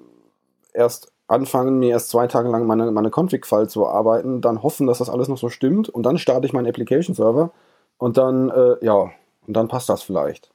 erst 0.72 1.12
anfangen, 1.28 1.78
mir 1.78 1.90
erst 1.90 2.10
zwei 2.10 2.26
Tage 2.26 2.48
lang 2.48 2.66
meine, 2.66 2.90
meine 2.90 3.10
Config-File 3.10 3.68
zu 3.68 3.86
arbeiten, 3.86 4.40
dann 4.40 4.62
hoffen, 4.62 4.86
dass 4.86 4.98
das 4.98 5.08
alles 5.08 5.28
noch 5.28 5.38
so 5.38 5.48
stimmt 5.48 5.88
und 5.88 6.02
dann 6.02 6.18
starte 6.18 6.46
ich 6.46 6.52
meinen 6.52 6.66
Application-Server 6.66 7.52
und 7.98 8.16
dann, 8.16 8.50
äh, 8.50 8.84
ja, 8.84 9.10
und 9.46 9.54
dann 9.54 9.68
passt 9.68 9.88
das 9.88 10.02
vielleicht. 10.02 10.50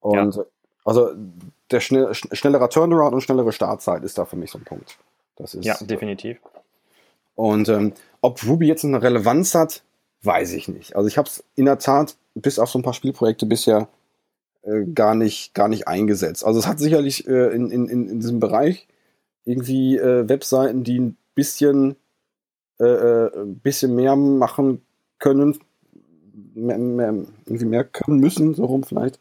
Und 0.00 0.34
ja. 0.34 0.44
also 0.84 1.10
der 1.70 1.80
schnell, 1.80 2.12
schnellere 2.14 2.68
Turnaround 2.68 3.14
und 3.14 3.20
schnellere 3.20 3.52
Startzeit 3.52 4.02
ist 4.02 4.18
da 4.18 4.24
für 4.24 4.36
mich 4.36 4.50
so 4.50 4.58
ein 4.58 4.64
Punkt. 4.64 4.98
Das 5.36 5.54
ist, 5.54 5.64
ja, 5.64 5.76
definitiv. 5.80 6.38
Und 7.34 7.68
ähm, 7.68 7.92
ob 8.20 8.44
Ruby 8.44 8.66
jetzt 8.66 8.84
eine 8.84 9.02
Relevanz 9.02 9.54
hat, 9.54 9.82
weiß 10.22 10.52
ich 10.52 10.68
nicht. 10.68 10.96
Also 10.96 11.08
ich 11.08 11.16
habe 11.16 11.28
es 11.28 11.44
in 11.54 11.64
der 11.64 11.78
Tat 11.78 12.16
bis 12.34 12.58
auf 12.58 12.70
so 12.70 12.78
ein 12.78 12.82
paar 12.82 12.94
Spielprojekte 12.94 13.46
bisher 13.46 13.88
äh, 14.62 14.84
gar 14.84 15.14
nicht 15.14 15.54
gar 15.54 15.68
nicht 15.68 15.88
eingesetzt. 15.88 16.44
Also 16.44 16.58
es 16.58 16.66
hat 16.66 16.78
sicherlich 16.78 17.26
äh, 17.26 17.54
in, 17.54 17.70
in, 17.70 17.88
in 17.88 18.20
diesem 18.20 18.40
Bereich 18.40 18.88
irgendwie 19.44 19.96
äh, 19.96 20.28
Webseiten, 20.28 20.84
die 20.84 21.00
ein 21.00 21.16
bisschen 21.34 21.96
äh, 22.80 22.84
äh, 22.84 23.42
ein 23.42 23.58
bisschen 23.58 23.94
mehr 23.94 24.16
machen 24.16 24.82
können, 25.18 25.58
mehr, 26.54 26.78
mehr, 26.78 27.14
irgendwie 27.46 27.64
mehr 27.66 27.84
können 27.84 28.18
müssen, 28.18 28.54
so 28.54 28.64
rum 28.64 28.82
vielleicht, 28.82 29.20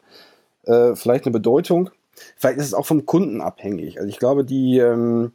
äh, 0.64 0.96
vielleicht 0.96 1.26
eine 1.26 1.34
Bedeutung. 1.34 1.90
Vielleicht 2.36 2.60
ist 2.60 2.68
es 2.68 2.74
auch 2.74 2.86
vom 2.86 3.06
Kunden 3.06 3.42
abhängig. 3.42 4.00
Also 4.00 4.10
ich 4.10 4.20
glaube, 4.20 4.44
die 4.46 4.78
ähm, 4.78 5.32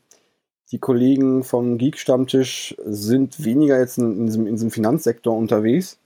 die 0.72 0.78
Kollegen 0.78 1.44
vom 1.44 1.78
Geek-Stammtisch 1.78 2.74
sind 2.84 3.44
weniger 3.44 3.78
jetzt 3.78 3.98
in, 3.98 4.18
in, 4.18 4.26
diesem, 4.26 4.46
in 4.46 4.54
diesem 4.54 4.70
Finanzsektor 4.70 5.36
unterwegs, 5.36 5.98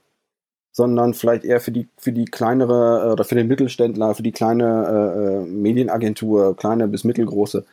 sondern 0.71 1.13
vielleicht 1.13 1.43
eher 1.43 1.59
für 1.59 1.71
die, 1.71 1.87
für 1.97 2.11
die 2.11 2.25
kleinere 2.25 3.07
äh, 3.07 3.11
oder 3.11 3.23
für 3.23 3.35
den 3.35 3.47
Mittelständler, 3.47 4.15
für 4.15 4.23
die 4.23 4.31
kleine 4.31 4.65
äh, 4.87 5.21
äh, 5.21 5.45
Medienagentur, 5.45 6.55
kleine 6.55 6.87
bis 6.87 7.03
mittelgroße. 7.03 7.65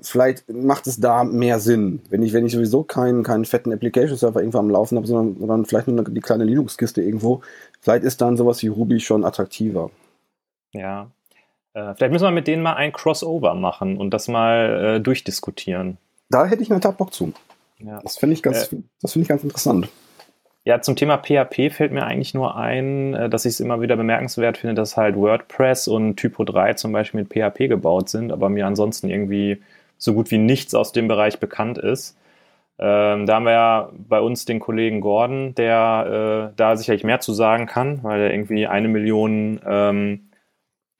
Vielleicht 0.00 0.48
macht 0.50 0.88
es 0.88 0.98
da 0.98 1.22
mehr 1.22 1.60
Sinn, 1.60 2.00
wenn 2.10 2.22
ich, 2.22 2.32
wenn 2.32 2.44
ich 2.44 2.52
sowieso 2.52 2.82
keinen, 2.82 3.22
keinen 3.22 3.44
fetten 3.44 3.72
Application-Server 3.72 4.40
irgendwo 4.40 4.58
am 4.58 4.70
Laufen 4.70 4.96
habe, 4.96 5.06
sondern, 5.06 5.38
sondern 5.38 5.64
vielleicht 5.64 5.86
nur 5.86 6.02
die 6.02 6.20
kleine 6.20 6.44
Linux-Kiste 6.44 7.02
irgendwo. 7.02 7.42
Vielleicht 7.80 8.02
ist 8.02 8.20
dann 8.20 8.36
sowas 8.36 8.62
wie 8.62 8.68
Ruby 8.68 8.98
schon 8.98 9.24
attraktiver. 9.24 9.90
Ja. 10.72 11.10
Äh, 11.74 11.94
vielleicht 11.94 12.12
müssen 12.12 12.24
wir 12.24 12.32
mit 12.32 12.48
denen 12.48 12.62
mal 12.64 12.74
ein 12.74 12.92
Crossover 12.92 13.54
machen 13.54 13.96
und 13.96 14.10
das 14.10 14.26
mal 14.26 14.96
äh, 14.96 15.00
durchdiskutieren 15.00 15.98
da 16.32 16.46
hätte 16.46 16.62
ich 16.62 16.70
in 16.70 16.74
der 16.74 16.80
Tat 16.80 16.96
Bock 16.96 17.12
zu. 17.12 17.32
Ja. 17.78 18.00
Das 18.02 18.16
finde 18.16 18.34
ich, 18.34 18.42
ganz, 18.42 18.68
find 18.68 18.84
ich 19.16 19.28
ganz 19.28 19.44
interessant. 19.44 19.88
Ja, 20.64 20.80
zum 20.80 20.94
Thema 20.94 21.18
PHP 21.18 21.70
fällt 21.72 21.90
mir 21.92 22.04
eigentlich 22.04 22.34
nur 22.34 22.56
ein, 22.56 23.14
äh, 23.14 23.28
dass 23.28 23.44
ich 23.44 23.54
es 23.54 23.60
immer 23.60 23.80
wieder 23.80 23.96
bemerkenswert 23.96 24.58
finde, 24.58 24.74
dass 24.74 24.96
halt 24.96 25.16
WordPress 25.16 25.88
und 25.88 26.16
Typo 26.16 26.44
3 26.44 26.74
zum 26.74 26.92
Beispiel 26.92 27.20
mit 27.22 27.30
PHP 27.32 27.68
gebaut 27.68 28.08
sind, 28.08 28.30
aber 28.30 28.48
mir 28.48 28.66
ansonsten 28.66 29.08
irgendwie 29.08 29.60
so 29.98 30.14
gut 30.14 30.30
wie 30.30 30.38
nichts 30.38 30.74
aus 30.74 30.92
dem 30.92 31.08
Bereich 31.08 31.40
bekannt 31.40 31.78
ist. 31.78 32.16
Ähm, 32.78 33.26
da 33.26 33.36
haben 33.36 33.44
wir 33.44 33.52
ja 33.52 33.90
bei 33.92 34.20
uns 34.20 34.44
den 34.44 34.60
Kollegen 34.60 35.00
Gordon, 35.00 35.54
der 35.56 36.50
äh, 36.52 36.56
da 36.56 36.76
sicherlich 36.76 37.04
mehr 37.04 37.20
zu 37.20 37.32
sagen 37.32 37.66
kann, 37.66 38.02
weil 38.04 38.20
er 38.20 38.32
irgendwie 38.32 38.66
eine 38.66 38.88
Million 38.88 39.60
ähm, 39.66 40.28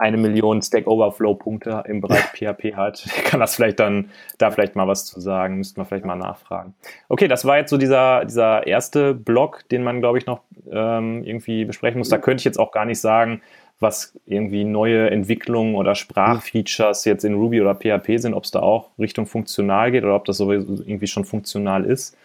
eine 0.02 0.16
Million 0.16 0.60
Stack 0.60 0.86
Overflow 0.86 1.34
Punkte 1.34 1.84
im 1.86 2.00
Bereich 2.00 2.24
PHP 2.32 2.74
hat, 2.74 3.06
kann 3.24 3.40
das 3.40 3.54
vielleicht 3.54 3.78
dann 3.78 4.10
da 4.38 4.50
vielleicht 4.50 4.74
mal 4.74 4.88
was 4.88 5.06
zu 5.06 5.20
sagen, 5.20 5.58
müssten 5.58 5.80
wir 5.80 5.84
vielleicht 5.84 6.04
mal 6.04 6.16
nachfragen. 6.16 6.74
Okay, 7.08 7.28
das 7.28 7.44
war 7.44 7.58
jetzt 7.58 7.70
so 7.70 7.76
dieser, 7.78 8.24
dieser 8.24 8.66
erste 8.66 9.14
Block, 9.14 9.68
den 9.70 9.84
man, 9.84 10.00
glaube 10.00 10.18
ich, 10.18 10.26
noch 10.26 10.40
ähm, 10.70 11.22
irgendwie 11.24 11.64
besprechen 11.64 11.98
muss. 11.98 12.08
Da 12.08 12.18
könnte 12.18 12.40
ich 12.40 12.44
jetzt 12.44 12.58
auch 12.58 12.72
gar 12.72 12.84
nicht 12.84 13.00
sagen, 13.00 13.42
was 13.78 14.18
irgendwie 14.26 14.64
neue 14.64 15.10
Entwicklungen 15.10 15.76
oder 15.76 15.94
Sprachfeatures 15.94 17.04
jetzt 17.04 17.24
in 17.24 17.34
Ruby 17.34 17.60
oder 17.60 17.74
PHP 17.74 18.18
sind, 18.18 18.34
ob 18.34 18.44
es 18.44 18.50
da 18.50 18.60
auch 18.60 18.90
Richtung 18.98 19.26
funktional 19.26 19.90
geht 19.92 20.04
oder 20.04 20.16
ob 20.16 20.24
das 20.24 20.36
sowieso 20.36 20.82
irgendwie 20.82 21.06
schon 21.06 21.24
funktional 21.24 21.84
ist. 21.84 22.16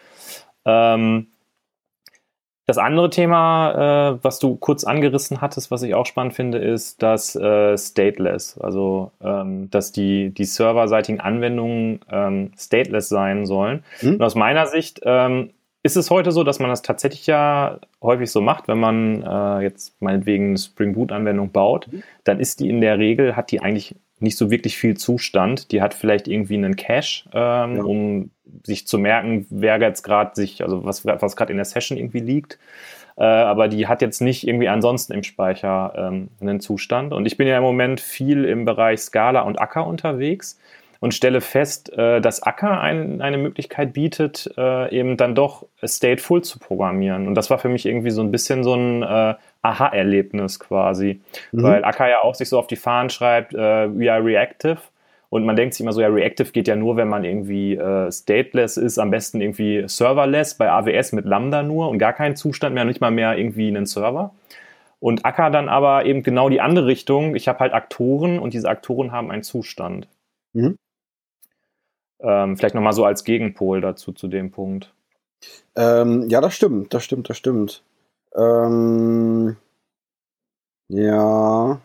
Ähm, 0.66 1.28
das 2.68 2.78
andere 2.78 3.10
Thema, 3.10 4.18
äh, 4.18 4.24
was 4.24 4.40
du 4.40 4.58
kurz 4.58 4.84
angerissen 4.84 5.40
hattest, 5.40 5.72
was 5.72 5.84
ich 5.84 5.96
auch 5.96 6.06
spannend 6.06 6.34
finde, 6.34 6.58
ist 6.58 7.02
das 7.02 7.34
äh, 7.38 7.78
Stateless. 7.78 8.58
Also, 8.58 9.12
ähm, 9.22 9.70
dass 9.72 9.94
die, 9.94 10.32
die 10.32 10.44
serverseitigen 10.44 11.22
Anwendungen 11.22 12.02
ähm, 12.12 12.52
stateless 12.58 13.08
sein 13.08 13.46
sollen. 13.46 13.86
Mhm. 14.02 14.16
Und 14.16 14.22
aus 14.22 14.36
meiner 14.36 14.66
Sicht 14.66 15.00
ähm, 15.04 15.52
ist 15.82 15.96
es 15.96 16.12
heute 16.12 16.34
so, 16.34 16.44
dass 16.44 16.60
man 16.60 16.70
das 16.70 16.82
tatsächlich 16.82 17.26
ja 17.26 17.80
häufig 18.02 18.30
so 18.30 18.42
macht, 18.42 18.68
wenn 18.68 18.80
man 18.80 19.24
äh, 19.24 19.64
jetzt 19.64 20.02
meinetwegen 20.02 20.50
eine 20.50 20.58
Spring 20.58 20.94
Boot-Anwendung 20.94 21.54
baut, 21.54 21.88
mhm. 21.90 22.04
dann 22.26 22.42
ist 22.42 22.60
die 22.60 22.70
in 22.70 22.82
der 22.82 23.00
Regel, 23.00 23.38
hat 23.38 23.52
die 23.52 23.62
eigentlich 23.62 23.96
nicht 24.20 24.36
so 24.36 24.52
wirklich 24.52 24.78
viel 24.78 24.98
Zustand. 24.98 25.72
Die 25.72 25.82
hat 25.82 25.94
vielleicht 25.94 26.28
irgendwie 26.28 26.56
einen 26.56 26.76
Cache, 26.76 27.30
ähm, 27.34 27.78
ja. 27.78 27.84
um 27.84 28.32
sich 28.64 28.88
zu 28.88 28.98
merken, 28.98 29.46
wer 29.50 29.80
jetzt 29.80 30.04
gerade 30.04 30.32
sich, 30.36 30.64
also 30.64 30.84
was, 30.86 31.06
was 31.06 31.36
gerade 31.36 31.52
in 31.52 31.58
der 31.58 31.66
Session 31.66 31.98
irgendwie 31.98 32.20
liegt. 32.20 32.60
Äh, 33.18 33.24
aber 33.24 33.68
die 33.68 33.88
hat 33.88 34.02
jetzt 34.02 34.22
nicht 34.22 34.48
irgendwie 34.48 34.70
ansonsten 34.70 35.14
im 35.14 35.24
Speicher 35.24 35.94
ähm, 35.98 36.30
einen 36.40 36.60
Zustand. 36.60 37.14
Und 37.14 37.26
ich 37.26 37.38
bin 37.38 37.48
ja 37.48 37.58
im 37.58 37.64
Moment 37.64 38.00
viel 38.00 38.46
im 38.46 38.66
Bereich 38.66 39.02
Scala 39.02 39.42
und 39.42 39.60
Acker 39.60 39.88
unterwegs 39.88 40.60
und 41.00 41.14
stelle 41.14 41.42
fest, 41.42 41.92
äh, 41.98 42.22
dass 42.22 42.44
Acker 42.44 42.80
ein, 42.80 43.22
eine 43.22 43.38
Möglichkeit 43.38 43.94
bietet, 43.94 44.52
äh, 44.58 44.96
eben 44.96 45.18
dann 45.18 45.36
doch 45.36 45.66
stateful 45.84 46.44
zu 46.44 46.60
programmieren. 46.60 47.28
Und 47.28 47.36
das 47.36 47.50
war 47.50 47.58
für 47.58 47.70
mich 47.70 47.86
irgendwie 47.86 48.12
so 48.12 48.22
ein 48.22 48.32
bisschen 48.32 48.64
so 48.64 48.74
ein 48.74 49.04
äh, 49.04 49.36
Aha-Erlebnis 49.62 50.60
quasi, 50.60 51.22
mhm. 51.52 51.64
weil 51.64 51.86
Acker 51.86 52.10
ja 52.10 52.22
auch 52.22 52.36
sich 52.36 52.50
so 52.50 52.58
auf 52.58 52.68
die 52.68 52.76
Fahnen 52.76 53.10
schreibt, 53.10 53.54
äh, 53.54 53.58
we 53.58 54.12
are 54.12 54.24
reactive. 54.24 54.78
Und 55.30 55.46
man 55.46 55.56
denkt 55.56 55.74
sich 55.74 55.82
immer 55.82 55.92
so, 55.92 56.02
ja, 56.02 56.08
reactive 56.08 56.52
geht 56.52 56.68
ja 56.68 56.76
nur, 56.76 56.96
wenn 56.96 57.10
man 57.10 57.26
irgendwie 57.26 57.76
äh, 57.76 58.12
stateless 58.12 58.78
ist, 58.78 58.98
am 58.98 59.12
besten 59.12 59.42
irgendwie 59.42 59.84
serverless, 59.88 60.56
bei 60.56 60.72
AWS 60.72 61.12
mit 61.12 61.26
Lambda 61.26 61.64
nur 61.64 61.90
und 61.90 61.98
gar 61.98 62.14
keinen 62.14 62.36
Zustand 62.36 62.74
mehr, 62.74 62.86
nicht 62.86 63.02
mal 63.02 63.12
mehr 63.12 63.38
irgendwie 63.38 63.68
einen 63.68 63.86
Server. 63.86 64.34
Und 65.00 65.26
Acker 65.26 65.52
dann 65.52 65.70
aber 65.70 66.06
eben 66.06 66.24
genau 66.24 66.50
die 66.50 66.62
andere 66.62 66.88
Richtung. 66.88 67.36
Ich 67.36 67.48
habe 67.48 67.60
halt 67.60 67.74
Aktoren 67.74 68.40
und 68.40 68.54
diese 68.54 68.70
Aktoren 68.70 69.12
haben 69.12 69.30
einen 69.30 69.44
Zustand. 69.44 70.08
Mhm. 70.54 70.78
Ähm, 72.20 72.58
vielleicht 72.58 72.74
nochmal 72.74 72.94
so 72.94 73.06
als 73.06 73.24
Gegenpol 73.24 73.82
dazu 73.82 74.12
zu 74.12 74.28
dem 74.28 74.50
Punkt. 74.50 74.94
Ähm, 75.76 76.28
ja, 76.30 76.42
das 76.42 76.56
stimmt, 76.56 76.94
das 76.94 77.04
stimmt, 77.04 77.30
das 77.30 77.38
stimmt. 77.38 77.84
Ähm, 78.36 79.56
ja. 80.88 81.80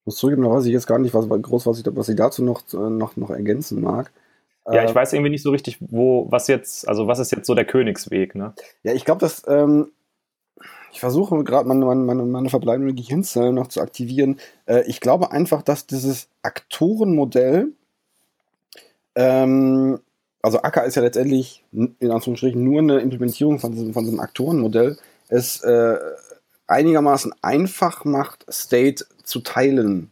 Ich 0.00 0.06
muss 0.06 0.16
zugeben, 0.16 0.42
da 0.42 0.50
weiß 0.50 0.64
ich 0.64 0.72
jetzt 0.72 0.86
gar 0.86 0.98
nicht, 0.98 1.14
was 1.14 1.28
groß, 1.28 1.66
was 1.66 1.78
ich, 1.78 1.84
was 1.94 2.08
ich 2.08 2.16
dazu 2.16 2.42
noch, 2.42 2.62
noch, 2.72 3.16
noch 3.16 3.30
ergänzen 3.30 3.80
mag. 3.80 4.12
Ja, 4.66 4.84
ich 4.84 4.90
äh, 4.90 4.94
weiß 4.94 5.12
irgendwie 5.12 5.30
nicht 5.30 5.42
so 5.42 5.50
richtig, 5.50 5.78
wo, 5.80 6.26
was 6.30 6.48
jetzt, 6.48 6.88
also 6.88 7.06
was 7.06 7.18
ist 7.18 7.32
jetzt 7.32 7.46
so 7.46 7.54
der 7.54 7.64
Königsweg, 7.64 8.34
ne? 8.34 8.54
Ja, 8.82 8.92
ich 8.92 9.04
glaube, 9.04 9.20
dass, 9.20 9.42
ähm, 9.46 9.92
ich 10.92 11.00
versuche 11.00 11.44
gerade 11.44 11.68
meine, 11.68 11.84
meine, 11.84 12.24
meine 12.24 12.50
verbleibenden 12.50 12.96
Gehirnzellen 12.96 13.54
noch 13.54 13.68
zu 13.68 13.80
aktivieren. 13.80 14.38
Äh, 14.66 14.82
ich 14.86 15.00
glaube 15.00 15.32
einfach, 15.32 15.62
dass 15.62 15.86
dieses 15.86 16.28
Aktorenmodell 16.42 17.68
ähm, 19.14 20.00
also 20.42 20.62
Acker 20.62 20.84
ist 20.84 20.94
ja 20.94 21.02
letztendlich 21.02 21.64
in 21.72 22.10
Anführungsstrichen 22.10 22.62
nur 22.62 22.80
eine 22.80 23.00
Implementierung 23.00 23.58
von 23.58 23.72
diesem, 23.72 23.92
von 23.92 24.04
diesem 24.04 24.20
Aktorenmodell, 24.20 24.96
es 25.28 25.62
äh, 25.62 25.96
einigermaßen 26.70 27.32
einfach 27.42 28.04
macht, 28.04 28.46
State 28.52 29.04
zu 29.22 29.40
teilen. 29.40 30.10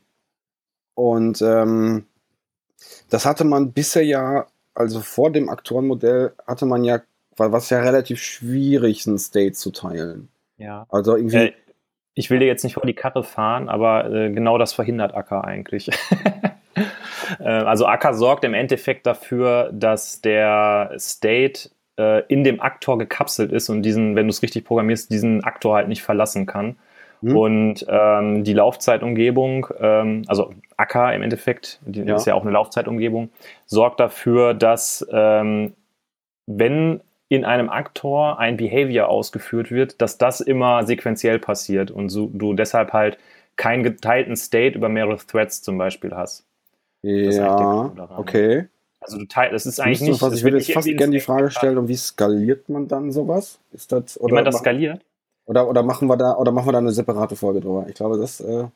Und 0.94 1.40
ähm, 1.42 2.06
das 3.10 3.24
hatte 3.24 3.44
man 3.44 3.72
bisher 3.72 4.02
ja, 4.02 4.46
also 4.74 5.00
vor 5.00 5.30
dem 5.30 5.48
Aktorenmodell 5.48 6.32
hatte 6.46 6.66
man 6.66 6.84
ja, 6.84 7.00
weil 7.36 7.52
was 7.52 7.70
ja 7.70 7.80
relativ 7.80 8.20
schwierig, 8.20 9.06
einen 9.06 9.18
State 9.18 9.52
zu 9.52 9.70
teilen. 9.70 10.28
Ja. 10.56 10.86
Also 10.90 11.16
irgendwie. 11.16 11.36
Äh, 11.36 11.52
ich 12.14 12.30
will 12.30 12.40
dir 12.40 12.46
jetzt 12.46 12.64
nicht 12.64 12.74
vor 12.74 12.84
die 12.84 12.94
Karre 12.94 13.22
fahren, 13.22 13.68
aber 13.68 14.10
äh, 14.10 14.32
genau 14.32 14.58
das 14.58 14.72
verhindert 14.72 15.14
Acker 15.14 15.44
eigentlich. 15.44 15.90
Äh, 17.40 17.44
also 17.44 17.84
Acker 17.84 18.14
sorgt 18.14 18.44
im 18.44 18.54
Endeffekt 18.54 19.06
dafür, 19.06 19.70
dass 19.70 20.22
der 20.22 20.94
State 20.98 21.68
äh, 21.98 22.24
in 22.28 22.44
dem 22.44 22.60
Aktor 22.60 22.98
gekapselt 22.98 23.52
ist 23.52 23.68
und 23.68 23.82
diesen, 23.82 24.16
wenn 24.16 24.26
du 24.26 24.30
es 24.30 24.42
richtig 24.42 24.64
programmierst, 24.64 25.10
diesen 25.10 25.44
Aktor 25.44 25.74
halt 25.76 25.88
nicht 25.88 26.02
verlassen 26.02 26.46
kann. 26.46 26.76
Mhm. 27.20 27.36
Und 27.36 27.86
ähm, 27.88 28.44
die 28.44 28.52
Laufzeitumgebung, 28.52 29.66
ähm, 29.80 30.22
also 30.28 30.52
Acker 30.76 31.12
im 31.14 31.22
Endeffekt, 31.22 31.80
die 31.84 32.02
ja. 32.02 32.16
ist 32.16 32.26
ja 32.26 32.34
auch 32.34 32.42
eine 32.42 32.52
Laufzeitumgebung, 32.52 33.30
sorgt 33.66 33.98
dafür, 34.00 34.54
dass 34.54 35.06
ähm, 35.12 35.74
wenn 36.46 37.00
in 37.28 37.44
einem 37.44 37.68
Aktor 37.68 38.38
ein 38.38 38.56
Behavior 38.56 39.08
ausgeführt 39.08 39.70
wird, 39.70 40.00
dass 40.00 40.16
das 40.16 40.40
immer 40.40 40.86
sequenziell 40.86 41.38
passiert 41.38 41.90
und 41.90 42.08
so, 42.08 42.30
du 42.32 42.54
deshalb 42.54 42.92
halt 42.92 43.18
keinen 43.56 43.82
geteilten 43.82 44.36
State 44.36 44.76
über 44.76 44.88
mehrere 44.88 45.18
Threads 45.18 45.60
zum 45.60 45.76
Beispiel 45.76 46.14
hast. 46.14 46.46
Ja, 47.02 47.92
okay. 48.16 48.68
Also 49.00 49.18
du 49.18 49.26
teilst, 49.26 49.54
das 49.54 49.66
ist 49.66 49.80
eigentlich 49.80 50.00
nicht. 50.00 50.20
Was, 50.22 50.34
ich 50.34 50.42
würde 50.42 50.58
jetzt 50.58 50.72
fast 50.72 50.86
gerne 50.86 51.12
die 51.12 51.20
Frage 51.20 51.50
stellen, 51.50 51.78
und 51.78 51.88
wie 51.88 51.96
skaliert 51.96 52.68
man 52.68 52.88
dann 52.88 53.12
sowas? 53.12 53.58
Ist 53.72 53.92
das, 53.92 54.20
oder 54.20 54.32
wie 54.32 54.34
man 54.34 54.44
das 54.44 54.58
skaliert? 54.58 55.02
Oder, 55.46 55.68
oder 55.68 55.82
machen 55.82 56.08
wir 56.08 56.16
da, 56.16 56.36
oder 56.36 56.52
machen 56.52 56.68
wir 56.68 56.72
da 56.72 56.78
eine 56.78 56.92
separate 56.92 57.36
Folge 57.36 57.60
drüber? 57.60 57.86
Ich 57.88 57.94
glaube, 57.94 58.18
das, 58.18 58.40
äh, 58.40 58.44
du 58.44 58.70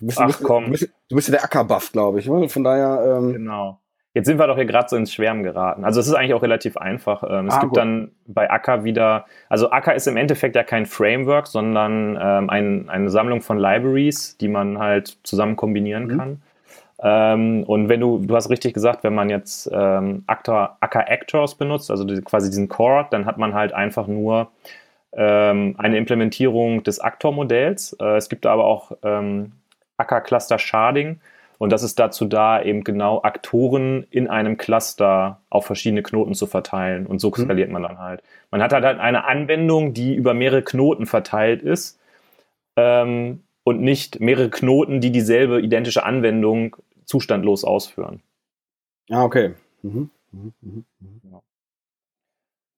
bist, 0.00 0.18
Ach, 0.18 0.22
du 0.22 0.26
bist, 0.28 0.42
komm. 0.42 0.64
Du 0.64 0.70
bist, 0.72 0.88
du 1.08 1.16
bist 1.16 1.28
ja 1.28 1.32
der 1.32 1.44
Ackerbuff, 1.44 1.92
glaube 1.92 2.18
ich. 2.18 2.26
Von 2.26 2.64
daher, 2.64 3.18
ähm, 3.18 3.32
Genau. 3.34 3.78
Jetzt 4.16 4.28
sind 4.28 4.38
wir 4.38 4.46
doch 4.46 4.56
hier 4.56 4.64
gerade 4.64 4.88
so 4.88 4.96
ins 4.96 5.12
Schwärmen 5.12 5.42
geraten. 5.42 5.84
Also 5.84 6.00
es 6.00 6.06
ist 6.06 6.14
eigentlich 6.14 6.32
auch 6.32 6.40
relativ 6.40 6.78
einfach. 6.78 7.22
Ähm, 7.28 7.48
es 7.48 7.54
ah, 7.54 7.60
gibt 7.60 7.72
gut. 7.72 7.76
dann 7.76 8.12
bei 8.26 8.50
Acker 8.50 8.82
wieder, 8.82 9.26
also 9.50 9.70
Acker 9.70 9.94
ist 9.94 10.06
im 10.06 10.16
Endeffekt 10.16 10.56
ja 10.56 10.62
kein 10.62 10.86
Framework, 10.86 11.46
sondern 11.46 12.18
ähm, 12.18 12.48
ein, 12.48 12.88
eine 12.88 13.10
Sammlung 13.10 13.42
von 13.42 13.58
Libraries, 13.58 14.38
die 14.38 14.48
man 14.48 14.78
halt 14.78 15.18
zusammen 15.22 15.54
kombinieren 15.54 16.06
mhm. 16.06 16.16
kann. 16.16 16.42
Ähm, 17.02 17.64
und 17.64 17.88
wenn 17.88 18.00
du, 18.00 18.18
du 18.18 18.34
hast 18.34 18.48
richtig 18.48 18.74
gesagt, 18.74 19.04
wenn 19.04 19.14
man 19.14 19.28
jetzt 19.28 19.68
ähm, 19.72 20.24
Actor, 20.26 20.78
Acker 20.80 21.08
Actors 21.08 21.54
benutzt, 21.54 21.90
also 21.90 22.04
die, 22.04 22.22
quasi 22.22 22.48
diesen 22.48 22.68
Core, 22.68 23.06
dann 23.10 23.26
hat 23.26 23.36
man 23.38 23.54
halt 23.54 23.72
einfach 23.72 24.06
nur 24.06 24.48
ähm, 25.12 25.74
eine 25.78 25.98
Implementierung 25.98 26.82
des 26.82 26.98
Actor-Modells. 26.98 27.96
Äh, 28.00 28.16
es 28.16 28.28
gibt 28.28 28.46
aber 28.46 28.64
auch 28.64 28.92
ähm, 29.02 29.52
Acker 29.98 30.22
Cluster 30.22 30.58
Sharding 30.58 31.20
und 31.58 31.70
das 31.70 31.82
ist 31.82 31.98
dazu 31.98 32.24
da, 32.26 32.62
eben 32.62 32.84
genau 32.84 33.22
Aktoren 33.22 34.06
in 34.10 34.28
einem 34.28 34.56
Cluster 34.56 35.40
auf 35.50 35.66
verschiedene 35.66 36.02
Knoten 36.02 36.34
zu 36.34 36.46
verteilen 36.46 37.06
und 37.06 37.18
so 37.18 37.28
mhm. 37.28 37.44
skaliert 37.44 37.68
mhm. 37.68 37.74
man 37.74 37.82
dann 37.82 37.98
halt. 37.98 38.22
Man 38.50 38.62
hat 38.62 38.72
halt 38.72 38.84
eine 38.84 39.24
Anwendung, 39.24 39.92
die 39.92 40.14
über 40.14 40.32
mehrere 40.32 40.62
Knoten 40.62 41.06
verteilt 41.06 41.62
ist. 41.62 41.98
Ähm, 42.76 43.42
und 43.64 43.80
nicht 43.80 44.20
mehrere 44.20 44.48
Knoten, 44.48 45.00
die 45.00 45.10
dieselbe 45.10 45.60
identische 45.60 46.04
Anwendung 46.04 46.76
zustandlos 47.06 47.64
ausführen. 47.64 48.22
Ah, 49.10 49.24
okay. 49.24 49.54
Mhm. 49.82 50.10
Mhm. 50.32 50.52
Mhm. 50.60 50.84
Ja. 51.30 51.42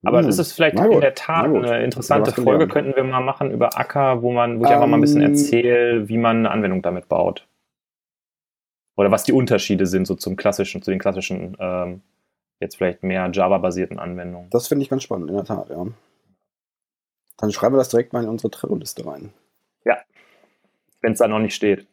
Aber 0.05 0.23
mhm. 0.23 0.29
ist 0.29 0.39
es 0.39 0.53
vielleicht 0.53 0.79
in 0.79 1.01
der 1.01 1.15
Tat 1.15 1.47
eine 1.47 1.83
interessante 1.83 2.31
Folge, 2.31 2.69
könnten 2.69 2.95
wir 2.95 3.03
mal 3.03 3.21
machen 3.21 3.51
über 3.51 3.77
Acker, 3.77 4.23
wo 4.23 4.31
man, 4.31 4.61
wo 4.61 4.65
ich 4.65 4.69
um, 4.69 4.75
einfach 4.75 4.87
mal 4.87 4.99
ein 4.99 5.01
bisschen 5.01 5.23
ähm. 5.23 5.31
erzähle, 5.31 6.09
wie 6.09 6.19
man 6.19 6.39
eine 6.39 6.51
Anwendung 6.51 6.83
damit 6.83 7.09
baut. 7.09 7.49
Oder 8.97 9.11
was 9.11 9.25
die 9.25 9.33
Unterschiede 9.33 9.87
sind, 9.87 10.07
so 10.07 10.15
zum 10.15 10.37
klassischen, 10.37 10.83
zu 10.83 10.91
den 10.91 11.01
klassischen, 11.01 11.57
ähm, 11.61 12.03
jetzt 12.61 12.77
vielleicht 12.77 13.03
mehr 13.03 13.31
Java-basierten 13.33 13.99
Anwendungen. 13.99 14.51
Das 14.51 14.69
finde 14.69 14.83
ich 14.83 14.89
ganz 14.89 15.03
spannend, 15.05 15.31
in 15.31 15.37
der 15.37 15.45
Tat, 15.45 15.69
ja. 15.71 15.87
Dann 17.37 17.53
schreiben 17.53 17.75
wir 17.75 17.79
das 17.79 17.91
direkt 17.91 18.13
mal 18.13 18.25
in 18.25 18.29
unsere 18.29 18.51
Trello-Liste 18.51 19.07
rein. 19.07 19.33
Ja, 19.85 19.99
wenn 21.01 21.13
es 21.13 21.19
da 21.19 21.29
noch 21.29 21.39
nicht 21.39 21.55
steht. 21.55 21.87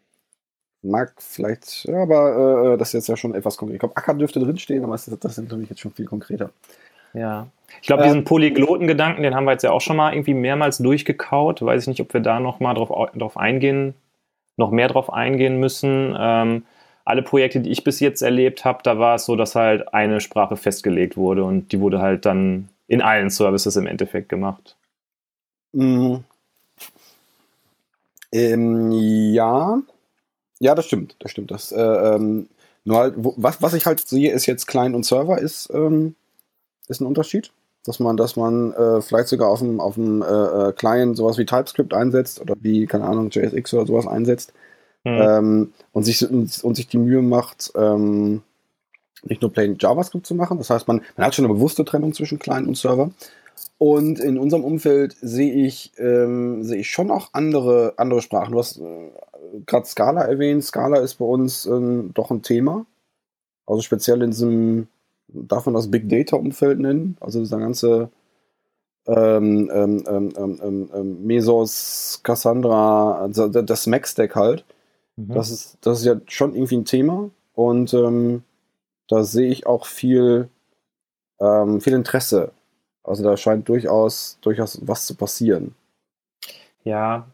Mag 0.86 1.14
vielleicht, 1.18 1.86
ja, 1.86 2.04
aber 2.04 2.74
äh, 2.74 2.78
das 2.78 2.90
ist 2.90 2.94
jetzt 2.94 3.08
ja 3.08 3.18
schon 3.18 3.34
etwas 3.34 3.58
konkret. 3.58 3.76
Ich 3.76 3.80
glaube, 3.80 3.98
Acker 3.98 4.14
dürfte 4.14 4.40
drinstehen, 4.40 4.84
aber 4.84 4.94
das, 4.94 5.06
das 5.06 5.32
ist 5.32 5.44
natürlich 5.44 5.70
jetzt 5.70 5.80
schon 5.80 5.92
viel 5.92 6.06
konkreter. 6.06 6.52
Ja. 7.14 7.48
Ich 7.82 7.88
glaube, 7.88 8.04
diesen 8.04 8.20
ähm, 8.20 8.26
Polygloten-Gedanken, 8.26 9.24
den 9.24 9.36
haben 9.36 9.46
wir 9.46 9.52
jetzt 9.52 9.64
ja 9.64 9.72
auch 9.72 9.82
schon 9.82 9.98
mal 9.98 10.14
irgendwie 10.14 10.34
mehrmals 10.34 10.78
durchgekaut. 10.78 11.62
Weiß 11.62 11.84
ich 11.84 11.88
nicht, 11.88 12.02
ob 12.02 12.14
wir 12.14 12.22
da 12.22 12.40
noch 12.40 12.60
mal 12.60 12.74
drauf, 12.74 12.90
drauf 13.16 13.38
eingehen, 13.38 13.96
noch 14.58 14.72
mehr 14.72 14.88
drauf 14.88 15.12
eingehen 15.12 15.60
müssen. 15.60 16.16
Ähm, 16.18 16.64
alle 17.04 17.22
Projekte, 17.22 17.60
die 17.60 17.72
ich 17.72 17.84
bis 17.84 18.00
jetzt 18.00 18.22
erlebt 18.22 18.66
habe, 18.66 18.80
da 18.84 18.98
war 18.98 19.16
es 19.16 19.26
so, 19.26 19.36
dass 19.36 19.56
halt 19.56 19.94
eine 19.94 20.22
Sprache 20.22 20.58
festgelegt 20.58 21.18
wurde 21.18 21.44
und 21.44 21.72
die 21.72 21.80
wurde 21.80 22.02
halt 22.02 22.26
dann 22.26 22.70
in 22.88 23.02
allen 23.02 23.30
Services 23.30 23.76
im 23.76 23.88
Endeffekt 23.88 24.30
gemacht. 24.30 24.76
Mhm. 25.74 26.24
Ähm, 28.32 28.92
ja, 28.92 29.80
Ja, 30.60 30.76
das 30.76 30.86
stimmt, 30.86 31.16
das 31.20 31.32
stimmt. 31.32 31.52
Das, 31.52 31.72
äh, 31.72 31.82
ähm, 31.82 32.48
nur 32.86 32.98
halt, 32.98 33.16
wo, 33.18 33.34
was, 33.38 33.62
was 33.62 33.74
ich 33.74 33.86
halt 33.86 34.08
sehe, 34.08 34.32
ist 34.32 34.46
jetzt 34.46 34.68
Client 34.68 34.96
und 34.96 35.06
Server 35.06 35.40
ist, 35.40 35.70
ähm, 35.74 36.16
ist 36.88 37.02
ein 37.02 37.08
Unterschied. 37.08 37.52
Dass 37.84 38.00
man, 38.00 38.18
dass 38.18 38.36
man 38.36 38.74
äh, 38.74 39.00
vielleicht 39.02 39.28
sogar 39.28 39.50
auf 39.50 39.60
dem, 39.60 39.80
auf 39.80 39.94
dem 39.94 40.24
äh, 40.24 40.26
äh 40.26 40.74
Client 40.74 41.16
sowas 41.18 41.38
wie 41.38 41.46
TypeScript 41.46 41.94
einsetzt 41.94 42.42
oder 42.42 42.56
wie, 42.60 42.88
keine 42.88 43.06
Ahnung, 43.06 43.30
JSX 43.30 43.76
oder 43.76 43.86
sowas 43.86 44.08
einsetzt. 44.08 44.54
Mhm. 45.04 45.22
Ähm, 45.22 45.74
und, 45.92 46.04
sich, 46.04 46.28
und, 46.28 46.64
und, 46.64 46.76
sich 46.76 46.88
die 46.88 46.98
Mühe 46.98 47.22
macht, 47.22 47.72
ähm, 47.76 48.42
nicht 49.22 49.44
nur 49.44 49.54
plain 49.54 49.78
JavaScript 49.80 50.26
zu 50.26 50.34
machen. 50.34 50.58
Das 50.58 50.72
heißt, 50.72 50.88
man, 50.88 51.02
man 51.16 51.28
hat 51.28 51.36
schon 51.36 51.46
eine 51.46 51.54
bewusste 51.54 51.86
Trennung 51.86 52.14
zwischen 52.14 52.40
Client 52.40 52.68
und 52.68 52.76
Server. 52.76 53.12
Und 53.78 54.20
in 54.20 54.38
unserem 54.38 54.64
Umfeld 54.64 55.16
sehe 55.22 55.54
ich, 55.54 55.92
ähm, 55.98 56.64
sehe 56.64 56.80
ich 56.80 56.90
schon 56.90 57.12
auch 57.12 57.30
andere, 57.34 57.94
andere 57.98 58.22
Sprachen. 58.22 58.54
Du 58.54 58.60
hast 58.60 58.78
äh, 58.78 59.12
gerade 59.66 59.86
Scala 59.86 60.22
erwähnt. 60.22 60.64
Scala 60.64 61.00
ist 61.00 61.16
bei 61.16 61.26
uns 61.26 61.66
ähm, 61.66 62.12
doch 62.14 62.32
ein 62.32 62.42
Thema. 62.42 62.86
Also 63.66 63.82
speziell 63.82 64.22
in 64.22 64.32
diesem, 64.32 64.88
darf 65.28 65.66
man 65.66 65.76
das 65.76 65.92
Big 65.92 66.08
Data 66.08 66.38
Umfeld 66.38 66.80
nennen? 66.80 67.18
Also 67.20 67.40
dieser 67.40 67.60
ganze 67.60 68.10
ähm, 69.08 69.70
ähm, 69.74 70.04
ähm, 70.08 70.90
ähm 70.94 71.26
Mesos, 71.26 72.22
Cassandra, 72.24 73.20
also 73.20 73.48
das 73.50 73.88
Mac-Stack 73.88 74.36
halt. 74.36 74.64
Mhm. 75.18 75.34
Das, 75.34 75.52
ist, 75.52 75.78
das 75.82 76.00
ist 76.00 76.06
ja 76.06 76.16
schon 76.28 76.56
irgendwie 76.56 76.78
ein 76.78 76.86
Thema. 76.86 77.30
Und 77.54 77.94
da 79.08 79.24
sehe 79.24 79.50
ich 79.50 79.66
auch 79.66 79.86
viel, 79.86 80.50
viel 81.40 81.94
Interesse 81.94 82.52
also 83.06 83.24
da 83.24 83.38
scheint 83.38 83.68
durchaus, 83.70 84.38
durchaus 84.42 84.80
was 84.86 85.06
zu 85.06 85.16
passieren. 85.16 85.76
Ja, 86.84 87.26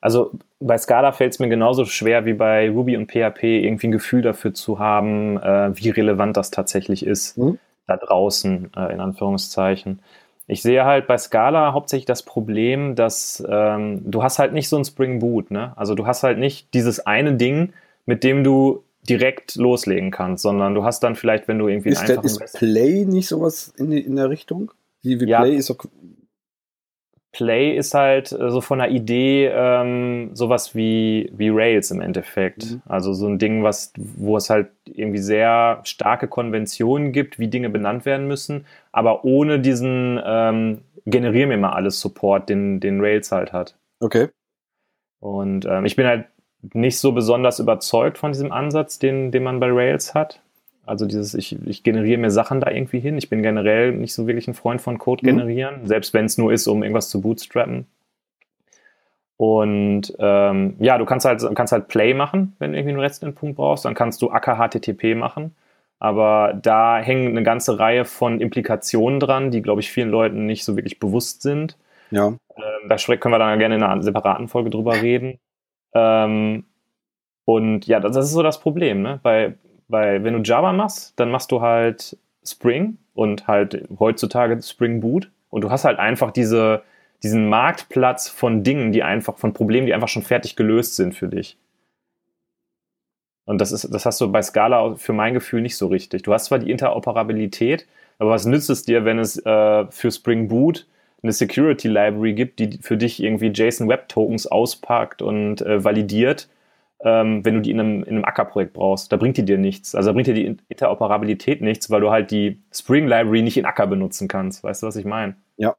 also 0.00 0.32
bei 0.60 0.76
Scala 0.78 1.12
fällt 1.12 1.32
es 1.32 1.38
mir 1.38 1.48
genauso 1.48 1.84
schwer 1.84 2.26
wie 2.26 2.34
bei 2.34 2.70
Ruby 2.70 2.96
und 2.96 3.10
PHP, 3.10 3.42
irgendwie 3.64 3.88
ein 3.88 3.92
Gefühl 3.92 4.22
dafür 4.22 4.52
zu 4.52 4.78
haben, 4.78 5.38
äh, 5.38 5.70
wie 5.74 5.90
relevant 5.90 6.36
das 6.36 6.50
tatsächlich 6.50 7.06
ist, 7.06 7.38
mhm. 7.38 7.58
da 7.86 7.96
draußen, 7.96 8.70
äh, 8.76 8.92
in 8.92 9.00
Anführungszeichen. 9.00 10.00
Ich 10.46 10.60
sehe 10.60 10.84
halt 10.84 11.06
bei 11.06 11.16
Scala 11.16 11.72
hauptsächlich 11.72 12.04
das 12.04 12.22
Problem, 12.22 12.96
dass 12.96 13.42
ähm, 13.48 14.02
du 14.04 14.22
hast 14.22 14.38
halt 14.38 14.52
nicht 14.52 14.68
so 14.68 14.76
ein 14.76 14.84
Spring 14.84 15.20
Boot, 15.20 15.50
ne? 15.50 15.72
Also 15.76 15.94
du 15.94 16.06
hast 16.06 16.22
halt 16.22 16.38
nicht 16.38 16.74
dieses 16.74 17.06
eine 17.06 17.34
Ding, 17.34 17.72
mit 18.04 18.24
dem 18.24 18.44
du 18.44 18.84
direkt 19.08 19.54
loslegen 19.56 20.10
kannst, 20.10 20.42
sondern 20.42 20.74
du 20.74 20.84
hast 20.84 21.02
dann 21.02 21.16
vielleicht, 21.16 21.48
wenn 21.48 21.58
du 21.58 21.68
irgendwie 21.68 21.90
ist, 21.90 22.06
der, 22.06 22.22
ist 22.22 22.40
Play 22.54 23.06
nicht 23.06 23.28
sowas 23.28 23.72
in, 23.78 23.92
in 23.92 24.16
der 24.16 24.28
Richtung? 24.28 24.72
Wie, 25.04 25.20
wie 25.20 25.26
ja, 25.26 25.42
Play 25.42 25.54
ist 25.56 25.66
so. 25.66 25.76
Play 27.32 27.76
ist 27.76 27.94
halt 27.94 28.32
äh, 28.32 28.50
so 28.50 28.60
von 28.60 28.78
der 28.78 28.90
Idee 28.90 29.50
ähm, 29.52 30.30
sowas 30.34 30.74
wie, 30.74 31.30
wie 31.36 31.48
Rails 31.48 31.90
im 31.90 32.00
Endeffekt. 32.00 32.70
Mhm. 32.70 32.82
Also 32.86 33.12
so 33.12 33.26
ein 33.26 33.38
Ding, 33.38 33.64
was, 33.64 33.92
wo 33.96 34.36
es 34.36 34.50
halt 34.50 34.68
irgendwie 34.86 35.18
sehr 35.18 35.80
starke 35.82 36.28
Konventionen 36.28 37.12
gibt, 37.12 37.38
wie 37.38 37.48
Dinge 37.48 37.70
benannt 37.70 38.06
werden 38.06 38.28
müssen, 38.28 38.66
aber 38.92 39.24
ohne 39.24 39.58
diesen 39.58 40.20
ähm, 40.24 40.82
generier 41.06 41.48
mir 41.48 41.58
mal 41.58 41.72
alles 41.72 42.00
Support, 42.00 42.48
den, 42.48 42.78
den 42.78 43.00
Rails 43.00 43.32
halt 43.32 43.52
hat. 43.52 43.76
Okay. 44.00 44.28
Und 45.20 45.64
ähm, 45.64 45.84
ich 45.86 45.96
bin 45.96 46.06
halt 46.06 46.26
nicht 46.72 46.98
so 46.98 47.12
besonders 47.12 47.58
überzeugt 47.58 48.16
von 48.16 48.32
diesem 48.32 48.52
Ansatz, 48.52 48.98
den, 48.98 49.32
den 49.32 49.42
man 49.42 49.60
bei 49.60 49.70
Rails 49.70 50.14
hat. 50.14 50.40
Also 50.86 51.06
dieses, 51.06 51.34
ich, 51.34 51.56
ich 51.66 51.82
generiere 51.82 52.18
mir 52.18 52.30
Sachen 52.30 52.60
da 52.60 52.70
irgendwie 52.70 53.00
hin. 53.00 53.16
Ich 53.16 53.30
bin 53.30 53.42
generell 53.42 53.92
nicht 53.92 54.14
so 54.14 54.26
wirklich 54.26 54.48
ein 54.48 54.54
Freund 54.54 54.80
von 54.80 54.98
Code 54.98 55.24
mhm. 55.24 55.36
generieren, 55.36 55.86
selbst 55.86 56.14
wenn 56.14 56.26
es 56.26 56.38
nur 56.38 56.52
ist, 56.52 56.66
um 56.66 56.82
irgendwas 56.82 57.08
zu 57.08 57.20
bootstrappen. 57.20 57.86
Und 59.36 60.14
ähm, 60.18 60.76
ja, 60.78 60.96
du 60.98 61.04
kannst 61.04 61.26
halt, 61.26 61.42
kannst 61.54 61.72
halt 61.72 61.88
Play 61.88 62.14
machen, 62.14 62.54
wenn 62.58 62.72
du 62.72 62.78
irgendwie 62.78 62.94
einen 62.94 63.00
REST-Endpunkt 63.00 63.56
brauchst. 63.56 63.84
Dann 63.84 63.94
kannst 63.94 64.22
du 64.22 64.30
Acker 64.30 64.56
HTTP 64.56 65.16
machen. 65.16 65.54
Aber 65.98 66.54
da 66.54 66.98
hängen 66.98 67.28
eine 67.28 67.42
ganze 67.42 67.78
Reihe 67.78 68.04
von 68.04 68.40
Implikationen 68.40 69.20
dran, 69.20 69.50
die, 69.50 69.62
glaube 69.62 69.80
ich, 69.80 69.90
vielen 69.90 70.10
Leuten 70.10 70.46
nicht 70.46 70.64
so 70.64 70.76
wirklich 70.76 70.98
bewusst 71.00 71.42
sind. 71.42 71.76
Ja. 72.10 72.28
Ähm, 72.28 72.88
da 72.88 72.96
können 72.96 73.34
wir 73.34 73.38
dann 73.38 73.58
gerne 73.58 73.76
in 73.76 73.82
einer 73.82 74.02
separaten 74.02 74.48
Folge 74.48 74.70
drüber 74.70 75.00
reden. 75.00 75.38
Ähm, 75.94 76.64
und 77.44 77.86
ja, 77.86 78.00
das, 78.00 78.14
das, 78.14 78.26
ist 78.26 78.32
so 78.32 78.42
das 78.42 78.60
Problem. 78.60 79.02
Ne? 79.02 79.20
Bei, 79.22 79.54
weil 79.88 80.24
wenn 80.24 80.34
du 80.34 80.40
Java 80.40 80.72
machst, 80.72 81.18
dann 81.18 81.30
machst 81.30 81.52
du 81.52 81.60
halt 81.60 82.16
Spring 82.44 82.98
und 83.14 83.46
halt 83.46 83.88
heutzutage 83.98 84.60
Spring 84.62 85.00
Boot 85.00 85.30
und 85.50 85.62
du 85.62 85.70
hast 85.70 85.84
halt 85.84 85.98
einfach 85.98 86.30
diese, 86.30 86.82
diesen 87.22 87.48
Marktplatz 87.48 88.28
von 88.28 88.62
Dingen, 88.62 88.92
die 88.92 89.02
einfach, 89.02 89.38
von 89.38 89.52
Problemen, 89.52 89.86
die 89.86 89.94
einfach 89.94 90.08
schon 90.08 90.22
fertig 90.22 90.56
gelöst 90.56 90.96
sind 90.96 91.14
für 91.14 91.28
dich. 91.28 91.56
Und 93.46 93.60
das 93.60 93.72
ist, 93.72 93.92
das 93.92 94.06
hast 94.06 94.20
du 94.20 94.32
bei 94.32 94.42
Scala 94.42 94.94
für 94.96 95.12
mein 95.12 95.34
Gefühl 95.34 95.60
nicht 95.60 95.76
so 95.76 95.88
richtig. 95.88 96.22
Du 96.22 96.32
hast 96.32 96.46
zwar 96.46 96.58
die 96.58 96.70
Interoperabilität, 96.70 97.86
aber 98.18 98.30
was 98.30 98.46
nützt 98.46 98.70
es 98.70 98.84
dir, 98.84 99.04
wenn 99.04 99.18
es 99.18 99.36
äh, 99.44 99.86
für 99.90 100.10
Spring 100.10 100.48
Boot 100.48 100.86
eine 101.22 101.32
Security 101.32 101.88
Library 101.88 102.34
gibt, 102.34 102.58
die 102.58 102.78
für 102.80 102.96
dich 102.96 103.22
irgendwie 103.22 103.48
JSON 103.48 103.88
Web 103.88 104.08
Tokens 104.08 104.46
auspackt 104.46 105.22
und 105.22 105.62
äh, 105.62 105.82
validiert 105.82 106.48
ähm, 107.04 107.44
wenn 107.44 107.54
du 107.54 107.60
die 107.60 107.70
in 107.70 107.80
einem, 107.80 108.02
in 108.02 108.16
einem 108.16 108.24
Ackerprojekt 108.24 108.72
brauchst. 108.72 109.12
Da 109.12 109.16
bringt 109.16 109.36
die 109.36 109.44
dir 109.44 109.58
nichts. 109.58 109.94
Also 109.94 110.08
da 110.08 110.12
bringt 110.14 110.26
dir 110.26 110.34
die 110.34 110.46
Interoperabilität 110.68 111.60
nichts, 111.60 111.90
weil 111.90 112.00
du 112.00 112.10
halt 112.10 112.30
die 112.30 112.62
Spring 112.72 113.06
Library 113.06 113.42
nicht 113.42 113.58
in 113.58 113.66
Acker 113.66 113.86
benutzen 113.86 114.26
kannst. 114.26 114.64
Weißt 114.64 114.82
du, 114.82 114.86
was 114.86 114.96
ich 114.96 115.04
meine? 115.04 115.36
Ja. 115.58 115.76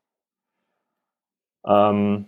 Ähm, 1.66 2.28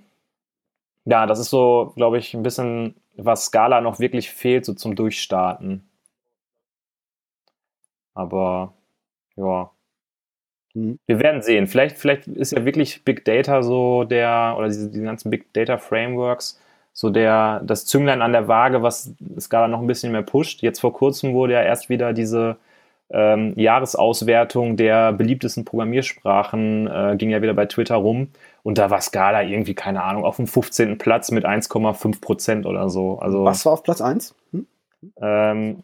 ja, 1.06 1.28
das 1.28 1.40
ist 1.40 1.52
so, 1.52 1.94
glaube 1.96 2.18
ich, 2.18 2.34
ein 2.34 2.44
bisschen, 2.44 2.96
was 3.16 3.46
Scala 3.46 3.82
noch 3.82 4.00
wirklich 4.00 4.32
fehlt, 4.32 4.66
so 4.66 4.74
zum 4.74 4.96
Durchstarten. 4.96 5.88
Aber 8.16 8.74
ja. 9.36 9.72
Mhm. 10.74 11.00
Wir 11.06 11.20
werden 11.20 11.44
sehen. 11.44 11.68
Vielleicht, 11.68 11.98
vielleicht 11.98 12.28
ist 12.28 12.52
ja 12.52 12.66
wirklich 12.66 13.04
Big 13.06 13.26
Data 13.26 13.62
so 13.62 14.06
der, 14.06 14.56
oder 14.58 14.68
diese, 14.68 14.90
diese 14.90 15.04
ganzen 15.04 15.30
Big 15.30 15.54
Data 15.54 15.78
Frameworks 15.78 16.60
so 17.00 17.12
der, 17.12 17.62
das 17.64 17.86
Zünglein 17.86 18.24
an 18.24 18.32
der 18.32 18.48
Waage, 18.48 18.82
was 18.82 19.14
Scala 19.40 19.68
noch 19.68 19.82
ein 19.82 19.86
bisschen 19.86 20.12
mehr 20.12 20.24
pusht. 20.24 20.64
Jetzt 20.64 20.80
vor 20.80 20.94
kurzem 20.94 21.36
wurde 21.36 21.54
ja 21.54 21.62
erst 21.62 21.90
wieder 21.90 22.12
diese 22.12 22.58
ähm, 23.12 23.54
Jahresauswertung 23.56 24.78
der 24.78 25.14
beliebtesten 25.14 25.64
Programmiersprachen, 25.64 26.88
äh, 26.88 27.16
ging 27.16 27.30
ja 27.30 27.44
wieder 27.44 27.54
bei 27.54 27.68
Twitter 27.68 27.98
rum. 27.98 28.30
Und 28.64 28.80
da 28.80 28.90
war 28.90 29.00
Scala 29.00 29.44
irgendwie, 29.44 29.76
keine 29.76 30.04
Ahnung, 30.04 30.26
auf 30.26 30.38
dem 30.38 30.48
15. 30.48 30.98
Platz 30.98 31.30
mit 31.30 31.46
1,5 31.46 32.20
Prozent 32.20 32.66
oder 32.66 32.90
so. 32.90 33.20
Also, 33.20 33.46
was 33.46 33.64
war 33.68 33.74
auf 33.74 33.84
Platz 33.84 34.02
1? 34.02 34.34
Hm? 34.52 34.66
Ähm, 35.22 35.84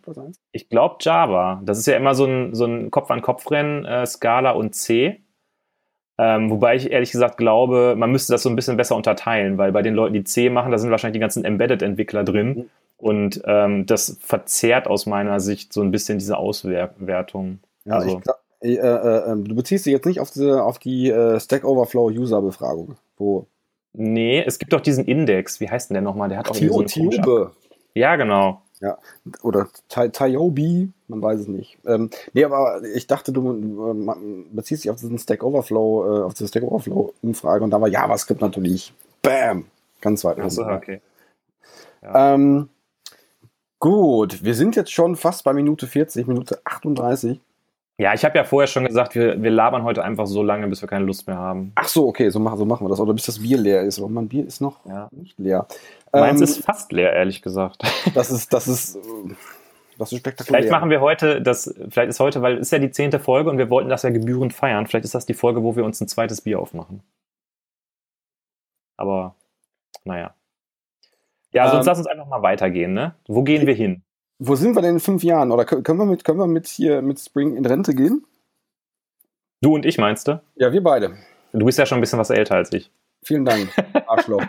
ich 0.51 0.67
glaube 0.67 0.95
Java. 0.99 1.61
Das 1.63 1.77
ist 1.77 1.85
ja 1.85 1.95
immer 1.95 2.15
so 2.15 2.25
ein, 2.25 2.55
so 2.55 2.65
ein 2.65 2.89
Kopf-an-Kopf-Rennen, 2.89 3.85
äh, 3.85 4.07
Scala 4.07 4.49
und 4.49 4.73
C. 4.73 5.21
Ähm, 6.17 6.49
wobei 6.49 6.75
ich 6.75 6.91
ehrlich 6.91 7.11
gesagt 7.11 7.37
glaube, 7.37 7.95
man 7.97 8.11
müsste 8.11 8.33
das 8.33 8.43
so 8.43 8.49
ein 8.49 8.55
bisschen 8.55 8.77
besser 8.77 8.95
unterteilen, 8.95 9.57
weil 9.57 9.71
bei 9.71 9.81
den 9.81 9.95
Leuten, 9.95 10.13
die 10.13 10.23
C 10.23 10.49
machen, 10.49 10.71
da 10.71 10.77
sind 10.77 10.91
wahrscheinlich 10.91 11.15
die 11.15 11.21
ganzen 11.21 11.43
Embedded-Entwickler 11.43 12.23
drin. 12.23 12.47
Mhm. 12.47 12.69
Und 12.97 13.41
ähm, 13.45 13.85
das 13.85 14.17
verzerrt 14.21 14.87
aus 14.87 15.05
meiner 15.05 15.39
Sicht 15.39 15.73
so 15.73 15.81
ein 15.81 15.91
bisschen 15.91 16.19
diese 16.19 16.37
Auswertung. 16.37 17.59
Ja, 17.83 17.95
also, 17.95 18.21
ich, 18.61 18.77
äh, 18.77 18.81
äh, 18.81 19.31
ähm, 19.31 19.45
du 19.45 19.55
beziehst 19.55 19.85
dich 19.85 19.91
jetzt 19.91 20.05
nicht 20.05 20.21
auf, 20.21 20.31
diese, 20.31 20.63
auf 20.63 20.79
die 20.79 21.09
äh, 21.09 21.39
Stack 21.39 21.65
Overflow 21.65 22.07
User-Befragung. 22.07 22.95
Wo? 23.17 23.47
Nee, 23.91 24.43
es 24.45 24.57
gibt 24.57 24.71
doch 24.71 24.81
diesen 24.81 25.05
Index. 25.05 25.59
Wie 25.59 25.69
heißt 25.69 25.89
denn 25.89 25.95
der 25.95 26.01
nochmal? 26.01 26.29
Der 26.29 26.37
hat 26.37 26.49
auch 26.49 26.55
Tio, 26.55 26.73
so 26.73 26.83
Tiobe. 26.83 27.51
Ja, 27.93 28.15
genau. 28.15 28.61
Ja, 28.83 28.97
oder 29.43 29.69
Tayobi, 29.87 30.91
man 31.07 31.21
weiß 31.21 31.39
es 31.39 31.47
nicht. 31.47 31.77
Ähm, 31.85 32.09
nee, 32.33 32.43
aber 32.43 32.83
ich 32.83 33.07
dachte, 33.07 33.31
du 33.31 33.53
äh, 33.53 34.15
beziehst 34.51 34.83
dich 34.83 34.91
auf 34.91 34.99
diesen 34.99 35.17
Stack 35.17 35.41
Overflow, 35.41 36.03
äh, 36.05 36.23
auf 36.23 36.33
diese 36.33 36.49
Stack 36.49 36.63
Overflow-Umfrage 36.63 37.63
und 37.63 37.71
da 37.71 37.79
war 37.79 37.87
JavaScript 37.87 38.41
natürlich. 38.41 38.93
Bam! 39.21 39.67
Ganz 40.01 40.25
weit. 40.25 40.37
Achso, 40.37 40.67
okay. 40.67 40.99
Ja. 42.01 42.33
Ähm, 42.33 42.67
gut, 43.79 44.43
wir 44.43 44.53
sind 44.53 44.75
jetzt 44.75 44.91
schon 44.91 45.15
fast 45.15 45.45
bei 45.45 45.53
Minute 45.53 45.87
40, 45.87 46.27
Minute 46.27 46.59
38. 46.65 47.39
Ja, 47.99 48.13
ich 48.13 48.25
habe 48.25 48.37
ja 48.37 48.43
vorher 48.43 48.67
schon 48.67 48.85
gesagt, 48.85 49.13
wir, 49.13 49.41
wir 49.41 49.51
labern 49.51 49.83
heute 49.83 50.03
einfach 50.03 50.25
so 50.25 50.41
lange, 50.41 50.67
bis 50.67 50.81
wir 50.81 50.89
keine 50.89 51.05
Lust 51.05 51.27
mehr 51.27 51.37
haben. 51.37 51.73
Ach 51.75 51.87
so, 51.87 52.07
okay, 52.07 52.29
so 52.29 52.39
machen, 52.39 52.57
so 52.57 52.65
machen 52.65 52.85
wir 52.85 52.89
das. 52.89 52.99
Oder 52.99 53.13
bis 53.13 53.25
das 53.25 53.39
Bier 53.39 53.57
leer 53.57 53.83
ist. 53.83 53.99
Aber 53.99 54.09
mein 54.09 54.27
Bier 54.27 54.47
ist 54.47 54.61
noch 54.61 54.83
ja. 54.85 55.09
nicht 55.11 55.37
leer. 55.37 55.67
Meins 56.11 56.39
ähm, 56.39 56.43
ist 56.43 56.65
fast 56.65 56.91
leer, 56.91 57.13
ehrlich 57.13 57.41
gesagt. 57.41 57.83
Das 58.15 58.31
ist, 58.31 58.51
das 58.51 58.67
ist, 58.67 58.97
das 59.97 60.11
ist 60.11 60.19
spektakulär. 60.19 60.61
Vielleicht 60.61 60.71
machen 60.71 60.89
wir 60.89 61.01
heute, 61.01 61.41
das, 61.41 61.73
vielleicht 61.89 62.09
ist 62.09 62.19
heute, 62.19 62.41
weil 62.41 62.55
es 62.55 62.67
ist 62.67 62.71
ja 62.71 62.79
die 62.79 62.91
zehnte 62.91 63.19
Folge 63.19 63.49
und 63.49 63.57
wir 63.57 63.69
wollten 63.69 63.89
das 63.89 64.03
ja 64.03 64.09
gebührend 64.09 64.53
feiern. 64.53 64.87
Vielleicht 64.87 65.05
ist 65.05 65.15
das 65.15 65.25
die 65.25 65.33
Folge, 65.33 65.63
wo 65.63 65.75
wir 65.75 65.85
uns 65.85 66.01
ein 66.01 66.07
zweites 66.07 66.41
Bier 66.41 66.59
aufmachen. 66.59 67.01
Aber, 68.97 69.35
naja. 70.03 70.33
Ja, 71.51 71.69
sonst 71.69 71.85
ähm, 71.85 71.89
lass 71.89 71.97
uns 71.99 72.07
einfach 72.07 72.27
mal 72.27 72.41
weitergehen, 72.41 72.93
ne? 72.93 73.13
Wo 73.27 73.43
gehen 73.43 73.67
wir 73.67 73.75
hin? 73.75 74.03
Wo 74.45 74.55
sind 74.55 74.75
wir 74.75 74.81
denn 74.81 74.95
in 74.95 74.99
fünf 74.99 75.23
Jahren? 75.23 75.51
Oder 75.51 75.63
können 75.63 75.99
wir 75.99 76.05
mit, 76.05 76.25
können 76.25 76.39
wir 76.39 76.47
mit 76.47 76.67
hier 76.67 77.01
mit 77.01 77.17
Spring 77.17 77.55
in 77.55 77.65
Rente 77.65 77.95
gehen? 77.95 78.25
Du 79.61 79.73
und 79.73 79.85
ich 79.85 79.97
meinst 79.97 80.27
du? 80.27 80.41
Ja, 80.55 80.73
wir 80.73 80.83
beide. 80.83 81.15
Du 81.53 81.65
bist 81.65 81.79
ja 81.79 81.85
schon 81.85 81.99
ein 81.99 82.01
bisschen 82.01 82.19
was 82.19 82.29
älter 82.29 82.55
als 82.55 82.73
ich. 82.73 82.91
Vielen 83.23 83.45
Dank, 83.45 83.69
Arschloch. 84.07 84.43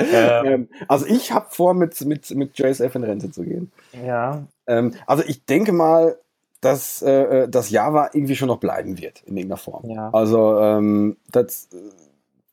ähm, 0.00 0.68
also 0.88 1.06
ich 1.06 1.30
habe 1.30 1.46
vor, 1.50 1.74
mit, 1.74 2.04
mit, 2.04 2.28
mit 2.34 2.58
JSF 2.58 2.92
in 2.96 3.04
Rente 3.04 3.30
zu 3.30 3.44
gehen. 3.44 3.70
Ja. 4.04 4.42
Ähm, 4.66 4.94
also 5.06 5.22
ich 5.24 5.44
denke 5.44 5.70
mal, 5.70 6.18
dass 6.60 7.02
äh, 7.02 7.44
äh, 7.44 7.48
das 7.48 7.70
Java 7.70 8.10
irgendwie 8.12 8.34
schon 8.34 8.48
noch 8.48 8.58
bleiben 8.58 8.98
wird 8.98 9.22
in 9.26 9.36
irgendeiner 9.36 9.58
Form. 9.58 9.88
Ja. 9.88 10.10
Also 10.12 10.58
ähm, 10.58 11.18
das, 11.30 11.68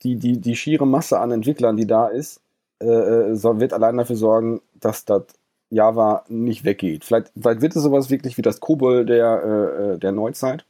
die, 0.04 0.18
die, 0.18 0.40
die 0.40 0.56
schiere 0.56 0.86
Masse 0.86 1.20
an 1.20 1.32
Entwicklern, 1.32 1.76
die 1.76 1.88
da 1.88 2.08
ist, 2.08 2.40
äh, 2.84 3.32
äh 3.32 3.60
wird 3.60 3.74
allein 3.74 3.98
dafür 3.98 4.16
sorgen, 4.16 4.62
dass 4.80 5.06
das 5.06 5.24
Java 5.70 6.24
nicht 6.28 6.66
weggeht. 6.66 7.04
Vielleicht, 7.04 7.32
vielleicht 7.40 7.62
wird 7.62 7.76
es 7.76 7.84
sowas 7.84 8.10
wirklich 8.10 8.38
wie 8.38 8.42
das 8.44 8.60
Kobol 8.60 9.06
der, 9.06 9.44
äh, 9.44 9.94
äh 9.94 9.98
der 9.98 10.12
Neuzeit. 10.12 10.66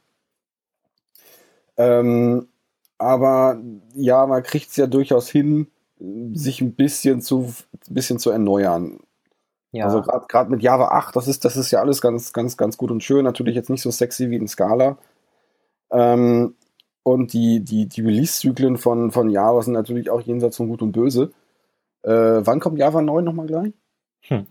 Ähm, 1.76 2.48
aber 2.98 3.60
Java 3.94 4.40
kriegt 4.40 4.70
es 4.70 4.76
ja 4.76 4.86
durchaus 4.86 5.28
hin, 5.28 5.66
sich 6.32 6.60
ein 6.60 6.74
bisschen 6.74 7.20
zu, 7.20 7.52
ein 7.88 7.94
bisschen 7.94 8.18
zu 8.18 8.30
erneuern. 8.30 9.00
Ja. 9.72 9.86
Also 9.86 10.02
gerade 10.02 10.50
mit 10.50 10.62
Java 10.62 10.88
8, 10.88 11.16
das 11.16 11.26
ist, 11.26 11.44
das 11.44 11.56
ist 11.56 11.70
ja 11.70 11.80
alles 11.80 12.00
ganz, 12.00 12.32
ganz, 12.32 12.56
ganz 12.56 12.76
gut 12.76 12.90
und 12.90 13.02
schön. 13.02 13.24
Natürlich 13.24 13.56
jetzt 13.56 13.70
nicht 13.70 13.82
so 13.82 13.90
sexy 13.90 14.30
wie 14.30 14.36
in 14.36 14.46
Scala. 14.46 14.98
Ähm, 15.90 16.54
und 17.02 17.32
die, 17.32 17.60
die, 17.60 17.86
die 17.86 18.00
Release-Zyklen 18.00 18.78
von, 18.78 19.10
von 19.10 19.30
Java 19.30 19.60
sind 19.62 19.74
natürlich 19.74 20.10
auch 20.10 20.20
jenseits 20.20 20.56
von 20.56 20.68
Gut 20.68 20.80
und 20.80 20.92
Böse. 20.92 21.32
Äh, 22.04 22.46
wann 22.46 22.60
kommt 22.60 22.78
Java 22.78 23.00
9 23.00 23.24
nochmal 23.24 23.46
gleich? 23.46 23.72
Hm. 24.22 24.46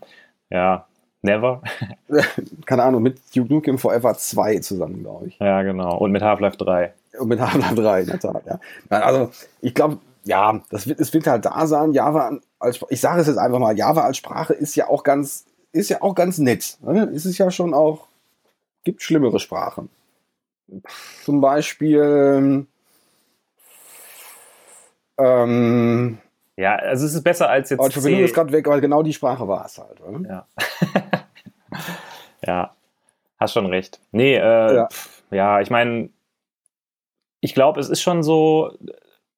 Ja, 0.50 0.86
never. 1.22 1.62
Keine 2.66 2.82
Ahnung, 2.82 3.02
mit 3.02 3.20
Duke 3.34 3.52
Nukem 3.52 3.78
Forever 3.78 4.14
2 4.14 4.58
zusammen, 4.58 5.00
glaube 5.00 5.28
ich. 5.28 5.38
Ja, 5.38 5.62
genau. 5.62 5.96
Und 5.98 6.12
mit 6.12 6.22
Half-Life 6.22 6.56
3. 6.56 6.92
Und 7.18 7.28
mit 7.28 7.40
Half-Life 7.40 7.74
3, 7.74 8.00
in 8.00 8.06
der 8.06 8.20
Tat, 8.20 8.42
ja. 8.46 8.58
Also, 8.88 9.30
ich 9.60 9.74
glaube, 9.74 9.98
ja, 10.24 10.60
das 10.70 10.86
wird, 10.86 11.00
es 11.00 11.12
wird 11.12 11.26
halt 11.26 11.44
da 11.44 11.66
sein. 11.66 11.92
Java 11.92 12.38
als, 12.58 12.80
ich 12.88 13.00
sage 13.00 13.20
es 13.20 13.26
jetzt 13.26 13.36
einfach 13.36 13.58
mal, 13.58 13.76
Java 13.76 14.02
als 14.02 14.16
Sprache 14.16 14.54
ist 14.54 14.74
ja 14.74 14.88
auch 14.88 15.02
ganz, 15.02 15.46
ist 15.72 15.90
ja 15.90 16.02
auch 16.02 16.14
ganz 16.14 16.38
nett. 16.38 16.78
Ne? 16.82 17.04
Ist 17.12 17.26
es 17.26 17.38
ja 17.38 17.50
schon 17.50 17.74
auch, 17.74 18.08
gibt 18.84 19.02
schlimmere 19.02 19.38
Sprachen. 19.38 19.90
Zum 21.24 21.40
Beispiel, 21.40 22.66
ähm, 25.18 26.18
ja, 26.56 26.76
also 26.76 27.06
es 27.06 27.14
ist 27.14 27.22
besser 27.24 27.48
als 27.48 27.70
jetzt. 27.70 27.80
Aber 27.80 27.88
die 27.88 27.94
Verbindung 27.94 28.22
ist 28.22 28.34
gerade 28.34 28.52
weg, 28.52 28.66
weil 28.66 28.80
genau 28.80 29.02
die 29.02 29.12
Sprache 29.12 29.46
war 29.48 29.64
es 29.64 29.78
halt. 29.78 30.00
Oder? 30.00 30.28
Ja. 30.28 30.46
ja, 32.46 32.76
hast 33.38 33.54
schon 33.54 33.66
recht. 33.66 34.00
Nee, 34.12 34.36
äh, 34.36 34.74
ja. 34.74 34.88
ja, 35.30 35.60
ich 35.60 35.70
meine, 35.70 36.10
ich 37.40 37.54
glaube, 37.54 37.80
es 37.80 37.88
ist 37.88 38.02
schon 38.02 38.22
so, 38.22 38.72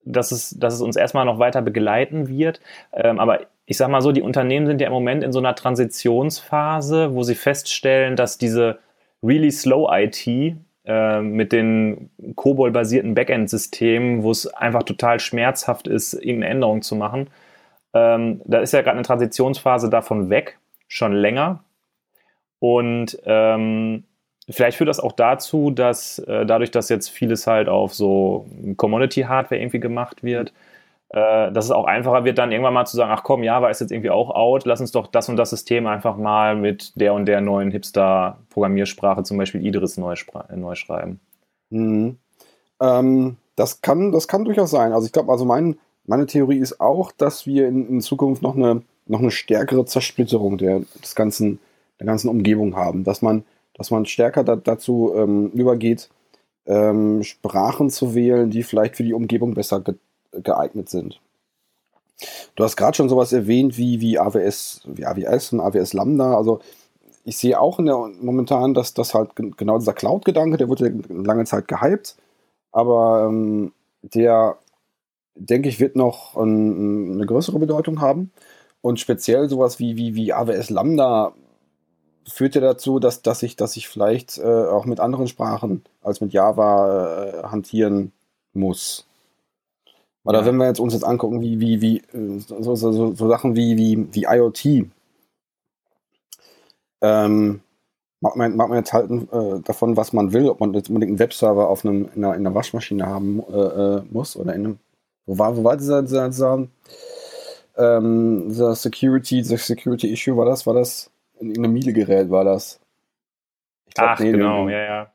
dass 0.05 0.31
es, 0.31 0.51
dass 0.51 0.75
es 0.75 0.81
uns 0.81 0.97
erstmal 0.97 1.25
noch 1.25 1.39
weiter 1.39 1.63
begleiten 1.63 2.29
wird. 2.29 2.61
Ähm, 2.93 3.19
aber 3.19 3.41
ich 3.65 3.77
sag 3.77 3.89
mal 3.89 4.03
so, 4.03 4.13
die 4.13 4.23
Unternehmen 4.23 4.67
sind 4.67 4.81
ja 4.81 4.87
im 4.87 4.93
Moment 4.93 5.25
in 5.25 5.33
so 5.33 5.39
einer 5.39 5.55
Transitionsphase, 5.55 7.15
wo 7.15 7.23
sie 7.23 7.35
feststellen, 7.35 8.15
dass 8.15 8.39
diese 8.39 8.79
really 9.23 9.51
slow 9.51 9.89
IT 9.91 10.57
äh, 10.87 11.21
mit 11.21 11.53
den 11.53 12.11
COBOL-basierten 12.35 13.15
Backend-Systemen, 13.15 14.23
wo 14.23 14.31
es 14.31 14.47
einfach 14.47 14.83
total 14.85 15.21
schmerzhaft 15.21 15.89
ist, 15.89 16.15
irgendeine 16.15 16.49
Änderung 16.49 16.83
zu 16.83 16.97
machen, 16.97 17.29
ähm, 17.95 18.41
da 18.45 18.61
ist 18.61 18.73
ja 18.73 18.83
gerade 18.83 18.97
eine 18.97 19.07
Transitionsphase 19.07 19.91
davon 19.91 20.31
weg, 20.31 20.59
schon 20.89 21.13
länger. 21.13 21.65
Und 22.59 23.19
ähm, 23.25 24.05
Vielleicht 24.49 24.79
führt 24.79 24.89
das 24.89 25.01
auch 25.01 25.13
dazu, 25.13 25.73
dass 25.73 26.21
äh, 26.21 26.47
dadurch, 26.47 26.71
dass 26.71 26.89
jetzt 26.89 27.09
vieles 27.09 27.49
halt 27.49 27.69
auf 27.69 27.95
so 27.95 28.47
Commodity-Hardware 28.77 29.61
irgendwie 29.61 29.81
gemacht 29.81 30.23
wird, 30.23 30.53
äh, 31.17 31.51
dass 31.51 31.65
es 31.65 31.71
auch 31.71 31.87
einfacher 31.87 32.25
wird, 32.25 32.39
dann 32.39 32.53
irgendwann 32.53 32.75
mal 32.75 32.85
zu 32.85 32.97
sagen, 32.97 33.11
ach 33.11 33.23
komm, 33.23 33.43
Java 33.43 33.71
ist 33.71 33.81
jetzt 33.81 33.91
irgendwie 33.91 34.11
auch 34.11 34.31
out, 34.31 34.67
lass 34.67 34.81
uns 34.81 34.93
doch 34.93 35.07
das 35.07 35.29
und 35.29 35.37
das 35.37 35.51
System 35.51 35.87
einfach 35.87 36.17
mal 36.17 36.55
mit 36.55 36.93
der 37.01 37.15
und 37.15 37.27
der 37.27 37.41
neuen 37.41 37.71
Hipster-Programmiersprache, 37.71 39.23
zum 39.23 39.39
Beispiel 39.39 39.65
Idris, 39.65 39.97
neu, 39.97 40.15
neu 40.55 40.75
schreiben. 40.75 41.21
Mhm. 41.71 42.19
Ähm, 42.81 43.37
das, 43.57 43.81
kann, 43.81 44.13
das 44.13 44.29
kann 44.29 44.45
durchaus 44.45 44.71
sein. 44.71 44.93
Also 44.93 45.07
ich 45.07 45.13
glaube, 45.13 45.33
also 45.33 45.45
mein, 45.45 45.79
meine 46.05 46.27
Theorie 46.27 46.59
ist 46.59 46.81
auch, 46.81 47.13
dass 47.13 47.47
wir 47.47 47.67
in, 47.67 47.89
in 47.89 48.01
Zukunft 48.03 48.43
noch 48.43 48.55
eine, 48.55 48.83
noch 49.07 49.21
eine 49.21 49.31
stärkere 49.31 49.87
Zersplitterung 49.87 50.59
der, 50.59 50.83
des 51.03 51.15
ganzen, 51.15 51.59
der 51.99 52.07
ganzen 52.07 52.29
Umgebung 52.29 52.77
haben, 52.77 53.05
dass 53.05 53.23
man 53.23 53.45
dass 53.77 53.91
man 53.91 54.07
stärker 54.07 54.43
da, 54.43 54.57
dazu 54.57 55.13
ähm, 55.15 55.51
übergeht, 55.51 56.09
ähm, 56.65 57.23
Sprachen 57.23 57.91
zu 57.91 58.15
wählen, 58.15 58.51
die 58.51 58.63
vielleicht 58.63 58.97
für 58.97 59.05
die 59.05 59.13
Umgebung 59.13 59.55
besser 59.55 59.81
geeignet 60.43 60.89
sind. 60.89 61.21
Du 62.55 62.65
hast 62.65 62.77
gerade 62.77 62.97
schon 62.97 63.09
sowas 63.09 63.33
erwähnt 63.33 63.77
wie, 63.77 64.01
wie 64.01 64.19
AWS, 64.19 64.83
wie 64.87 65.05
AWS 65.05 65.53
und 65.53 65.61
AWS 65.61 65.93
Lambda. 65.93 66.37
Also 66.37 66.61
ich 67.25 67.37
sehe 67.37 67.61
auch 67.61 67.79
in 67.79 67.87
der, 67.87 67.97
momentan, 68.21 68.73
dass 68.73 68.95
das 68.95 69.13
halt 69.13 69.31
genau 69.37 69.79
dieser 69.79 69.93
Cloud-Gedanke, 69.93 70.57
der 70.57 70.69
wurde 70.69 70.95
lange 71.09 71.45
Zeit 71.45 71.69
gehypt, 71.69 72.17
aber 72.73 73.27
ähm, 73.29 73.73
der, 74.03 74.59
denke 75.35 75.69
ich, 75.69 75.81
wird 75.81 75.97
noch 75.97 76.37
ein, 76.37 77.15
eine 77.15 77.27
größere 77.27 77.59
Bedeutung 77.59 78.01
haben. 78.01 78.33
Und 78.81 79.01
speziell 79.01 79.49
sowas 79.49 79.79
wie, 79.81 79.97
wie, 79.97 80.15
wie 80.15 80.33
AWS 80.33 80.71
Lambda 80.71 81.35
führt 82.29 82.55
ja 82.55 82.61
dazu, 82.61 82.99
dass, 82.99 83.23
dass, 83.23 83.43
ich, 83.43 83.57
dass 83.57 83.77
ich 83.77 83.89
vielleicht 83.89 84.39
äh, 84.39 84.43
auch 84.45 84.85
mit 84.85 85.01
anderen 85.01 85.27
Sprachen 85.27 85.85
als 86.03 86.21
mit 86.21 86.33
Java 86.33 87.25
äh, 87.25 87.43
hantieren 87.45 88.13
muss. 88.53 89.07
Oder 90.27 90.45
wenn 90.45 90.57
wir 90.57 90.67
jetzt 90.67 90.81
uns 90.81 90.93
jetzt 90.93 91.05
angucken, 91.05 91.41
wie, 91.41 91.61
wie, 91.61 91.81
wie, 91.81 91.99
äh, 91.99 92.39
so, 92.41 92.75
so, 92.75 92.93
so, 92.93 93.15
so 93.15 93.29
Sachen 93.29 93.55
wie, 93.55 93.77
wie, 93.77 94.09
wie 94.13 94.25
IoT, 94.25 94.91
ähm, 97.01 97.61
mag 98.21 98.37
man, 98.37 98.57
mag 98.57 98.69
man 98.69 98.79
jetzt 98.79 98.93
halten 98.93 99.29
äh, 99.31 99.61
davon, 99.63 99.97
was 99.97 100.13
man 100.13 100.33
will, 100.33 100.49
ob 100.49 100.59
man 100.59 100.75
jetzt 100.75 100.89
unbedingt 100.89 101.11
einen 101.11 101.19
Webserver 101.21 101.69
auf 101.69 101.85
einem, 101.85 102.09
in, 102.15 102.25
einer, 102.25 102.35
in 102.35 102.45
einer 102.45 102.55
Waschmaschine 102.57 103.07
haben 103.07 103.41
äh, 103.49 103.57
äh, 103.57 104.03
muss 104.11 104.37
oder 104.37 104.55
in 104.55 104.65
einem, 104.65 104.79
wo 105.27 105.39
war, 105.39 105.57
wo 105.57 105.63
war 105.63 105.77
dieser, 105.77 106.03
dieser, 106.03 106.29
dieser, 106.29 106.67
ähm, 107.77 108.49
dieser 108.49 108.75
Security, 108.75 109.37
dieser 109.37 109.59
Security 109.59 110.13
Issue, 110.13 110.37
war 110.37 110.47
das, 110.47 110.67
war 110.67 110.75
das 110.75 111.09
in 111.39 111.57
einem 111.57 111.73
Miele-Gerät 111.73 112.31
war 112.31 112.45
das. 112.45 112.81
Glaub, 113.95 114.09
Ach, 114.09 114.19
nee, 114.19 114.33
genau, 114.33 114.65
in, 114.65 114.71
ja, 114.71 114.83
ja. 114.83 115.13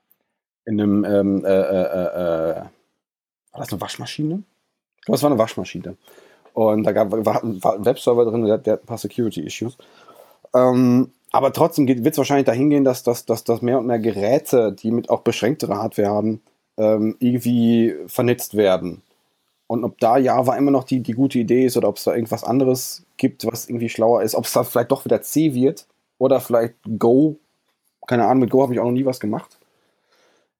In 0.66 0.80
einem, 0.80 1.04
ähm, 1.04 1.46
äh, 1.46 1.50
äh, 1.50 2.52
äh, 2.52 2.56
war 3.52 3.60
das 3.60 3.72
eine 3.72 3.82
Waschmaschine? 3.82 4.44
Glaube, 5.06 5.16
es 5.16 5.24
war 5.24 5.32
eine 5.32 5.40
Waschmaschine. 5.40 5.98
Und 6.54 6.84
da 6.84 6.92
gab, 6.92 7.12
war, 7.12 7.26
war 7.26 7.44
ein 7.44 7.86
Webserver 7.86 8.26
drin, 8.26 8.46
der, 8.46 8.58
der 8.58 8.74
hat 8.74 8.84
ein 8.84 8.88
paar 8.88 8.98
Security-Issues. 8.98 9.78
Ähm, 10.54 11.12
aber 11.32 11.54
trotzdem 11.54 11.88
wird 11.88 12.06
es 12.06 12.18
wahrscheinlich 12.18 12.46
dahin 12.46 12.70
gehen, 12.70 12.84
dass, 12.84 13.04
dass, 13.04 13.26
dass, 13.26 13.44
dass 13.44 13.62
mehr 13.62 13.80
und 13.80 13.88
mehr 13.88 14.00
Geräte, 14.00 14.74
die 14.74 14.92
mit 14.92 15.10
auch 15.10 15.22
beschränktere 15.22 15.78
Hardware 15.78 16.10
haben, 16.10 16.42
ähm, 16.78 17.16
irgendwie 17.20 17.96
vernetzt 18.08 18.58
werden. 18.58 19.02
Und 19.68 19.86
ob 19.86 19.98
da 20.00 20.18
Java 20.18 20.58
immer 20.58 20.72
noch 20.72 20.84
die, 20.84 21.00
die 21.00 21.14
gute 21.14 21.40
Idee 21.40 21.66
ist 21.66 21.78
oder 21.78 21.88
ob 21.88 21.98
es 21.98 22.04
da 22.04 22.14
irgendwas 22.14 22.44
anderes 22.44 23.06
gibt, 23.16 23.46
was 23.46 23.70
irgendwie 23.70 23.88
schlauer 23.88 24.24
ist, 24.24 24.36
ob 24.36 24.44
es 24.44 24.52
da 24.52 24.66
vielleicht 24.66 24.92
doch 24.92 25.06
wieder 25.06 25.22
C 25.22 25.54
wird, 25.54 25.88
oder 26.22 26.40
vielleicht 26.40 26.76
Go. 27.00 27.38
Keine 28.06 28.26
Ahnung, 28.26 28.42
mit 28.42 28.52
Go 28.52 28.62
habe 28.62 28.74
ich 28.74 28.80
auch 28.80 28.86
noch 28.86 28.92
nie 28.92 29.06
was 29.06 29.20
gemacht. 29.20 29.58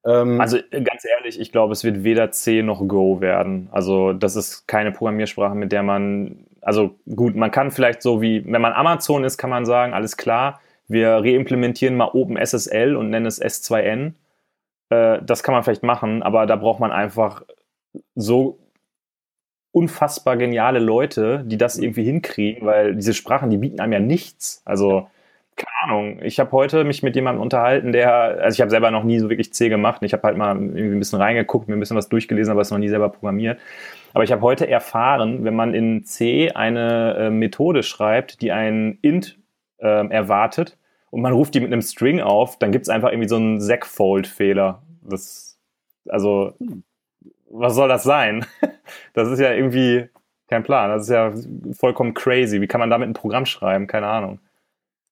Ähm, 0.04 0.40
also 0.40 0.58
ganz 0.70 1.04
ehrlich, 1.04 1.40
ich 1.40 1.52
glaube, 1.52 1.72
es 1.72 1.84
wird 1.84 2.04
weder 2.04 2.30
C 2.32 2.62
noch 2.62 2.86
Go 2.86 3.20
werden. 3.20 3.68
Also 3.72 4.12
das 4.12 4.36
ist 4.36 4.66
keine 4.66 4.92
Programmiersprache, 4.92 5.54
mit 5.54 5.72
der 5.72 5.82
man, 5.82 6.46
also 6.60 6.94
gut, 7.14 7.36
man 7.36 7.50
kann 7.50 7.70
vielleicht 7.70 8.02
so 8.02 8.20
wie, 8.20 8.44
wenn 8.50 8.62
man 8.62 8.72
Amazon 8.72 9.24
ist, 9.24 9.38
kann 9.38 9.50
man 9.50 9.64
sagen, 9.64 9.94
alles 9.94 10.16
klar, 10.16 10.60
wir 10.88 11.10
reimplementieren 11.24 11.96
mal 11.96 12.10
OpenSSL 12.12 12.96
und 12.96 13.10
nennen 13.10 13.26
es 13.26 13.40
S2N. 13.40 14.14
Äh, 14.90 15.20
das 15.22 15.42
kann 15.42 15.54
man 15.54 15.62
vielleicht 15.62 15.82
machen, 15.82 16.22
aber 16.22 16.46
da 16.46 16.56
braucht 16.56 16.80
man 16.80 16.92
einfach 16.92 17.42
so 18.14 18.58
unfassbar 19.72 20.36
geniale 20.36 20.80
Leute, 20.80 21.44
die 21.46 21.56
das 21.56 21.78
irgendwie 21.78 22.04
hinkriegen, 22.04 22.66
weil 22.66 22.94
diese 22.94 23.14
Sprachen, 23.14 23.50
die 23.50 23.56
bieten 23.56 23.80
einem 23.80 23.92
ja 23.94 24.00
nichts. 24.00 24.62
Also 24.66 25.08
keine 25.56 25.70
Ahnung. 25.82 26.18
Ich 26.22 26.40
habe 26.40 26.50
heute 26.52 26.84
mich 26.84 27.02
mit 27.02 27.14
jemandem 27.14 27.42
unterhalten, 27.42 27.92
der, 27.92 28.12
also 28.42 28.54
ich 28.54 28.60
habe 28.60 28.70
selber 28.70 28.90
noch 28.90 29.04
nie 29.04 29.18
so 29.18 29.28
wirklich 29.28 29.52
C 29.52 29.68
gemacht. 29.68 30.02
Ich 30.02 30.12
habe 30.12 30.22
halt 30.22 30.36
mal 30.36 30.56
irgendwie 30.56 30.96
ein 30.96 30.98
bisschen 30.98 31.20
reingeguckt, 31.20 31.68
mir 31.68 31.74
ein 31.74 31.80
bisschen 31.80 31.96
was 31.96 32.08
durchgelesen, 32.08 32.50
aber 32.52 32.62
es 32.62 32.70
noch 32.70 32.78
nie 32.78 32.88
selber 32.88 33.10
programmiert. 33.10 33.58
Aber 34.14 34.24
ich 34.24 34.32
habe 34.32 34.42
heute 34.42 34.68
erfahren, 34.68 35.44
wenn 35.44 35.54
man 35.54 35.74
in 35.74 36.04
C 36.04 36.50
eine 36.50 37.16
äh, 37.18 37.30
Methode 37.30 37.82
schreibt, 37.82 38.40
die 38.42 38.52
ein 38.52 38.98
int 39.02 39.38
äh, 39.78 40.06
erwartet 40.08 40.78
und 41.10 41.20
man 41.20 41.32
ruft 41.32 41.54
die 41.54 41.60
mit 41.60 41.72
einem 41.72 41.82
String 41.82 42.20
auf, 42.20 42.58
dann 42.58 42.72
gibt 42.72 42.84
es 42.84 42.88
einfach 42.88 43.10
irgendwie 43.10 43.28
so 43.28 43.36
einen 43.36 43.60
Segfold-Fehler. 43.60 44.82
Das, 45.02 45.58
also, 46.08 46.54
was 47.50 47.74
soll 47.74 47.88
das 47.88 48.02
sein? 48.04 48.46
Das 49.14 49.28
ist 49.28 49.38
ja 49.38 49.52
irgendwie 49.52 50.08
kein 50.48 50.64
Plan. 50.64 50.90
Das 50.90 51.02
ist 51.02 51.10
ja 51.10 51.32
vollkommen 51.72 52.12
crazy. 52.12 52.60
Wie 52.60 52.66
kann 52.66 52.80
man 52.80 52.90
damit 52.90 53.08
ein 53.08 53.14
Programm 53.14 53.46
schreiben? 53.46 53.86
Keine 53.86 54.06
Ahnung. 54.06 54.38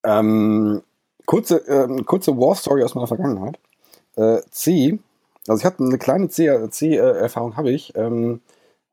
Ähm, 0.04 0.82
kurze, 1.26 1.66
äh, 1.66 2.02
kurze 2.04 2.36
War 2.36 2.54
Story 2.54 2.82
aus 2.82 2.94
meiner 2.94 3.06
Vergangenheit. 3.06 3.58
Äh, 4.16 4.40
C, 4.50 4.98
also 5.48 5.60
ich 5.60 5.64
hatte 5.64 5.84
eine 5.84 5.98
kleine 5.98 6.28
C-Erfahrung, 6.28 7.52
äh, 7.52 7.56
habe 7.56 7.70
ich. 7.70 7.94
Ähm, 7.96 8.40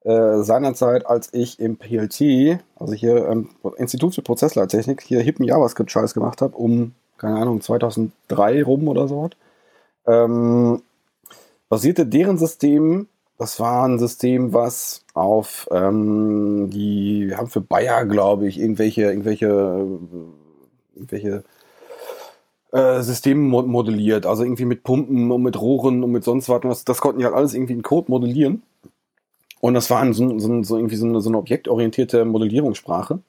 äh, 0.07 0.41
seinerzeit, 0.41 1.05
als 1.05 1.33
ich 1.33 1.59
im 1.59 1.75
PLT, 1.75 2.61
also 2.77 2.93
hier 2.93 3.27
ähm, 3.27 3.49
Institut 3.75 4.15
für 4.15 4.21
Prozessleittechnik, 4.21 5.01
hier 5.01 5.19
hippen 5.19 5.45
JavaScript-Scheiß 5.45 6.13
gemacht 6.13 6.41
habe, 6.41 6.55
um, 6.55 6.93
keine 7.17 7.37
Ahnung, 7.39 7.59
2003 7.59 8.63
rum 8.63 8.87
oder 8.87 9.09
so, 9.09 9.29
ähm, 10.05 10.81
basierte 11.67 12.05
deren 12.05 12.37
System, 12.37 13.07
das 13.37 13.59
war 13.59 13.85
ein 13.85 13.99
System, 13.99 14.53
was 14.53 15.03
auf 15.13 15.67
ähm, 15.71 16.69
die, 16.69 17.27
wir 17.27 17.37
haben 17.37 17.49
für 17.49 17.61
Bayer, 17.61 18.05
glaube 18.05 18.47
ich, 18.47 18.59
irgendwelche, 18.59 19.03
irgendwelche, 19.03 19.85
irgendwelche 20.97 21.43
äh, 22.71 23.01
Systeme 23.01 23.41
modelliert, 23.63 24.25
also 24.25 24.43
irgendwie 24.43 24.65
mit 24.65 24.83
Pumpen 24.83 25.31
und 25.31 25.41
mit 25.41 25.59
Rohren 25.59 26.03
und 26.03 26.11
mit 26.11 26.23
sonst 26.23 26.49
was. 26.49 26.83
Das, 26.83 27.01
konnten 27.01 27.19
die 27.19 27.25
halt 27.25 27.35
alles 27.35 27.53
irgendwie 27.53 27.73
in 27.73 27.81
Code 27.81 28.11
modellieren. 28.11 28.61
Und 29.59 29.73
das 29.73 29.89
war 29.89 30.13
so, 30.13 30.37
so, 30.37 30.63
so, 30.63 30.77
irgendwie 30.77 30.95
so 30.97 31.05
eine, 31.05 31.21
so 31.21 31.29
eine 31.29 31.37
objektorientierte 31.37 32.25
Modellierungssprache. 32.25 33.19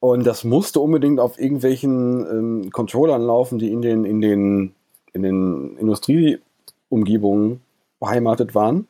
Und 0.00 0.26
das 0.26 0.44
musste 0.44 0.80
unbedingt 0.80 1.18
auf 1.18 1.38
irgendwelchen 1.38 2.26
ähm, 2.30 2.70
Controllern 2.70 3.22
laufen, 3.22 3.58
die 3.58 3.72
in 3.72 3.82
den, 3.82 4.04
in 4.04 4.20
den, 4.20 4.74
in 5.12 5.22
den 5.22 5.76
Industrieumgebungen 5.78 7.60
beheimatet 8.00 8.54
waren. 8.54 8.86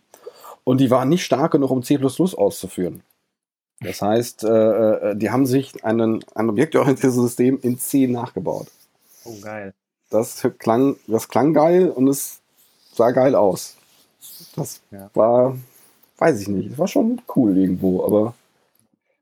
Und 0.64 0.80
die 0.80 0.90
waren 0.90 1.08
nicht 1.08 1.24
stark 1.24 1.52
genug, 1.52 1.70
um 1.70 1.82
C 1.82 1.98
auszuführen. 1.98 3.02
Das 3.84 4.02
heißt, 4.02 4.44
äh, 4.44 4.48
äh, 4.48 5.16
die 5.16 5.30
haben 5.30 5.46
sich 5.46 5.84
einen, 5.84 6.24
ein 6.34 6.50
objektorientiertes 6.50 7.14
System 7.14 7.58
in 7.62 7.78
C 7.78 8.06
nachgebaut. 8.06 8.68
Oh, 9.24 9.34
geil. 9.40 9.72
Das 10.10 10.46
klang, 10.58 10.96
das 11.06 11.28
klang 11.28 11.54
geil 11.54 11.90
und 11.90 12.08
es 12.08 12.40
sah 12.92 13.10
geil 13.10 13.34
aus. 13.34 13.76
Das 14.56 14.80
ja. 14.90 15.10
war 15.14 15.56
weiß 16.18 16.40
ich 16.40 16.48
nicht. 16.48 16.72
Es 16.72 16.78
war 16.78 16.88
schon 16.88 17.20
cool 17.36 17.56
irgendwo, 17.56 18.04
aber. 18.04 18.34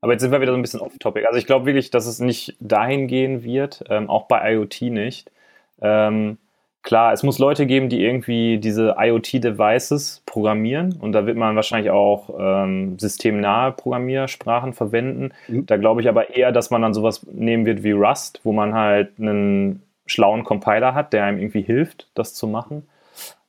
Aber 0.00 0.12
jetzt 0.12 0.22
sind 0.22 0.32
wir 0.32 0.40
wieder 0.40 0.52
so 0.52 0.58
ein 0.58 0.62
bisschen 0.62 0.80
off-topic. 0.80 1.26
Also 1.26 1.38
ich 1.38 1.46
glaube 1.46 1.66
wirklich, 1.66 1.90
dass 1.90 2.06
es 2.06 2.18
nicht 2.18 2.56
dahin 2.58 3.06
gehen 3.06 3.44
wird, 3.44 3.84
ähm, 3.88 4.10
auch 4.10 4.26
bei 4.26 4.52
IoT 4.52 4.82
nicht. 4.82 5.30
Ähm, 5.80 6.38
klar, 6.82 7.12
es 7.12 7.22
muss 7.22 7.38
Leute 7.38 7.66
geben, 7.66 7.88
die 7.88 8.04
irgendwie 8.04 8.58
diese 8.58 8.96
IoT-Devices 8.98 10.22
programmieren 10.26 10.96
und 11.00 11.12
da 11.12 11.26
wird 11.26 11.36
man 11.36 11.56
wahrscheinlich 11.56 11.90
auch 11.90 12.30
ähm, 12.38 12.98
systemnahe 12.98 13.72
Programmiersprachen 13.72 14.72
verwenden. 14.72 15.32
Mhm. 15.48 15.66
Da 15.66 15.76
glaube 15.76 16.00
ich 16.00 16.08
aber 16.08 16.34
eher, 16.34 16.52
dass 16.52 16.70
man 16.70 16.82
dann 16.82 16.94
sowas 16.94 17.26
nehmen 17.30 17.66
wird 17.66 17.82
wie 17.82 17.92
Rust, 17.92 18.40
wo 18.44 18.52
man 18.52 18.74
halt 18.74 19.12
einen 19.18 19.82
schlauen 20.06 20.44
Compiler 20.44 20.94
hat, 20.94 21.12
der 21.12 21.24
einem 21.24 21.38
irgendwie 21.38 21.62
hilft, 21.62 22.08
das 22.14 22.34
zu 22.34 22.46
machen. 22.46 22.88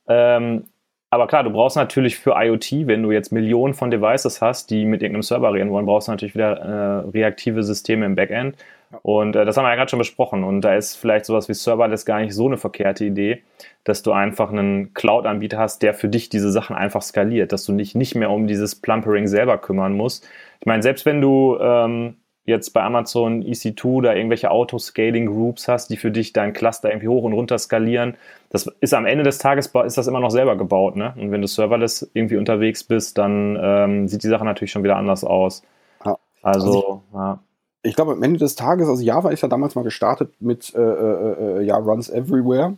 Ähm, 0.08 0.66
aber 1.10 1.28
klar, 1.28 1.44
du 1.44 1.52
brauchst 1.52 1.78
natürlich 1.78 2.18
für 2.18 2.34
IoT, 2.36 2.88
wenn 2.88 3.04
du 3.04 3.12
jetzt 3.12 3.32
Millionen 3.32 3.76
von 3.76 3.92
Devices 3.92 4.42
hast, 4.42 4.72
die 4.72 4.84
mit 4.84 5.04
irgendeinem 5.04 5.22
Server 5.22 5.54
reden 5.54 5.70
wollen, 5.70 5.86
brauchst 5.86 6.08
du 6.08 6.12
natürlich 6.12 6.34
wieder 6.34 6.58
äh, 6.58 7.10
reaktive 7.10 7.62
Systeme 7.62 8.06
im 8.06 8.16
Backend. 8.16 8.58
Und 9.02 9.36
äh, 9.36 9.46
das 9.46 9.58
haben 9.58 9.66
wir 9.66 9.70
ja 9.70 9.76
gerade 9.76 9.90
schon 9.90 10.00
besprochen. 10.00 10.44
Und 10.44 10.62
da 10.62 10.76
ist 10.76 10.96
vielleicht 10.96 11.26
sowas 11.26 11.50
wie 11.50 11.54
Serverless 11.54 12.06
gar 12.06 12.20
nicht 12.20 12.34
so 12.34 12.48
eine 12.48 12.58
verkehrte 12.58 13.06
Idee, 13.06 13.44
dass 13.84 14.04
du 14.04 14.12
einfach 14.12 14.52
einen 14.52 14.94
Cloud-Anbieter 14.94 15.58
hast, 15.58 15.82
der 15.82 15.94
für 15.94 16.08
dich 16.08 16.30
diese 16.30 16.52
Sachen 16.52 16.76
einfach 16.76 17.02
skaliert, 17.02 17.52
dass 17.52 17.66
du 17.66 17.74
dich 17.74 17.96
nicht 17.96 18.16
mehr 18.16 18.30
um 18.30 18.48
dieses 18.48 18.76
Plumpering 18.76 19.28
selber 19.28 19.58
kümmern 19.58 19.94
musst. 19.94 20.28
Ich 20.60 20.66
meine, 20.66 20.84
selbst 20.84 21.06
wenn 21.06 21.22
du 21.22 21.58
ähm, 21.60 22.16
jetzt 22.46 22.72
bei 22.72 22.82
Amazon 22.84 23.42
EC2 23.42 24.02
da 24.02 24.14
irgendwelche 24.14 24.52
Auto-Scaling-Groups 24.52 25.68
hast, 25.68 25.90
die 25.90 25.98
für 25.98 26.12
dich 26.12 26.34
dein 26.34 26.54
Cluster 26.54 26.90
irgendwie 26.90 27.08
hoch 27.08 27.24
und 27.24 27.34
runter 27.34 27.58
skalieren, 27.58 28.16
das 28.50 28.68
ist 28.82 28.94
am 28.94 29.06
Ende 29.06 29.24
des 29.24 29.38
Tages 29.38 29.68
ist 29.68 29.98
das 29.98 30.08
immer 30.08 30.20
noch 30.20 30.30
selber 30.30 30.58
gebaut, 30.58 30.96
ne? 30.96 31.14
Und 31.18 31.32
wenn 31.32 31.42
du 31.42 31.48
serverless 31.48 32.10
irgendwie 32.14 32.38
unterwegs 32.38 32.84
bist, 32.84 33.18
dann 33.18 33.58
ähm, 33.62 34.08
sieht 34.08 34.24
die 34.24 34.28
Sache 34.28 34.46
natürlich 34.46 34.72
schon 34.72 34.84
wieder 34.84 34.98
anders 34.98 35.24
aus. 35.24 35.64
Ja. 36.06 36.18
Also, 36.42 36.68
also 36.68 37.04
ich, 37.10 37.16
ja. 37.16 37.40
Ich 37.84 37.96
glaube, 37.96 38.14
am 38.14 38.24
Ende 38.24 38.40
des 38.40 38.56
Tages, 38.56 38.88
also 38.88 39.04
Java 39.04 39.30
ist 39.30 39.42
ja 39.42 39.50
damals 39.50 39.76
mal 39.76 39.84
gestartet 39.84 40.34
mit 40.40 40.74
äh, 40.74 40.82
äh, 40.82 41.60
äh, 41.60 41.64
ja, 41.64 41.78
Runs 41.78 42.10
Everywhere. 42.10 42.78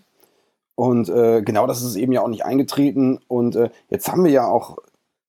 Und 0.76 1.10
äh, 1.10 1.42
genau 1.42 1.68
das 1.68 1.82
ist 1.82 1.96
eben 1.96 2.12
ja 2.12 2.22
auch 2.22 2.28
nicht 2.28 2.44
eingetreten. 2.44 3.20
Und 3.28 3.56
äh, 3.56 3.70
jetzt 3.90 4.12
haben 4.12 4.24
wir 4.24 4.32
ja 4.32 4.48
auch 4.48 4.78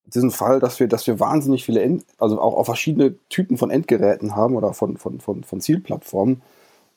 diesen 0.06 0.30
Fall, 0.30 0.60
dass 0.60 0.80
wir, 0.80 0.88
dass 0.88 1.06
wir 1.06 1.20
wahnsinnig 1.20 1.64
viele, 1.64 1.82
End, 1.82 2.04
also 2.18 2.40
auch, 2.40 2.56
auch 2.56 2.64
verschiedene 2.64 3.16
Typen 3.28 3.56
von 3.56 3.70
Endgeräten 3.70 4.34
haben 4.36 4.56
oder 4.56 4.72
von, 4.72 4.96
von, 4.96 5.20
von, 5.20 5.44
von 5.44 5.60
Zielplattformen. 5.60 6.42